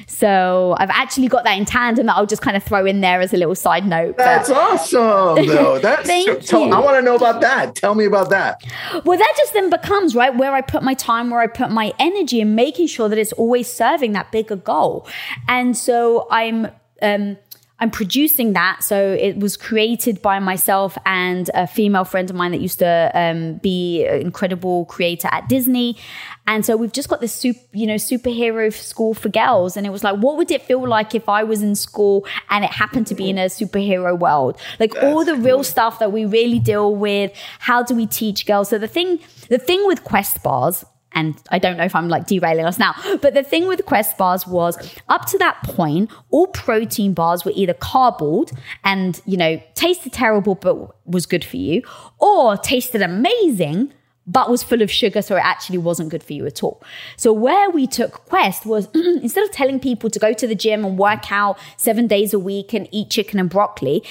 So 0.07 0.74
I've 0.78 0.91
actually 0.91 1.28
got 1.28 1.45
that 1.45 1.57
in 1.57 1.64
tandem 1.64 2.07
that 2.07 2.16
I'll 2.16 2.26
just 2.26 2.43
kind 2.43 2.57
of 2.57 2.62
throw 2.62 2.85
in 2.85 3.01
there 3.01 3.22
as 3.22 3.33
a 3.33 3.39
little 3.39 3.55
side 3.55 3.87
note. 3.87 4.18
That's 4.18 4.51
awesome, 4.51 5.47
though. 5.47 5.78
That's 5.83 6.07
Thank 6.07 6.43
so, 6.43 6.66
you. 6.66 6.72
I 6.72 6.80
want 6.80 6.97
to 6.99 7.03
know 7.03 7.14
about 7.14 7.41
that. 7.41 7.74
Tell 7.74 7.95
me 7.95 8.05
about 8.05 8.28
that. 8.28 8.62
Well, 9.05 9.18
that 9.18 9.35
just 9.39 9.55
then 9.55 9.70
becomes 9.70 10.14
right 10.14 10.37
where 10.37 10.53
I 10.53 10.61
put 10.61 10.83
my 10.83 10.95
time, 10.95 11.30
where 11.30 11.41
I 11.41 11.47
put 11.47 11.70
my 11.70 11.95
energy, 11.99 12.43
and 12.43 12.55
making 12.55 12.89
sure 12.89 13.09
that 13.09 13.18
it's 13.18 13.33
always 13.33 13.72
serving 13.72 14.12
that 14.12 14.30
bigger 14.33 14.57
goal. 14.57 15.07
And 15.49 15.76
so 15.76 16.26
I'm. 16.30 16.68
Um, 17.01 17.37
I'm 17.83 17.91
producing 17.91 18.53
that. 18.53 18.85
So 18.85 19.12
it 19.12 19.39
was 19.39 19.57
created 19.57 20.22
by 20.22 20.39
myself 20.39 20.97
and 21.05 21.51
a 21.53 21.66
female 21.66 22.05
friend 22.05 22.30
of 22.30 22.37
mine 22.37 22.53
that 22.53 22.61
used 22.61 22.78
to 22.78 23.11
um, 23.12 23.55
be 23.55 24.07
an 24.07 24.20
incredible 24.20 24.85
creator 24.85 25.28
at 25.33 25.49
Disney. 25.49 25.97
And 26.47 26.64
so 26.64 26.76
we've 26.76 26.93
just 26.93 27.09
got 27.09 27.20
this 27.20 27.33
super, 27.33 27.59
you 27.72 27.89
know, 27.89 27.97
superhero 27.97 28.72
school 28.72 29.14
for 29.14 29.30
girls. 29.30 29.76
And 29.76 29.85
it 29.85 29.91
was 29.91 30.05
like, 30.05 30.16
what 30.18 30.37
would 30.37 30.53
it 30.53 30.62
feel 30.62 30.87
like 30.87 31.16
if 31.16 31.28
I 31.28 31.43
was 31.43 31.61
in 31.61 31.74
school 31.74 32.24
and 32.51 32.64
it 32.64 32.70
happened 32.70 33.09
to 33.09 33.16
be 33.16 33.28
in 33.28 33.37
a 33.37 33.47
superhero 33.47 34.16
world? 34.16 34.61
Like 34.78 34.93
That's 34.93 35.05
all 35.05 35.24
the 35.24 35.35
real 35.35 35.57
cool. 35.57 35.64
stuff 35.64 35.99
that 35.99 36.12
we 36.12 36.24
really 36.24 36.61
deal 36.61 36.95
with. 36.95 37.33
How 37.59 37.83
do 37.83 37.97
we 37.97 38.07
teach 38.07 38.47
girls? 38.47 38.68
So 38.68 38.78
the 38.78 38.87
thing, 38.87 39.18
the 39.49 39.59
thing 39.59 39.85
with 39.89 40.05
Quest 40.05 40.41
bars, 40.45 40.85
and 41.15 41.35
I 41.51 41.59
don't 41.59 41.77
know 41.77 41.85
if 41.85 41.95
I'm 41.95 42.09
like 42.09 42.27
derailing 42.27 42.65
us 42.65 42.79
now, 42.79 42.95
but 43.21 43.35
the 43.35 43.43
thing 43.43 43.67
with 43.67 43.85
Quest 43.87 44.17
bars 44.17 44.47
was 44.47 44.77
up 45.09 45.27
to 45.27 45.39
that 45.39 45.63
point, 45.65 46.11
all 46.31 46.47
protein 46.49 47.15
bars 47.15 47.45
were 47.45 47.53
either 47.55 47.75
cardboard 47.75 48.53
and, 48.85 49.21
you 49.27 49.37
know, 49.37 49.63
tasted 49.75 50.13
terrible 50.13 50.55
but 50.55 50.95
was 51.07 51.27
good 51.27 51.45
for 51.45 51.57
you, 51.57 51.83
or 52.19 52.57
tasted 52.57 53.03
amazing 53.03 53.93
but 54.27 54.49
was 54.49 54.63
full 54.63 54.83
of 54.83 54.91
sugar, 54.91 55.21
so 55.21 55.37
it 55.37 55.43
actually 55.45 55.79
wasn't 55.79 56.09
good 56.09 56.23
for 56.23 56.33
you 56.33 56.47
at 56.47 56.63
all. 56.63 56.83
So, 57.17 57.33
where 57.33 57.71
we 57.71 57.87
took 57.87 58.25
Quest 58.27 58.65
was 58.65 58.89
instead 58.95 59.45
of 59.45 59.51
telling 59.51 59.81
people 59.81 60.11
to 60.11 60.19
go 60.19 60.33
to 60.33 60.47
the 60.47 60.55
gym 60.55 60.85
and 60.85 60.97
work 60.97 61.33
out 61.33 61.59
seven 61.77 62.07
days 62.07 62.33
a 62.33 62.39
week 62.39 62.73
and 62.73 62.89
eat 62.93 63.11
chicken 63.11 63.41
and 63.41 63.51
broccoli, 63.51 64.05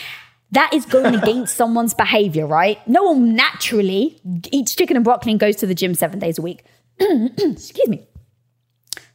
that 0.52 0.74
is 0.74 0.86
going 0.86 1.16
against 1.22 1.56
someone's 1.56 1.94
behavior, 1.94 2.46
right? 2.46 2.86
No 2.88 3.04
one 3.04 3.36
naturally 3.36 4.20
eats 4.52 4.76
chicken 4.76 4.96
and 4.96 5.06
broccoli 5.06 5.32
and 5.32 5.40
goes 5.40 5.56
to 5.58 5.68
the 5.68 5.76
gym 5.76 5.96
seven 5.96 6.20
days 6.20 6.38
a 6.38 6.42
week. 6.42 6.66
Excuse 7.00 7.88
me. 7.88 8.08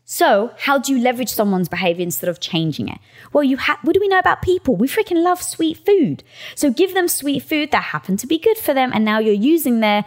So, 0.09 0.53
how 0.57 0.79
do 0.79 0.93
you 0.95 1.03
leverage 1.03 1.31
someone's 1.31 1.68
behavior 1.68 2.05
instead 2.05 2.31
of 2.31 2.39
changing 2.39 2.89
it? 2.89 2.99
Well, 3.33 3.43
you 3.43 3.57
ha- 3.57 3.81
what 3.83 3.93
do 3.93 4.01
we 4.01 4.07
know 4.07 4.20
about 4.20 4.41
people? 4.41 4.77
We 4.77 4.87
freaking 4.87 5.22
love 5.22 5.43
sweet 5.43 5.79
food. 5.85 6.22
So, 6.55 6.70
give 6.70 6.95
them 6.95 7.09
sweet 7.09 7.43
food 7.43 7.72
that 7.72 7.83
happened 7.83 8.20
to 8.20 8.29
be 8.29 8.39
good 8.39 8.57
for 8.57 8.72
them, 8.72 8.93
and 8.95 9.05
now 9.05 9.18
you're 9.18 9.35
using 9.35 9.81
their 9.81 10.05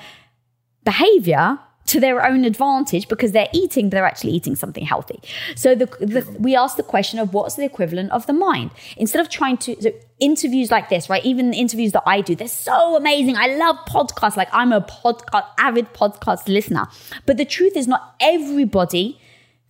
behavior 0.86 1.60
to 1.88 2.00
their 2.00 2.26
own 2.26 2.46
advantage 2.46 3.08
because 3.08 3.32
they're 3.32 3.50
eating, 3.52 3.90
but 3.90 3.96
they're 3.96 4.06
actually 4.06 4.32
eating 4.32 4.56
something 4.56 4.86
healthy. 4.86 5.20
So 5.56 5.76
the, 5.76 5.88
the, 6.00 6.38
we 6.40 6.56
ask 6.56 6.78
the 6.78 6.84
question 6.84 7.20
of 7.20 7.34
what's 7.34 7.56
the 7.56 7.66
equivalent 7.66 8.12
of 8.12 8.28
the 8.28 8.34
mind 8.34 8.72
instead 8.96 9.20
of 9.20 9.30
trying 9.30 9.58
to 9.58 9.82
so 9.82 9.92
interviews 10.20 10.72
like 10.72 10.90
this, 10.90 11.10
right? 11.10 11.24
Even 11.26 11.52
the 11.52 11.58
interviews 11.58 11.92
that 11.94 12.04
I 12.06 12.22
do, 12.22 12.36
they're 12.36 12.48
so 12.48 12.96
amazing. 12.96 13.36
I 13.38 13.48
love 13.56 13.78
podcasts. 13.88 14.38
Like 14.38 14.50
I'm 14.52 14.72
a 14.72 14.82
podcast 14.82 15.48
avid 15.58 15.94
podcast 15.94 16.48
listener, 16.48 16.88
but 17.26 17.38
the 17.38 17.46
truth 17.46 17.76
is 17.76 17.88
not 17.88 18.16
everybody 18.20 19.20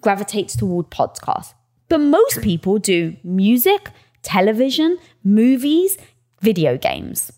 gravitates 0.02 0.56
toward 0.56 0.90
podcasts. 0.90 1.54
But 1.88 2.00
most 2.00 2.42
people 2.42 2.78
do 2.78 3.16
music, 3.24 3.90
television, 4.22 4.98
movies, 5.24 5.98
video 6.42 6.78
games. 6.78 7.32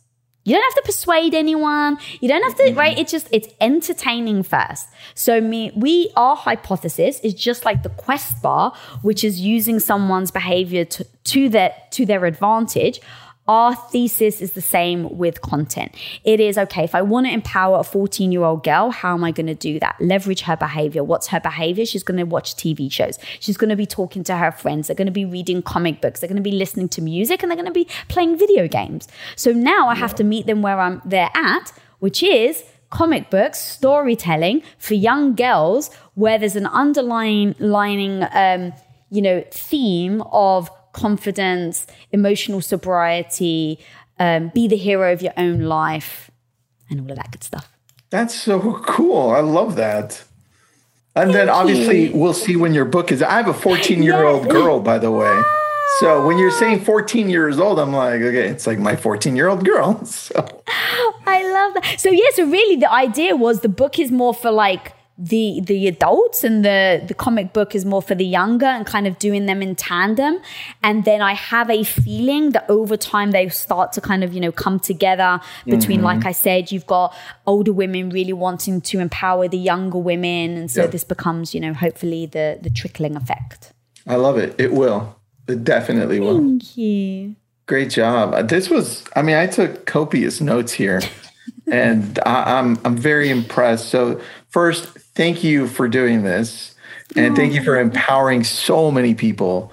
You 0.52 0.58
don't 0.58 0.64
have 0.66 0.84
to 0.84 0.86
persuade 0.86 1.34
anyone. 1.34 1.98
You 2.20 2.28
don't 2.28 2.44
have 2.44 2.56
to, 2.56 2.64
mm-hmm. 2.64 2.78
right? 2.78 3.00
It's 3.00 3.10
just, 3.10 3.30
it's 3.32 3.48
entertaining 3.62 4.44
first. 4.44 4.90
So 5.16 5.40
me, 5.40 5.72
we, 5.78 6.12
our 6.18 6.36
hypothesis 6.36 7.22
is 7.22 7.34
just 7.34 7.64
like 7.64 7.84
the 7.84 7.90
quest 7.90 8.42
bar, 8.42 8.74
which 9.02 9.24
is 9.24 9.40
using 9.40 9.80
someone's 9.80 10.30
behavior 10.30 10.84
to, 10.84 11.06
to 11.06 11.48
their, 11.48 11.74
to 11.92 12.06
their 12.06 12.26
advantage. 12.26 13.00
Our 13.48 13.76
thesis 13.76 14.40
is 14.40 14.52
the 14.52 14.62
same 14.62 15.18
with 15.18 15.42
content. 15.42 15.96
It 16.24 16.40
is 16.40 16.58
okay, 16.58 16.84
if 16.84 16.94
I 16.94 17.02
want 17.02 17.26
to 17.26 17.34
empower 17.34 17.80
a 17.80 17.84
14 17.84 18.32
year 18.32 18.44
old 18.44 18.64
girl, 18.64 18.92
how 18.92 19.14
am 19.14 19.24
I 19.24 19.32
going 19.32 19.48
to 19.48 19.56
do 19.56 19.80
that? 19.80 19.96
Leverage 20.00 20.42
her 20.42 20.56
behavior. 20.56 21.04
What's 21.04 21.28
her 21.28 21.40
behavior? 21.40 21.86
She's 21.86 22.04
going 22.04 22.20
to 22.20 22.24
watch 22.24 22.56
TV 22.56 22.92
shows. 22.92 23.18
She's 23.40 23.58
going 23.58 23.70
to 23.70 23.76
be 23.76 23.88
talking 23.88 24.24
to 24.26 24.38
her 24.38 24.52
friends. 24.52 24.88
They're 24.88 24.96
going 24.96 25.08
to 25.08 25.12
be 25.12 25.26
reading 25.26 25.64
comic 25.64 26.02
books. 26.02 26.20
They're 26.20 26.30
going 26.30 26.36
to 26.36 26.42
be 26.42 26.52
listening 26.52 26.88
to 26.90 27.02
music 27.02 27.42
and 27.42 27.52
they're 27.52 27.58
going 27.58 27.66
to 27.66 27.72
be 27.72 27.88
playing 28.10 28.38
video 28.38 28.68
games. 28.68 29.08
So 29.36 29.52
now 29.52 29.88
I 29.88 29.96
have 29.96 30.14
to 30.16 30.24
meet 30.24 30.46
them 30.46 30.62
where 30.62 30.80
I'm 30.80 31.02
they're 31.04 31.32
at, 31.34 31.74
which 32.00 32.22
is 32.22 32.64
comic 32.92 33.30
books, 33.32 33.60
storytelling 33.60 34.62
for 34.78 34.94
young 34.94 35.34
girls, 35.34 35.92
where 36.14 36.38
there's 36.38 36.56
an 36.56 36.68
underlying 36.68 37.56
lining, 37.58 38.24
um, 38.34 38.74
you 39.10 39.22
know, 39.22 39.44
theme 39.50 40.22
of 40.32 40.70
confidence, 40.94 41.88
emotional 42.12 42.62
sobriety, 42.62 43.80
um, 44.20 44.50
be 44.54 44.68
the 44.68 44.78
hero 44.78 45.12
of 45.14 45.22
your 45.22 45.34
own 45.38 45.62
life, 45.62 46.30
and 46.90 47.02
all 47.02 47.10
of 47.10 47.18
that 47.18 47.32
good 47.32 47.44
stuff. 47.44 47.72
That's 48.10 48.36
so 48.36 48.80
cool. 48.86 49.30
I 49.32 49.40
love 49.40 49.76
that. 49.78 50.24
And 51.16 51.32
Thank 51.32 51.34
then 51.34 51.50
obviously 51.50 52.08
you. 52.08 52.18
we'll 52.18 52.34
see 52.34 52.56
when 52.56 52.74
your 52.74 52.86
book 52.86 53.12
is. 53.12 53.22
I 53.22 53.32
have 53.32 53.48
a 53.48 53.54
14 53.54 54.04
year 54.04 54.24
old 54.24 54.50
girl, 54.50 54.80
by 54.80 54.98
the 54.98 55.12
way. 55.12 55.42
So 56.00 56.26
when 56.26 56.38
you're 56.38 56.52
saying 56.52 56.82
14 56.86 57.30
years 57.30 57.60
old, 57.60 57.78
I'm 57.80 57.92
like, 57.92 58.22
okay, 58.22 58.48
it's 58.48 58.66
like 58.66 58.80
my 58.80 58.96
14 58.96 59.36
year 59.36 59.48
old 59.48 59.66
girl. 59.66 60.02
So 60.06 60.64
I 61.26 61.44
love 61.44 61.74
that. 61.76 62.00
So 62.00 62.10
yeah, 62.10 62.30
so 62.34 62.46
really 62.46 62.76
the 62.78 62.92
idea 62.92 63.36
was 63.36 63.60
the 63.62 63.70
book 63.70 64.00
is 64.00 64.12
more 64.12 64.34
for 64.34 64.52
like 64.52 64.94
the 65.22 65.62
the 65.64 65.88
adults 65.88 66.44
and 66.44 66.66
the 66.66 67.04
the 67.08 67.14
comic 67.14 67.54
book 67.54 67.76
is 67.76 67.86
more 67.86 68.02
for 68.02 68.16
the 68.16 68.26
younger 68.26 68.66
and 68.66 68.88
kind 68.88 69.06
of 69.06 69.20
doing 69.20 69.46
them 69.46 69.62
in 69.62 69.76
tandem. 69.76 70.40
And 70.82 71.06
then 71.06 71.22
i 71.22 71.34
have 71.34 71.70
a 71.70 71.84
feeling 71.84 72.52
that 72.52 72.68
over 72.70 72.98
time 72.98 73.30
they 73.32 73.48
start 73.50 73.94
to 73.94 74.02
kind 74.02 74.24
of 74.24 74.34
you 74.34 74.40
know 74.40 74.52
come 74.52 74.80
together 74.80 75.40
between 75.66 76.00
mm-hmm. 76.00 76.06
like 76.06 76.26
i 76.26 76.32
said 76.32 76.72
you've 76.72 76.88
got 76.88 77.16
older 77.46 77.72
women 77.72 78.10
really 78.10 78.34
wanting 78.34 78.82
to 78.82 79.00
empower 79.00 79.48
the 79.48 79.58
younger 79.58 80.00
women. 80.00 80.58
And 80.58 80.72
so 80.72 80.84
yep. 80.84 80.92
this 80.92 81.04
becomes 81.04 81.54
you 81.54 81.62
know 81.62 81.74
hopefully 81.74 82.26
the 82.26 82.58
the 82.60 82.72
trickling 82.72 83.16
effect. 83.16 83.74
I 84.08 84.16
love 84.16 84.40
it. 84.40 84.60
It 84.60 84.74
will. 84.74 85.16
It 85.48 85.64
definitely 85.64 86.20
will. 86.20 86.38
Thank 86.38 86.78
you. 86.78 87.36
Great 87.68 87.92
job. 87.92 88.50
This 88.50 88.72
was 88.72 89.04
i 89.16 89.22
mean 89.22 89.36
i 89.36 89.46
took 89.46 89.86
copious 89.86 90.42
notes 90.42 90.74
here. 90.74 91.02
And 91.72 92.20
I, 92.26 92.60
I'm 92.60 92.78
I'm 92.84 92.98
very 92.98 93.30
impressed. 93.30 93.90
So 93.90 94.20
first, 94.50 94.98
thank 95.16 95.44
you 95.44 95.68
for 95.68 95.88
doing 95.88 96.24
this, 96.24 96.76
and 97.16 97.36
thank 97.36 97.54
you 97.54 97.64
for 97.64 97.80
empowering 97.80 98.44
so 98.44 98.92
many 98.92 99.14
people. 99.16 99.72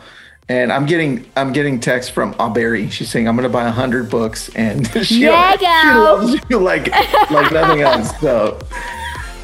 And 0.49 0.73
I'm 0.73 0.87
getting 0.87 1.31
I'm 1.37 1.53
getting 1.53 1.79
texts 1.79 2.11
from 2.11 2.35
Auberry. 2.35 2.91
She's 2.91 3.11
saying 3.11 3.29
I'm 3.29 3.37
going 3.37 3.49
to 3.49 3.53
buy 3.53 3.69
hundred 3.69 4.11
books, 4.11 4.49
and 4.55 4.87
she, 5.05 5.21
yeah, 5.23 5.57
she 5.57 5.99
loves 5.99 6.41
you 6.49 6.59
like 6.59 6.91
like 7.31 7.53
nothing 7.53 7.83
else. 7.83 8.19
So. 8.21 8.59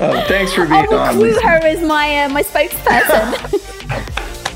Uh, 0.00 0.26
thanks 0.26 0.52
for 0.52 0.66
being 0.66 0.72
I'll 0.90 0.94
on. 0.94 1.10
include 1.10 1.40
her 1.40 1.64
as 1.64 1.80
my 1.80 2.24
uh, 2.24 2.28
my 2.28 2.42
spokesperson. 2.42 3.60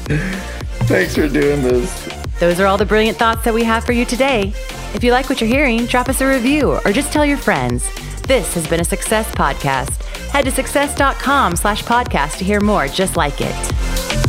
thanks 0.88 1.14
for 1.14 1.28
doing 1.28 1.62
this. 1.62 2.08
Those 2.40 2.58
are 2.58 2.66
all 2.66 2.76
the 2.76 2.84
brilliant 2.84 3.18
thoughts 3.18 3.44
that 3.44 3.54
we 3.54 3.62
have 3.62 3.84
for 3.84 3.92
you 3.92 4.04
today. 4.04 4.52
If 4.94 5.04
you 5.04 5.12
like 5.12 5.28
what 5.28 5.40
you're 5.40 5.48
hearing, 5.48 5.86
drop 5.86 6.08
us 6.08 6.20
a 6.20 6.26
review 6.26 6.72
or 6.84 6.92
just 6.92 7.12
tell 7.12 7.24
your 7.24 7.36
friends. 7.36 7.84
This 8.28 8.52
has 8.52 8.66
been 8.66 8.80
a 8.80 8.84
Success 8.84 9.26
Podcast. 9.30 10.02
Head 10.28 10.44
to 10.44 10.50
success.com 10.50 11.56
slash 11.56 11.82
podcast 11.82 12.36
to 12.36 12.44
hear 12.44 12.60
more 12.60 12.86
just 12.86 13.16
like 13.16 13.40
it. 13.40 14.27